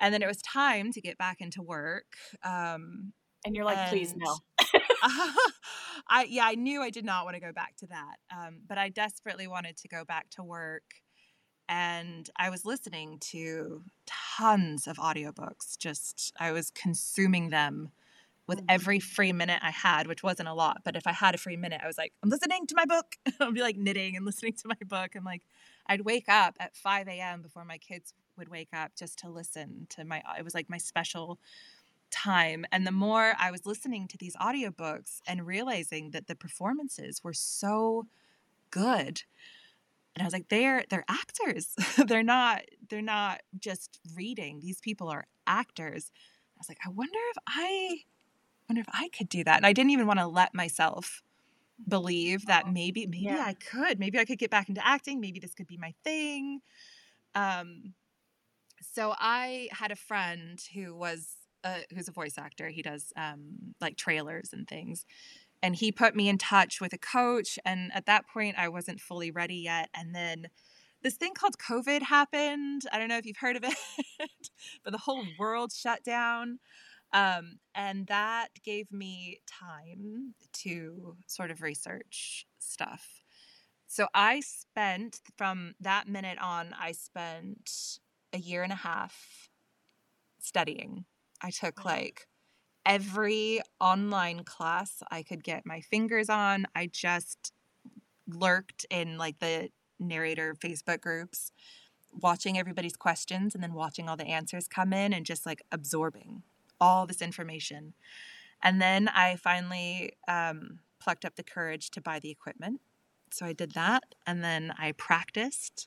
And 0.00 0.14
then 0.14 0.22
it 0.22 0.28
was 0.28 0.40
time 0.40 0.92
to 0.92 1.00
get 1.00 1.18
back 1.18 1.40
into 1.40 1.62
work. 1.62 2.06
Um, 2.44 3.12
and 3.46 3.54
you're 3.54 3.64
like, 3.64 3.78
and, 3.78 3.90
please 3.90 4.14
no. 4.16 4.36
I 6.08 6.26
yeah, 6.28 6.44
I 6.44 6.54
knew 6.54 6.82
I 6.82 6.90
did 6.90 7.04
not 7.04 7.24
want 7.24 7.34
to 7.36 7.40
go 7.40 7.52
back 7.52 7.76
to 7.78 7.86
that, 7.86 8.16
um, 8.36 8.58
but 8.66 8.78
I 8.78 8.88
desperately 8.88 9.46
wanted 9.46 9.76
to 9.78 9.88
go 9.88 10.04
back 10.04 10.30
to 10.30 10.42
work, 10.42 10.84
and 11.68 12.28
I 12.36 12.50
was 12.50 12.64
listening 12.64 13.18
to 13.30 13.82
tons 14.36 14.86
of 14.86 14.96
audiobooks. 14.96 15.78
Just 15.78 16.32
I 16.38 16.52
was 16.52 16.70
consuming 16.70 17.50
them 17.50 17.90
with 18.46 18.58
mm-hmm. 18.58 18.66
every 18.68 19.00
free 19.00 19.32
minute 19.32 19.60
I 19.62 19.70
had, 19.70 20.06
which 20.06 20.22
wasn't 20.22 20.48
a 20.48 20.54
lot, 20.54 20.82
but 20.84 20.96
if 20.96 21.06
I 21.06 21.12
had 21.12 21.34
a 21.34 21.38
free 21.38 21.56
minute, 21.56 21.80
I 21.82 21.86
was 21.86 21.98
like, 21.98 22.12
I'm 22.22 22.30
listening 22.30 22.66
to 22.68 22.74
my 22.76 22.84
book. 22.84 23.16
I'd 23.40 23.54
be 23.54 23.60
like 23.60 23.76
knitting 23.76 24.16
and 24.16 24.24
listening 24.24 24.54
to 24.54 24.68
my 24.68 24.78
book, 24.86 25.14
and 25.14 25.24
like 25.24 25.42
I'd 25.86 26.02
wake 26.02 26.28
up 26.28 26.56
at 26.60 26.76
5 26.76 27.08
a.m. 27.08 27.42
before 27.42 27.64
my 27.64 27.78
kids 27.78 28.12
would 28.36 28.48
wake 28.48 28.70
up 28.72 28.92
just 28.96 29.18
to 29.20 29.28
listen 29.28 29.86
to 29.90 30.04
my. 30.04 30.22
It 30.38 30.44
was 30.44 30.54
like 30.54 30.70
my 30.70 30.78
special 30.78 31.38
time 32.16 32.64
and 32.72 32.86
the 32.86 32.92
more 32.92 33.34
i 33.38 33.50
was 33.50 33.66
listening 33.66 34.08
to 34.08 34.16
these 34.16 34.34
audiobooks 34.36 35.20
and 35.26 35.46
realizing 35.46 36.10
that 36.12 36.26
the 36.26 36.34
performances 36.34 37.22
were 37.22 37.34
so 37.34 38.06
good 38.70 39.22
and 40.16 40.22
i 40.22 40.24
was 40.24 40.32
like 40.32 40.48
they're 40.48 40.84
they're 40.88 41.04
actors. 41.08 41.74
They're 42.06 42.22
not 42.22 42.62
they're 42.88 43.02
not 43.02 43.42
just 43.58 44.00
reading. 44.14 44.60
These 44.60 44.80
people 44.80 45.08
are 45.08 45.26
actors. 45.46 46.10
I 46.56 46.58
was 46.58 46.68
like 46.68 46.78
i 46.84 46.88
wonder 46.88 47.18
if 47.30 47.36
i 47.46 47.98
wonder 48.68 48.80
if 48.80 48.88
i 48.92 49.08
could 49.16 49.28
do 49.28 49.44
that. 49.44 49.58
And 49.58 49.66
i 49.66 49.72
didn't 49.72 49.90
even 49.90 50.06
want 50.06 50.18
to 50.18 50.26
let 50.26 50.54
myself 50.54 51.22
believe 51.86 52.46
that 52.46 52.72
maybe 52.72 53.06
maybe 53.06 53.24
yeah. 53.24 53.44
i 53.46 53.54
could. 53.54 53.98
Maybe 53.98 54.18
i 54.18 54.24
could 54.24 54.38
get 54.38 54.50
back 54.50 54.68
into 54.68 54.86
acting. 54.86 55.20
Maybe 55.20 55.38
this 55.38 55.54
could 55.54 55.66
be 55.66 55.76
my 55.76 55.92
thing. 56.02 56.60
Um 57.34 57.94
so 58.80 59.14
i 59.18 59.68
had 59.72 59.90
a 59.90 59.96
friend 59.96 60.62
who 60.74 60.94
was 60.94 61.45
uh, 61.66 61.78
who's 61.92 62.08
a 62.08 62.12
voice 62.12 62.38
actor. 62.38 62.68
He 62.68 62.80
does 62.80 63.12
um, 63.16 63.74
like 63.80 63.96
trailers 63.96 64.50
and 64.52 64.68
things. 64.68 65.04
And 65.62 65.74
he 65.74 65.90
put 65.90 66.14
me 66.14 66.28
in 66.28 66.38
touch 66.38 66.80
with 66.80 66.92
a 66.92 66.98
coach. 66.98 67.58
And 67.64 67.90
at 67.92 68.06
that 68.06 68.28
point, 68.28 68.56
I 68.56 68.68
wasn't 68.68 69.00
fully 69.00 69.30
ready 69.32 69.56
yet. 69.56 69.88
And 69.94 70.14
then 70.14 70.46
this 71.02 71.14
thing 71.14 71.34
called 71.34 71.58
COVID 71.58 72.02
happened. 72.02 72.82
I 72.92 72.98
don't 72.98 73.08
know 73.08 73.18
if 73.18 73.26
you've 73.26 73.38
heard 73.38 73.56
of 73.56 73.64
it, 73.64 73.74
but 74.84 74.92
the 74.92 74.98
whole 74.98 75.24
world 75.38 75.72
shut 75.72 76.04
down. 76.04 76.60
Um, 77.12 77.58
and 77.74 78.06
that 78.06 78.48
gave 78.64 78.92
me 78.92 79.40
time 79.46 80.34
to 80.64 81.16
sort 81.26 81.50
of 81.50 81.62
research 81.62 82.46
stuff. 82.58 83.22
So 83.88 84.06
I 84.14 84.40
spent 84.40 85.20
from 85.36 85.74
that 85.80 86.08
minute 86.08 86.38
on, 86.40 86.74
I 86.78 86.92
spent 86.92 87.98
a 88.32 88.38
year 88.38 88.62
and 88.62 88.72
a 88.72 88.76
half 88.76 89.48
studying. 90.40 91.06
I 91.46 91.50
took 91.50 91.84
like 91.84 92.26
every 92.84 93.60
online 93.80 94.42
class 94.42 95.00
I 95.12 95.22
could 95.22 95.44
get 95.44 95.64
my 95.64 95.80
fingers 95.80 96.28
on. 96.28 96.66
I 96.74 96.88
just 96.88 97.52
lurked 98.28 98.84
in 98.90 99.16
like 99.16 99.38
the 99.38 99.68
narrator 100.00 100.56
Facebook 100.56 101.00
groups, 101.00 101.52
watching 102.12 102.58
everybody's 102.58 102.96
questions 102.96 103.54
and 103.54 103.62
then 103.62 103.74
watching 103.74 104.08
all 104.08 104.16
the 104.16 104.26
answers 104.26 104.66
come 104.66 104.92
in 104.92 105.12
and 105.12 105.24
just 105.24 105.46
like 105.46 105.62
absorbing 105.70 106.42
all 106.80 107.06
this 107.06 107.22
information. 107.22 107.94
And 108.60 108.82
then 108.82 109.06
I 109.06 109.36
finally 109.36 110.14
um, 110.26 110.80
plucked 110.98 111.24
up 111.24 111.36
the 111.36 111.44
courage 111.44 111.92
to 111.92 112.00
buy 112.00 112.18
the 112.18 112.30
equipment. 112.30 112.80
So 113.30 113.46
I 113.46 113.52
did 113.52 113.72
that. 113.74 114.02
And 114.26 114.42
then 114.42 114.74
I 114.76 114.92
practiced 114.92 115.86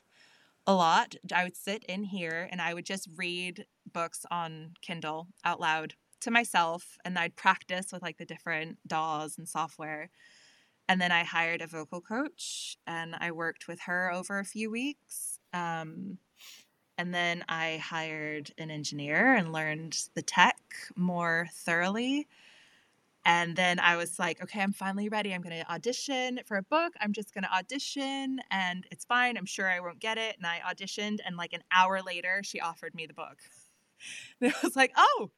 a 0.66 0.74
lot. 0.74 1.14
I 1.34 1.44
would 1.44 1.56
sit 1.56 1.84
in 1.84 2.04
here 2.04 2.48
and 2.50 2.60
I 2.60 2.74
would 2.74 2.86
just 2.86 3.08
read 3.16 3.66
books 3.92 4.24
on 4.30 4.74
Kindle 4.82 5.28
out 5.44 5.60
loud 5.60 5.94
to 6.20 6.30
myself. 6.30 6.96
And 7.04 7.18
I'd 7.18 7.36
practice 7.36 7.92
with 7.92 8.02
like 8.02 8.18
the 8.18 8.26
different 8.26 8.78
DAWs 8.86 9.38
and 9.38 9.48
software. 9.48 10.10
And 10.88 11.00
then 11.00 11.12
I 11.12 11.24
hired 11.24 11.62
a 11.62 11.66
vocal 11.66 12.00
coach 12.00 12.76
and 12.86 13.14
I 13.18 13.30
worked 13.32 13.68
with 13.68 13.80
her 13.82 14.12
over 14.12 14.38
a 14.38 14.44
few 14.44 14.70
weeks. 14.70 15.38
Um, 15.52 16.18
and 16.98 17.14
then 17.14 17.44
I 17.48 17.78
hired 17.78 18.52
an 18.58 18.70
engineer 18.70 19.34
and 19.34 19.52
learned 19.52 19.98
the 20.14 20.22
tech 20.22 20.58
more 20.96 21.48
thoroughly. 21.52 22.28
And 23.24 23.54
then 23.54 23.78
I 23.78 23.96
was 23.96 24.18
like, 24.18 24.42
okay, 24.42 24.60
I'm 24.60 24.72
finally 24.72 25.08
ready. 25.08 25.34
I'm 25.34 25.42
going 25.42 25.58
to 25.58 25.70
audition 25.70 26.40
for 26.46 26.56
a 26.56 26.62
book. 26.62 26.94
I'm 27.00 27.12
just 27.12 27.34
going 27.34 27.44
to 27.44 27.54
audition 27.54 28.40
and 28.50 28.86
it's 28.90 29.04
fine. 29.04 29.36
I'm 29.36 29.46
sure 29.46 29.68
I 29.68 29.80
won't 29.80 30.00
get 30.00 30.16
it. 30.16 30.36
And 30.38 30.46
I 30.46 30.60
auditioned. 30.66 31.18
And 31.24 31.36
like 31.36 31.52
an 31.52 31.62
hour 31.74 32.00
later, 32.02 32.40
she 32.42 32.60
offered 32.60 32.94
me 32.94 33.06
the 33.06 33.14
book. 33.14 33.38
And 34.40 34.50
I 34.50 34.56
was 34.62 34.74
like, 34.76 34.92
oh, 34.96 35.30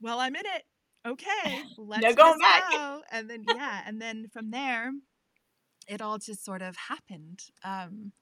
well, 0.00 0.20
I'm 0.20 0.36
in 0.36 0.46
it. 0.46 0.62
Okay, 1.04 1.62
let's 1.78 2.00
no 2.00 2.14
going 2.14 2.38
back. 2.38 2.70
Go. 2.70 3.00
And 3.10 3.28
then, 3.28 3.44
yeah. 3.52 3.82
And 3.84 4.00
then 4.00 4.28
from 4.32 4.52
there, 4.52 4.92
it 5.88 6.00
all 6.00 6.18
just 6.18 6.44
sort 6.44 6.62
of 6.62 6.76
happened. 6.76 7.40
Um, 7.64 8.12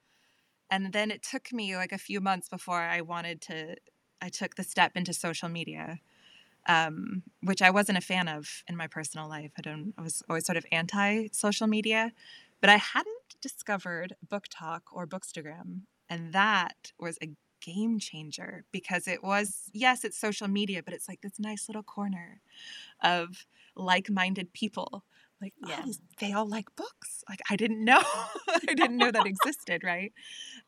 and 0.71 0.95
then 0.95 1.11
it 1.11 1.23
took 1.23 1.53
me 1.53 1.77
like 1.77 1.93
a 1.93 1.99
few 1.99 2.23
months 2.23 2.49
before 2.49 2.81
I 2.81 3.03
wanted 3.03 3.43
to, 3.43 3.77
I 4.23 4.31
took 4.31 4.55
the 4.55 4.65
step 4.65 4.93
into 4.95 5.13
social 5.13 5.51
media 5.51 5.99
um, 6.67 7.23
which 7.43 7.63
I 7.63 7.71
wasn't 7.71 7.99
a 7.99 8.03
fan 8.03 8.29
of 8.29 8.63
in 8.69 8.77
my 8.77 8.87
personal 8.87 9.29
life. 9.29 9.53
I 9.59 9.63
don't. 9.63 9.95
I 9.99 10.03
was 10.03 10.23
always 10.29 10.47
sort 10.47 10.57
of 10.57 10.67
anti 10.73 11.29
social 11.33 11.67
media, 11.67 12.13
but 12.61 12.71
I 12.71 12.77
hadn't 12.77 13.37
discovered 13.41 14.17
BookTok 14.27 14.81
or 14.93 15.07
Bookstagram, 15.07 15.83
and 16.09 16.33
that 16.33 16.93
was 16.99 17.19
a 17.23 17.31
game 17.61 17.99
changer 17.99 18.65
because 18.73 19.09
it 19.09 19.23
was 19.23 19.71
yes, 19.73 20.05
it's 20.05 20.19
social 20.19 20.49
media, 20.49 20.83
but 20.83 20.95
it's 20.95 21.09
like 21.09 21.21
this 21.21 21.39
nice 21.39 21.69
little 21.69 21.83
corner 21.83 22.41
of 23.03 23.47
like-minded 23.77 24.53
people. 24.53 25.05
Like, 25.41 25.53
yeah. 25.67 25.83
oh, 25.85 25.93
they 26.19 26.33
all 26.33 26.49
like 26.49 26.75
books. 26.77 27.23
Like, 27.29 27.41
I 27.51 27.57
didn't 27.57 27.85
know. 27.85 28.03
I 28.49 28.75
didn't 28.75 28.97
know 28.97 29.11
that 29.11 29.27
existed, 29.27 29.85
right? 29.85 30.13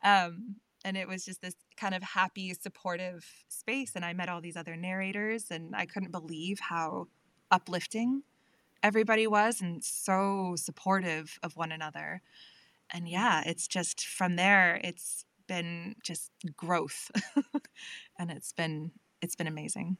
Um, 0.03 0.57
and 0.85 0.95
it 0.97 1.07
was 1.07 1.25
just 1.25 1.41
this 1.41 1.55
kind 1.77 1.93
of 1.93 2.01
happy 2.01 2.53
supportive 2.53 3.25
space 3.49 3.93
and 3.95 4.05
i 4.05 4.13
met 4.13 4.29
all 4.29 4.41
these 4.41 4.57
other 4.57 4.75
narrators 4.75 5.51
and 5.51 5.75
i 5.75 5.85
couldn't 5.85 6.11
believe 6.11 6.59
how 6.59 7.07
uplifting 7.51 8.23
everybody 8.83 9.27
was 9.27 9.61
and 9.61 9.83
so 9.83 10.55
supportive 10.55 11.39
of 11.43 11.55
one 11.55 11.71
another. 11.71 12.21
And 12.91 13.07
yeah 13.07 13.43
it's 13.45 13.67
just 13.67 14.05
from 14.05 14.35
there 14.35 14.79
it's 14.83 15.25
been 15.47 15.95
just 16.03 16.31
growth. 16.55 17.11
And 18.17 18.31
it's 18.31 18.51
been 18.51 18.91
it's 19.21 19.35
been 19.35 19.47
amazing. 19.47 19.97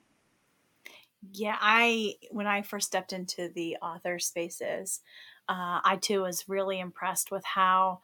Yeah 1.32 1.58
i 1.60 2.16
when 2.32 2.48
i 2.48 2.62
first 2.62 2.88
stepped 2.88 3.14
into 3.14 3.50
the 3.50 3.78
author 3.82 4.20
spaces 4.20 5.00
uh, 5.48 5.80
i 5.84 5.98
too 6.02 6.22
was 6.22 6.50
really 6.50 6.80
impressed 6.80 7.32
with 7.32 7.46
how 7.46 8.00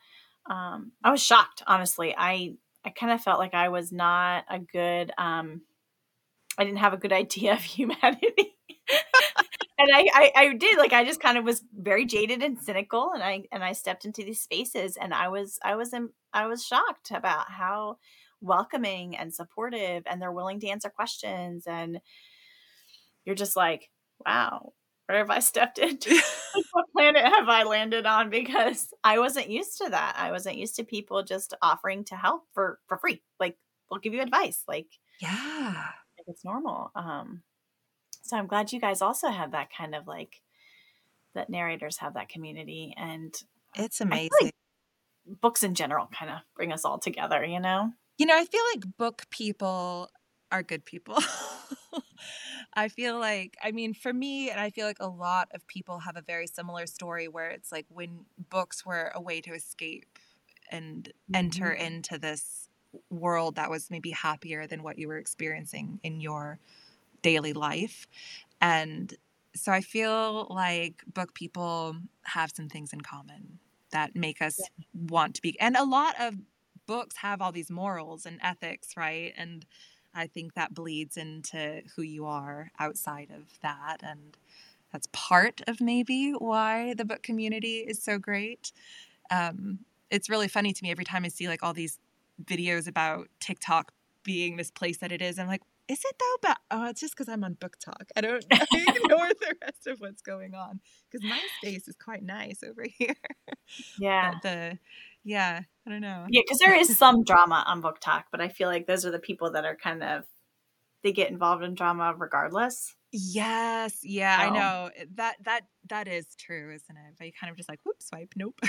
um, 0.48 0.92
I 1.04 1.12
was 1.12 1.24
shocked, 1.24 1.64
honestly. 1.66 2.14
I 2.16 2.58
I 2.86 2.90
kind 2.92 3.12
of 3.12 3.22
felt 3.22 3.40
like 3.40 3.54
I 3.54 3.70
was 3.70 3.92
not 3.92 4.46
a 4.50 4.60
good 4.60 5.12
um 5.18 5.62
I 6.58 6.64
didn't 6.64 6.80
have 6.80 6.94
a 6.94 6.98
good 6.98 7.14
idea 7.24 7.54
of 7.54 7.62
humanity. 7.62 8.56
and 9.78 9.90
I, 9.94 10.08
I, 10.14 10.32
I 10.36 10.54
did 10.54 10.78
like 10.78 10.94
I 10.94 11.04
just 11.04 11.20
kind 11.20 11.38
of 11.38 11.44
was 11.44 11.64
very 11.76 12.06
jaded 12.06 12.44
and 12.44 12.60
cynical 12.60 13.12
and 13.14 13.24
I 13.24 13.44
and 13.52 13.64
I 13.64 13.74
stepped 13.74 14.06
into 14.06 14.24
these 14.24 14.42
spaces 14.42 14.98
and 14.98 15.14
I 15.14 15.28
was 15.28 15.60
I 15.64 15.76
was 15.76 15.94
I 16.34 16.48
was 16.48 16.66
shocked 16.66 17.12
about 17.12 17.50
how 17.50 17.98
welcoming 18.42 19.18
and 19.18 19.34
supportive 19.34 20.04
and 20.06 20.22
they're 20.22 20.32
willing 20.32 20.60
to 20.60 20.68
answer 20.68 20.90
questions 20.90 21.66
and 21.66 22.00
you're 23.26 23.36
just 23.36 23.56
like 23.56 23.90
wow 24.26 24.74
where 25.08 25.20
have 25.20 25.30
I 25.30 25.40
stepped 25.40 25.78
into? 25.78 26.10
what 26.72 26.86
planet 26.92 27.24
have 27.24 27.48
I 27.48 27.64
landed 27.64 28.06
on? 28.06 28.30
Because 28.30 28.94
I 29.04 29.20
wasn't 29.20 29.50
used 29.50 29.78
to 29.78 29.90
that. 29.90 30.16
I 30.18 30.32
wasn't 30.32 30.58
used 30.58 30.76
to 30.78 30.84
people 30.84 31.24
just 31.24 31.54
offering 31.62 32.04
to 32.06 32.16
help 32.16 32.44
for 32.54 32.80
for 32.88 32.98
free. 32.98 33.22
Like 33.40 33.58
we'll 33.90 34.00
give 34.00 34.14
you 34.14 34.22
advice. 34.22 34.64
Like 34.68 34.88
yeah, 35.22 35.74
like 36.18 36.28
it's 36.28 36.44
normal. 36.44 36.92
Um, 36.96 37.44
so 38.24 38.38
I'm 38.38 38.48
glad 38.48 38.72
you 38.72 38.80
guys 38.80 39.02
also 39.02 39.30
have 39.30 39.52
that 39.52 39.70
kind 39.76 39.94
of 39.94 40.08
like 40.08 40.42
that 41.36 41.50
narrators 41.50 41.98
have 41.98 42.16
that 42.16 42.30
community 42.30 42.94
and 42.98 43.34
it's 43.76 44.02
amazing. 44.02 44.30
Like 44.42 44.56
books 45.42 45.64
in 45.64 45.76
general 45.76 46.08
kind 46.12 46.32
of 46.32 46.38
bring 46.56 46.72
us 46.72 46.86
all 46.86 47.00
together. 47.00 47.46
You 47.46 47.60
know. 47.60 47.92
You 48.18 48.26
know, 48.26 48.38
I 48.38 48.46
feel 48.46 48.62
like 48.74 48.98
book 48.98 49.24
people 49.30 50.10
are 50.52 50.64
good 50.64 50.86
people. 50.86 51.18
I 52.76 52.90
feel 52.90 53.18
like, 53.20 53.56
I 53.64 53.72
mean, 53.72 53.94
for 53.94 54.12
me, 54.12 54.50
and 54.50 54.60
I 54.60 54.70
feel 54.70 54.86
like 54.86 55.00
a 55.00 55.08
lot 55.08 55.50
of 55.54 55.66
people 55.68 56.00
have 56.00 56.18
a 56.18 56.22
very 56.22 56.48
similar 56.48 56.86
story 56.88 57.28
where 57.28 57.50
it's 57.50 57.72
like 57.72 57.86
when 57.90 58.26
books 58.50 58.86
were 58.86 59.12
a 59.16 59.22
way 59.22 59.40
to 59.42 59.54
escape 59.54 60.20
and 60.72 61.06
mm-hmm. 61.06 61.36
enter 61.36 61.72
into 61.72 62.18
this 62.18 62.70
world 63.10 63.56
that 63.56 63.70
was 63.70 63.90
maybe 63.90 64.12
happier 64.12 64.68
than 64.68 64.84
what 64.84 64.98
you 64.98 65.08
were 65.08 65.18
experiencing 65.18 66.00
in 66.04 66.20
your 66.20 66.60
daily 67.22 67.54
life. 67.54 68.08
And 68.62 69.14
so 69.56 69.72
I 69.72 69.82
feel 69.82 70.48
like 70.50 71.04
book 71.14 71.34
people 71.34 71.96
have 72.24 72.52
some 72.54 72.68
things 72.68 72.94
in 72.94 73.02
common 73.02 73.60
that 73.92 74.16
make 74.16 74.42
us 74.42 74.60
yeah. 74.60 74.86
want 75.10 75.36
to 75.36 75.42
be, 75.42 75.60
and 75.60 75.78
a 75.78 75.86
lot 75.86 76.16
of 76.20 76.36
books 76.88 77.16
have 77.18 77.42
all 77.42 77.52
these 77.52 77.72
morals 77.72 78.26
and 78.26 78.40
ethics, 78.44 78.98
right? 78.98 79.34
And 79.38 79.66
I 80.16 80.28
think 80.28 80.54
that 80.54 80.74
bleeds 80.74 81.18
into 81.18 81.82
who 81.96 82.02
you 82.02 82.26
are 82.26 82.72
outside 82.80 83.30
of 83.36 83.60
that. 83.62 83.98
And 84.02 84.38
that's 84.92 85.08
part 85.12 85.62
of 85.68 85.82
maybe 85.82 86.32
why 86.32 86.94
the 86.94 87.06
book 87.06 87.22
community 87.22 87.80
is 87.80 88.02
so 88.02 88.18
great. 88.18 88.72
Um, 89.30 89.80
it's 90.10 90.30
really 90.30 90.48
funny 90.48 90.72
to 90.72 90.84
me 90.84 90.92
every 90.92 91.06
time 91.06 91.26
I 91.26 91.28
see 91.28 91.48
like 91.48 91.64
all 91.64 91.74
these 91.74 92.00
videos 92.44 92.88
about 92.88 93.28
TikTok 93.40 93.92
being 94.24 94.58
this 94.58 94.72
place 94.72 94.98
that 95.00 95.12
it 95.12 95.22
is. 95.22 95.38
I'm 95.38 95.48
like, 95.48 95.62
is 95.88 96.00
it 96.04 96.16
though? 96.20 96.36
But 96.42 96.58
oh, 96.72 96.90
it's 96.90 97.02
just 97.02 97.16
because 97.16 97.30
I'm 97.30 97.44
on 97.44 97.56
BookTok. 97.56 98.10
I 98.16 98.22
don't 98.22 98.44
I 98.52 98.66
ignore 98.72 99.30
the 99.30 99.56
rest 99.62 99.88
of 99.88 100.00
what's 100.00 100.22
going 100.22 100.56
on 100.56 100.80
because 101.10 101.28
my 101.28 101.40
space 101.62 101.88
is 101.88 101.96
quite 101.96 102.24
nice 102.24 102.64
over 102.64 102.86
here. 102.98 103.16
Yeah. 104.00 104.34
But 104.34 104.42
the 104.42 104.80
yeah, 105.26 105.62
I 105.86 105.90
don't 105.90 106.02
know. 106.02 106.26
Yeah, 106.30 106.42
because 106.46 106.60
there 106.60 106.76
is 106.76 106.96
some 106.98 107.24
drama 107.24 107.64
on 107.66 107.82
BookTok, 107.82 108.26
but 108.32 108.40
I 108.40 108.48
feel 108.48 108.70
like 108.70 108.86
those 108.86 109.06
are 109.06 109.12
the 109.12 109.20
people 109.20 109.52
that 109.52 109.66
are 109.66 109.76
kind 109.76 110.04
of 110.04 110.24
they 111.04 111.12
get 111.12 111.30
involved 111.30 111.64
in 111.64 111.76
drama 111.76 112.14
regardless. 112.18 112.96
Yes, 113.12 114.00
yeah, 114.04 114.38
I 114.40 114.50
know 114.50 114.90
eh, 114.96 115.06
that 115.16 115.36
that 115.44 115.62
that 115.90 116.08
is 116.08 116.28
true, 116.38 116.74
isn't 116.74 116.96
it? 116.96 117.16
But 117.18 117.28
you 117.28 117.34
kind 117.40 117.50
of 117.50 117.58
just 117.58 117.70
like, 117.70 117.80
whoop, 117.84 118.02
swipe, 118.02 118.34
nope. 118.36 118.60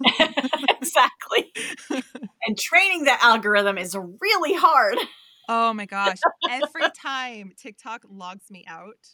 exactly. 0.68 1.52
and 2.46 2.58
training 2.58 3.04
the 3.04 3.22
algorithm 3.24 3.78
is 3.78 3.96
really 4.20 4.54
hard. 4.54 4.98
Oh 5.48 5.72
my 5.72 5.86
gosh! 5.86 6.18
Every 6.50 6.90
time 7.00 7.52
TikTok 7.56 8.04
logs 8.08 8.50
me 8.50 8.64
out, 8.68 9.08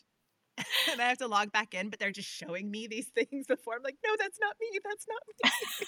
and 0.90 1.00
I 1.00 1.08
have 1.08 1.18
to 1.18 1.28
log 1.28 1.52
back 1.52 1.74
in, 1.74 1.90
but 1.90 1.98
they're 1.98 2.10
just 2.10 2.28
showing 2.28 2.70
me 2.70 2.86
these 2.86 3.08
things 3.08 3.46
before. 3.46 3.74
I'm 3.76 3.82
like, 3.82 3.98
no, 4.04 4.12
that's 4.18 4.38
not 4.40 4.56
me. 4.60 4.78
That's 4.84 5.06
not 5.08 5.22
me. 5.28 5.86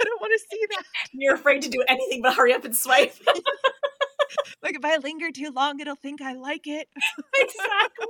I 0.00 0.04
don't 0.04 0.20
want 0.20 0.32
to 0.32 0.46
see 0.50 0.66
that. 0.70 0.84
You're 1.12 1.34
afraid 1.34 1.62
to 1.62 1.68
do 1.68 1.82
anything 1.88 2.22
but 2.22 2.34
hurry 2.34 2.52
up 2.52 2.64
and 2.64 2.74
swipe. 2.74 3.14
like 4.62 4.74
if 4.76 4.84
I 4.84 4.96
linger 4.98 5.30
too 5.30 5.50
long, 5.50 5.80
it'll 5.80 5.96
think 5.96 6.20
I 6.20 6.34
like 6.34 6.66
it. 6.66 6.88
exactly. 7.36 8.06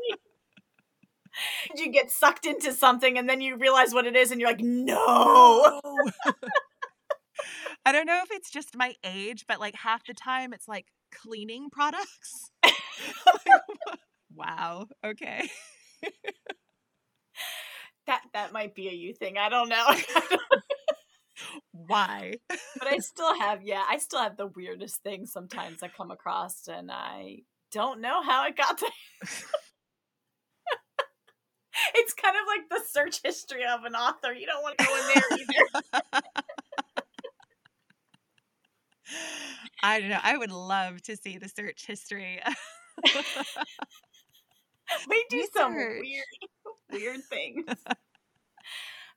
you 1.77 1.91
get 1.91 2.11
sucked 2.11 2.47
into 2.47 2.73
something 2.73 3.19
and 3.19 3.29
then 3.29 3.41
you 3.41 3.57
realize 3.57 3.93
what 3.93 4.07
it 4.07 4.17
is 4.17 4.31
and 4.31 4.41
you're 4.41 4.51
like, 4.51 4.61
no. 4.61 5.81
I 7.87 7.93
don't 7.93 8.07
know 8.07 8.23
if 8.23 8.31
it's 8.31 8.51
just 8.51 8.77
my 8.77 8.95
age, 9.05 9.45
but 9.47 9.61
like 9.61 9.75
half 9.75 10.07
the 10.07 10.15
time 10.15 10.53
it's 10.53 10.69
like 10.69 10.87
cleaning 11.13 11.69
products. 11.71 12.51
wow. 14.35 14.87
Okay 15.05 15.51
that 18.07 18.23
that 18.33 18.53
might 18.53 18.75
be 18.75 18.89
a 18.89 18.93
you 18.93 19.15
thing. 19.15 19.39
I 19.39 19.49
don't 19.49 19.69
know. 19.69 19.95
Why? 21.73 22.35
but 22.49 22.89
I 22.89 22.99
still 22.99 23.39
have, 23.39 23.63
yeah, 23.63 23.83
I 23.89 23.99
still 23.99 24.21
have 24.21 24.37
the 24.37 24.47
weirdest 24.47 25.03
things 25.03 25.33
sometimes 25.33 25.83
I 25.83 25.89
come 25.89 26.11
across, 26.11 26.69
and 26.69 26.91
I 26.91 27.43
don't 27.73 28.01
know 28.01 28.23
how 28.23 28.47
it 28.47 28.57
got 28.57 28.81
there. 28.81 28.91
it's 31.95 32.15
kind 32.15 32.37
of 32.37 32.43
like 32.47 32.69
the 32.71 32.81
search 32.89 33.21
history 33.23 33.65
of 33.65 33.85
an 33.85 33.95
author. 33.95 34.33
You 34.33 34.47
don't 34.47 34.63
want 34.63 34.79
to 34.79 34.85
go 34.85 34.97
in 34.97 35.03
there 35.15 35.23
either. 35.39 36.23
I 39.83 40.01
don't 40.01 40.09
know. 40.09 40.21
I 40.23 40.37
would 40.37 40.53
love 40.53 41.03
to 41.03 41.17
see 41.17 41.39
the 41.39 41.49
search 41.49 41.87
history. 41.87 42.41
we 45.09 45.25
do 45.29 45.37
Research. 45.39 45.53
some 45.55 45.75
weird, 45.75 46.25
weird 46.93 47.25
things. 47.25 47.65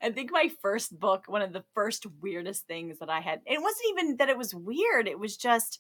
I 0.02 0.12
think 0.12 0.32
my 0.32 0.50
first 0.62 1.00
book, 1.00 1.26
one 1.28 1.42
of 1.42 1.54
the 1.54 1.64
first 1.74 2.06
weirdest 2.22 2.68
things 2.68 3.00
that 3.00 3.10
I 3.10 3.20
had, 3.20 3.42
it 3.46 3.62
wasn't 3.62 3.90
even 3.90 4.18
that 4.18 4.30
it 4.30 4.38
was 4.38 4.54
weird. 4.54 5.08
It 5.08 5.20
was 5.20 5.38
just, 5.38 5.80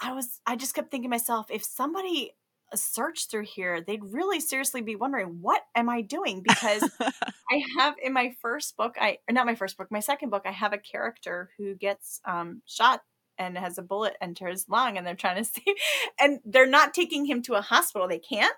I 0.00 0.12
was, 0.12 0.40
I 0.46 0.56
just 0.56 0.74
kept 0.74 0.90
thinking 0.90 1.10
myself, 1.10 1.46
if 1.50 1.64
somebody 1.64 2.32
searched 2.74 3.30
through 3.30 3.44
here, 3.44 3.80
they'd 3.80 4.04
really 4.04 4.40
seriously 4.40 4.82
be 4.82 4.96
wondering, 4.96 5.38
what 5.40 5.62
am 5.74 5.88
I 5.88 6.02
doing? 6.02 6.42
Because 6.42 6.90
I 7.00 7.62
have 7.78 7.94
in 8.02 8.12
my 8.12 8.34
first 8.42 8.76
book, 8.76 8.96
I, 9.00 9.18
not 9.30 9.46
my 9.46 9.54
first 9.54 9.76
book, 9.76 9.88
my 9.90 10.00
second 10.00 10.30
book, 10.30 10.42
I 10.44 10.52
have 10.52 10.72
a 10.72 10.78
character 10.78 11.50
who 11.56 11.74
gets 11.74 12.20
um, 12.26 12.62
shot 12.66 13.02
and 13.38 13.56
has 13.56 13.78
a 13.78 13.82
bullet 13.82 14.16
enter 14.20 14.48
his 14.48 14.68
lung 14.68 14.98
and 14.98 15.06
they're 15.06 15.14
trying 15.14 15.36
to 15.36 15.44
see, 15.50 15.76
and 16.20 16.40
they're 16.44 16.66
not 16.66 16.94
taking 16.94 17.24
him 17.24 17.42
to 17.42 17.54
a 17.54 17.62
hospital. 17.62 18.08
They 18.08 18.18
can't 18.18 18.54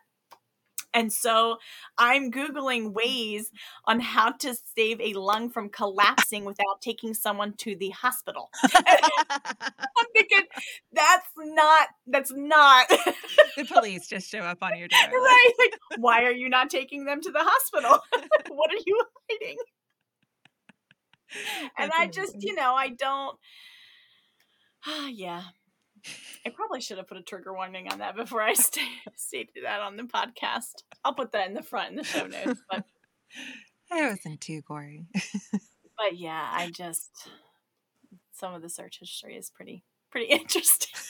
and 0.93 1.13
so 1.13 1.59
I'm 1.99 2.31
Googling 2.31 2.93
ways 2.93 3.51
on 3.85 4.01
how 4.01 4.33
to 4.33 4.55
save 4.77 5.01
a 5.01 5.15
lung 5.15 5.51
from 5.51 5.69
collapsing 5.69 6.45
without 6.45 6.81
taking 6.81 7.15
someone 7.15 7.55
to 7.59 7.77
the 7.77 7.91
hospital. 7.91 8.51
I'm 8.75 10.07
thinking, 10.15 10.47
that's 10.93 11.29
not, 11.37 11.89
that's 12.07 12.33
not. 12.33 12.89
the 13.57 13.65
police 13.65 14.09
just 14.09 14.29
show 14.29 14.41
up 14.41 14.63
on 14.63 14.79
your 14.79 14.89
door. 14.89 14.99
Right. 15.13 15.51
Like, 15.59 15.75
why 15.99 16.25
are 16.25 16.33
you 16.33 16.49
not 16.49 16.71
taking 16.71 17.05
them 17.05 17.21
to 17.21 17.31
the 17.31 17.43
hospital? 17.43 17.99
what 18.49 18.71
are 18.71 18.83
you 18.85 19.05
hiding? 19.31 19.57
And 21.79 21.93
I 21.97 22.07
just, 22.09 22.37
you 22.41 22.55
know, 22.55 22.75
I 22.75 22.89
don't. 22.89 23.39
Ah, 24.87 25.07
yeah. 25.13 25.43
I 26.47 26.51
probably 26.51 26.81
should 26.81 26.99
have 26.99 27.09
put 27.09 27.19
a 27.19 27.23
trigger 27.23 27.53
warning 27.53 27.91
on 27.91 27.99
that 27.99 28.17
before 28.17 28.43
I 28.43 28.53
st- 28.55 28.87
stated 29.17 29.65
that 29.65 29.81
on 29.81 29.97
the 29.97 30.05
podcast. 30.05 30.83
I'll 31.05 31.15
put 31.15 31.33
that 31.33 31.49
in 31.49 31.55
the 31.55 31.63
front 31.63 31.91
in 31.91 31.97
the 31.97 32.05
show 32.05 32.27
notes. 32.27 32.61
But 32.71 32.85
it 33.91 34.11
wasn't 34.11 34.41
too 34.41 34.63
gory. 34.67 35.07
but 35.53 36.17
yeah, 36.17 36.49
I 36.53 36.71
just 36.71 37.29
some 38.33 38.55
of 38.55 38.63
the 38.63 38.69
search 38.69 38.99
history 39.01 39.37
is 39.37 39.51
pretty 39.51 39.85
pretty 40.11 40.27
interesting. 40.27 41.01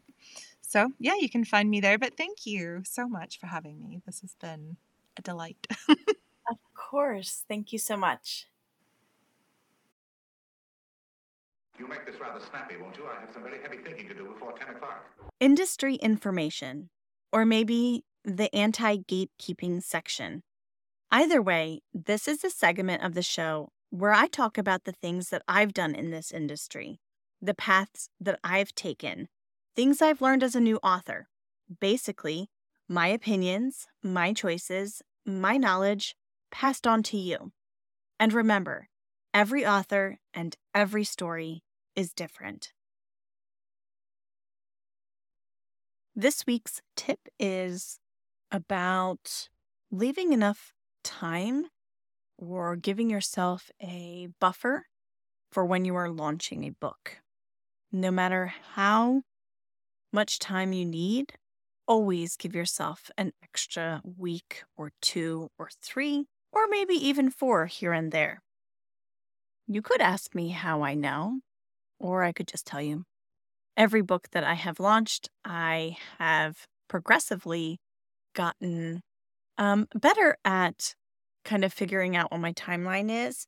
So, 0.62 0.92
yeah, 1.00 1.16
you 1.20 1.30
can 1.30 1.46
find 1.46 1.70
me 1.70 1.80
there. 1.80 1.98
But 1.98 2.18
thank 2.18 2.46
you 2.46 2.82
so 2.84 3.08
much 3.08 3.40
for 3.40 3.48
having 3.48 3.80
me. 3.80 4.02
This 4.06 4.22
has 4.22 4.36
been 4.36 4.78
a 5.16 5.22
delight. 5.22 5.66
of 5.90 6.58
course. 6.74 7.46
Thank 7.48 7.72
you 7.72 7.80
so 7.80 7.96
much. 7.96 8.48
You'll 11.80 11.90
make 11.90 12.06
this 12.06 12.20
rather 12.20 12.44
snappy, 12.50 12.76
won't 12.78 12.98
you? 12.98 13.04
I 13.06 13.22
have 13.22 13.32
some 13.32 13.44
very 13.44 13.62
heavy 13.62 13.78
thinking 13.78 14.08
to 14.08 14.16
do 14.16 14.26
before 14.26 14.54
10 14.54 14.76
o'clock. 14.76 15.06
Industry 15.40 15.96
information. 15.96 16.90
Or 17.32 17.46
maybe 17.46 18.04
the 18.28 18.54
anti 18.54 18.98
gatekeeping 18.98 19.82
section. 19.82 20.44
Either 21.10 21.42
way, 21.42 21.82
this 21.94 22.28
is 22.28 22.44
a 22.44 22.50
segment 22.50 23.02
of 23.02 23.14
the 23.14 23.22
show 23.22 23.70
where 23.90 24.12
I 24.12 24.28
talk 24.28 24.58
about 24.58 24.84
the 24.84 24.92
things 24.92 25.30
that 25.30 25.44
I've 25.48 25.74
done 25.74 25.96
in 25.96 26.12
this 26.12 26.32
industry, 26.32 27.00
the 27.42 27.54
paths 27.54 28.10
that 28.20 28.38
I've 28.44 28.76
taken, 28.76 29.30
things 29.78 30.02
I've 30.02 30.22
learned 30.22 30.44
as 30.44 30.56
a 30.56 30.60
new 30.60 30.76
author. 30.84 31.30
Basically, 31.80 32.50
my 32.90 33.08
opinions, 33.08 33.88
my 34.04 34.34
choices, 34.34 35.02
my 35.26 35.56
knowledge 35.56 36.18
passed 36.52 36.86
on 36.86 37.04
to 37.04 37.18
you. 37.18 37.54
And 38.20 38.34
remember, 38.34 38.90
every 39.34 39.66
author 39.66 40.20
and 40.34 40.58
every 40.76 41.06
story 41.06 41.64
is 41.96 42.12
different. 42.12 42.74
This 46.14 46.46
week's 46.46 46.82
tip 46.98 47.20
is 47.40 48.00
about 48.52 49.50
leaving 49.92 50.34
enough 50.34 50.74
time 51.04 51.68
or 52.38 52.76
giving 52.76 53.10
yourself 53.10 53.72
a 53.82 54.28
buffer 54.40 54.86
for 55.52 55.66
when 55.66 55.86
you 55.86 55.96
are 55.96 56.10
launching 56.10 56.64
a 56.64 56.72
book. 56.72 57.18
No 57.92 58.12
matter 58.12 58.54
how 58.74 59.22
much 60.12 60.40
time 60.40 60.74
you 60.74 60.86
need, 60.86 61.34
always 61.88 62.36
give 62.36 62.54
yourself 62.54 63.10
an 63.18 63.32
extra 63.42 64.02
week 64.04 64.64
or 64.76 64.92
two 65.02 65.50
or 65.58 65.70
three, 65.82 66.26
or 66.52 66.68
maybe 66.68 66.94
even 66.94 67.30
four 67.30 67.66
here 67.66 67.94
and 67.94 68.12
there. 68.12 68.42
You 69.68 69.82
could 69.82 70.02
ask 70.02 70.36
me 70.36 70.50
how 70.50 70.82
I 70.82 70.94
know, 70.94 71.40
or 72.00 72.24
I 72.24 72.32
could 72.32 72.48
just 72.48 72.66
tell 72.66 72.82
you. 72.82 73.04
Every 73.76 74.02
book 74.02 74.30
that 74.32 74.44
I 74.44 74.56
have 74.56 74.80
launched, 74.80 75.30
I 75.46 75.98
have 76.18 76.68
progressively 76.88 77.80
gotten 78.38 79.02
um, 79.58 79.88
better 79.96 80.38
at 80.46 80.94
kind 81.44 81.66
of 81.66 81.74
figuring 81.74 82.16
out 82.16 82.32
what 82.32 82.40
my 82.40 82.54
timeline 82.54 83.10
is. 83.10 83.48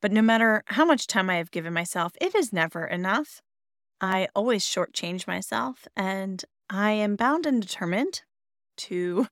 But 0.00 0.12
no 0.12 0.22
matter 0.22 0.62
how 0.66 0.86
much 0.86 1.06
time 1.06 1.28
I 1.28 1.36
have 1.36 1.50
given 1.50 1.74
myself, 1.74 2.12
it 2.20 2.34
is 2.34 2.52
never 2.52 2.86
enough. 2.86 3.42
I 4.00 4.28
always 4.34 4.64
shortchange 4.64 5.26
myself, 5.26 5.86
and 5.94 6.42
I 6.70 6.92
am 6.92 7.16
bound 7.16 7.44
and 7.44 7.60
determined 7.60 8.22
to 8.78 9.26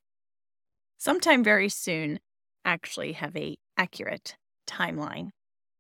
sometime 0.99 1.43
very 1.43 1.71
soon 1.71 2.21
actually 2.67 3.13
have 3.13 3.35
a 3.35 3.57
accurate 3.79 4.37
timeline 4.67 5.31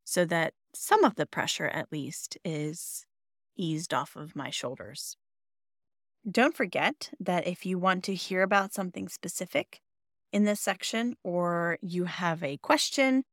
so 0.04 0.24
that 0.24 0.54
some 0.74 1.04
of 1.04 1.16
the 1.16 1.26
pressure 1.26 1.66
at 1.66 1.92
least 1.92 2.38
is 2.44 3.04
eased 3.56 3.92
off 3.92 4.16
of 4.16 4.34
my 4.34 4.48
shoulders. 4.48 5.16
Don't 6.30 6.56
forget 6.56 7.10
that 7.20 7.46
if 7.46 7.64
you 7.64 7.78
want 7.78 8.04
to 8.04 8.14
hear 8.14 8.42
about 8.42 8.74
something 8.74 9.08
specific 9.08 9.80
in 10.32 10.44
this 10.44 10.60
section 10.60 11.14
or 11.24 11.78
you 11.80 12.04
have 12.04 12.42
a 12.42 12.58
question, 12.58 13.24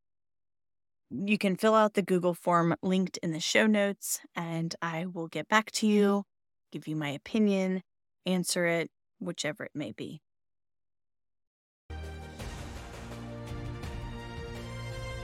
you 1.10 1.38
can 1.38 1.56
fill 1.56 1.76
out 1.76 1.94
the 1.94 2.02
Google 2.02 2.34
form 2.34 2.76
linked 2.82 3.18
in 3.18 3.32
the 3.32 3.40
show 3.40 3.68
notes, 3.68 4.22
and 4.36 4.76
I 4.82 5.06
will 5.06 5.28
get 5.28 5.48
back 5.48 5.72
to 5.72 5.88
you, 5.88 6.24
give 6.72 6.88
you 6.88 6.96
my 6.96 7.10
opinion, 7.10 7.82
answer 8.26 8.66
it, 8.66 8.90
whichever 9.20 9.66
it 9.66 9.72
may 9.76 9.92
be. 9.92 10.22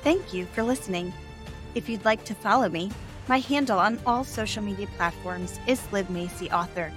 Thank 0.03 0.33
you 0.33 0.45
for 0.47 0.63
listening. 0.63 1.13
If 1.75 1.87
you'd 1.87 2.05
like 2.05 2.25
to 2.25 2.35
follow 2.35 2.69
me, 2.69 2.91
my 3.27 3.39
handle 3.39 3.79
on 3.79 3.99
all 4.05 4.23
social 4.23 4.63
media 4.63 4.87
platforms 4.97 5.59
is 5.67 5.79
Liv 5.91 6.09
Macy 6.09 6.49
Author. 6.51 6.91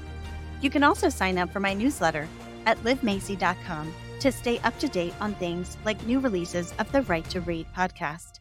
You 0.65 0.71
can 0.71 0.83
also 0.83 1.11
sign 1.11 1.37
up 1.37 1.53
for 1.53 1.61
my 1.61 1.75
newsletter 1.75 2.27
at 2.65 2.83
livmacy.com 2.85 3.93
to 4.21 4.33
stay 4.33 4.59
up 4.61 4.79
to 4.79 4.89
date 4.89 5.13
on 5.21 5.35
things 5.35 5.77
like 5.85 6.07
new 6.07 6.21
releases 6.21 6.73
of 6.79 6.91
the 6.91 7.03
Right 7.03 7.29
to 7.29 7.43
Read 7.43 7.67
podcast. 7.77 8.41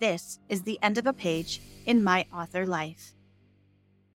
This 0.00 0.38
is 0.48 0.62
the 0.62 0.78
end 0.82 0.96
of 0.96 1.06
a 1.06 1.12
page 1.12 1.60
in 1.84 2.02
my 2.02 2.24
author 2.32 2.64
life. 2.64 3.12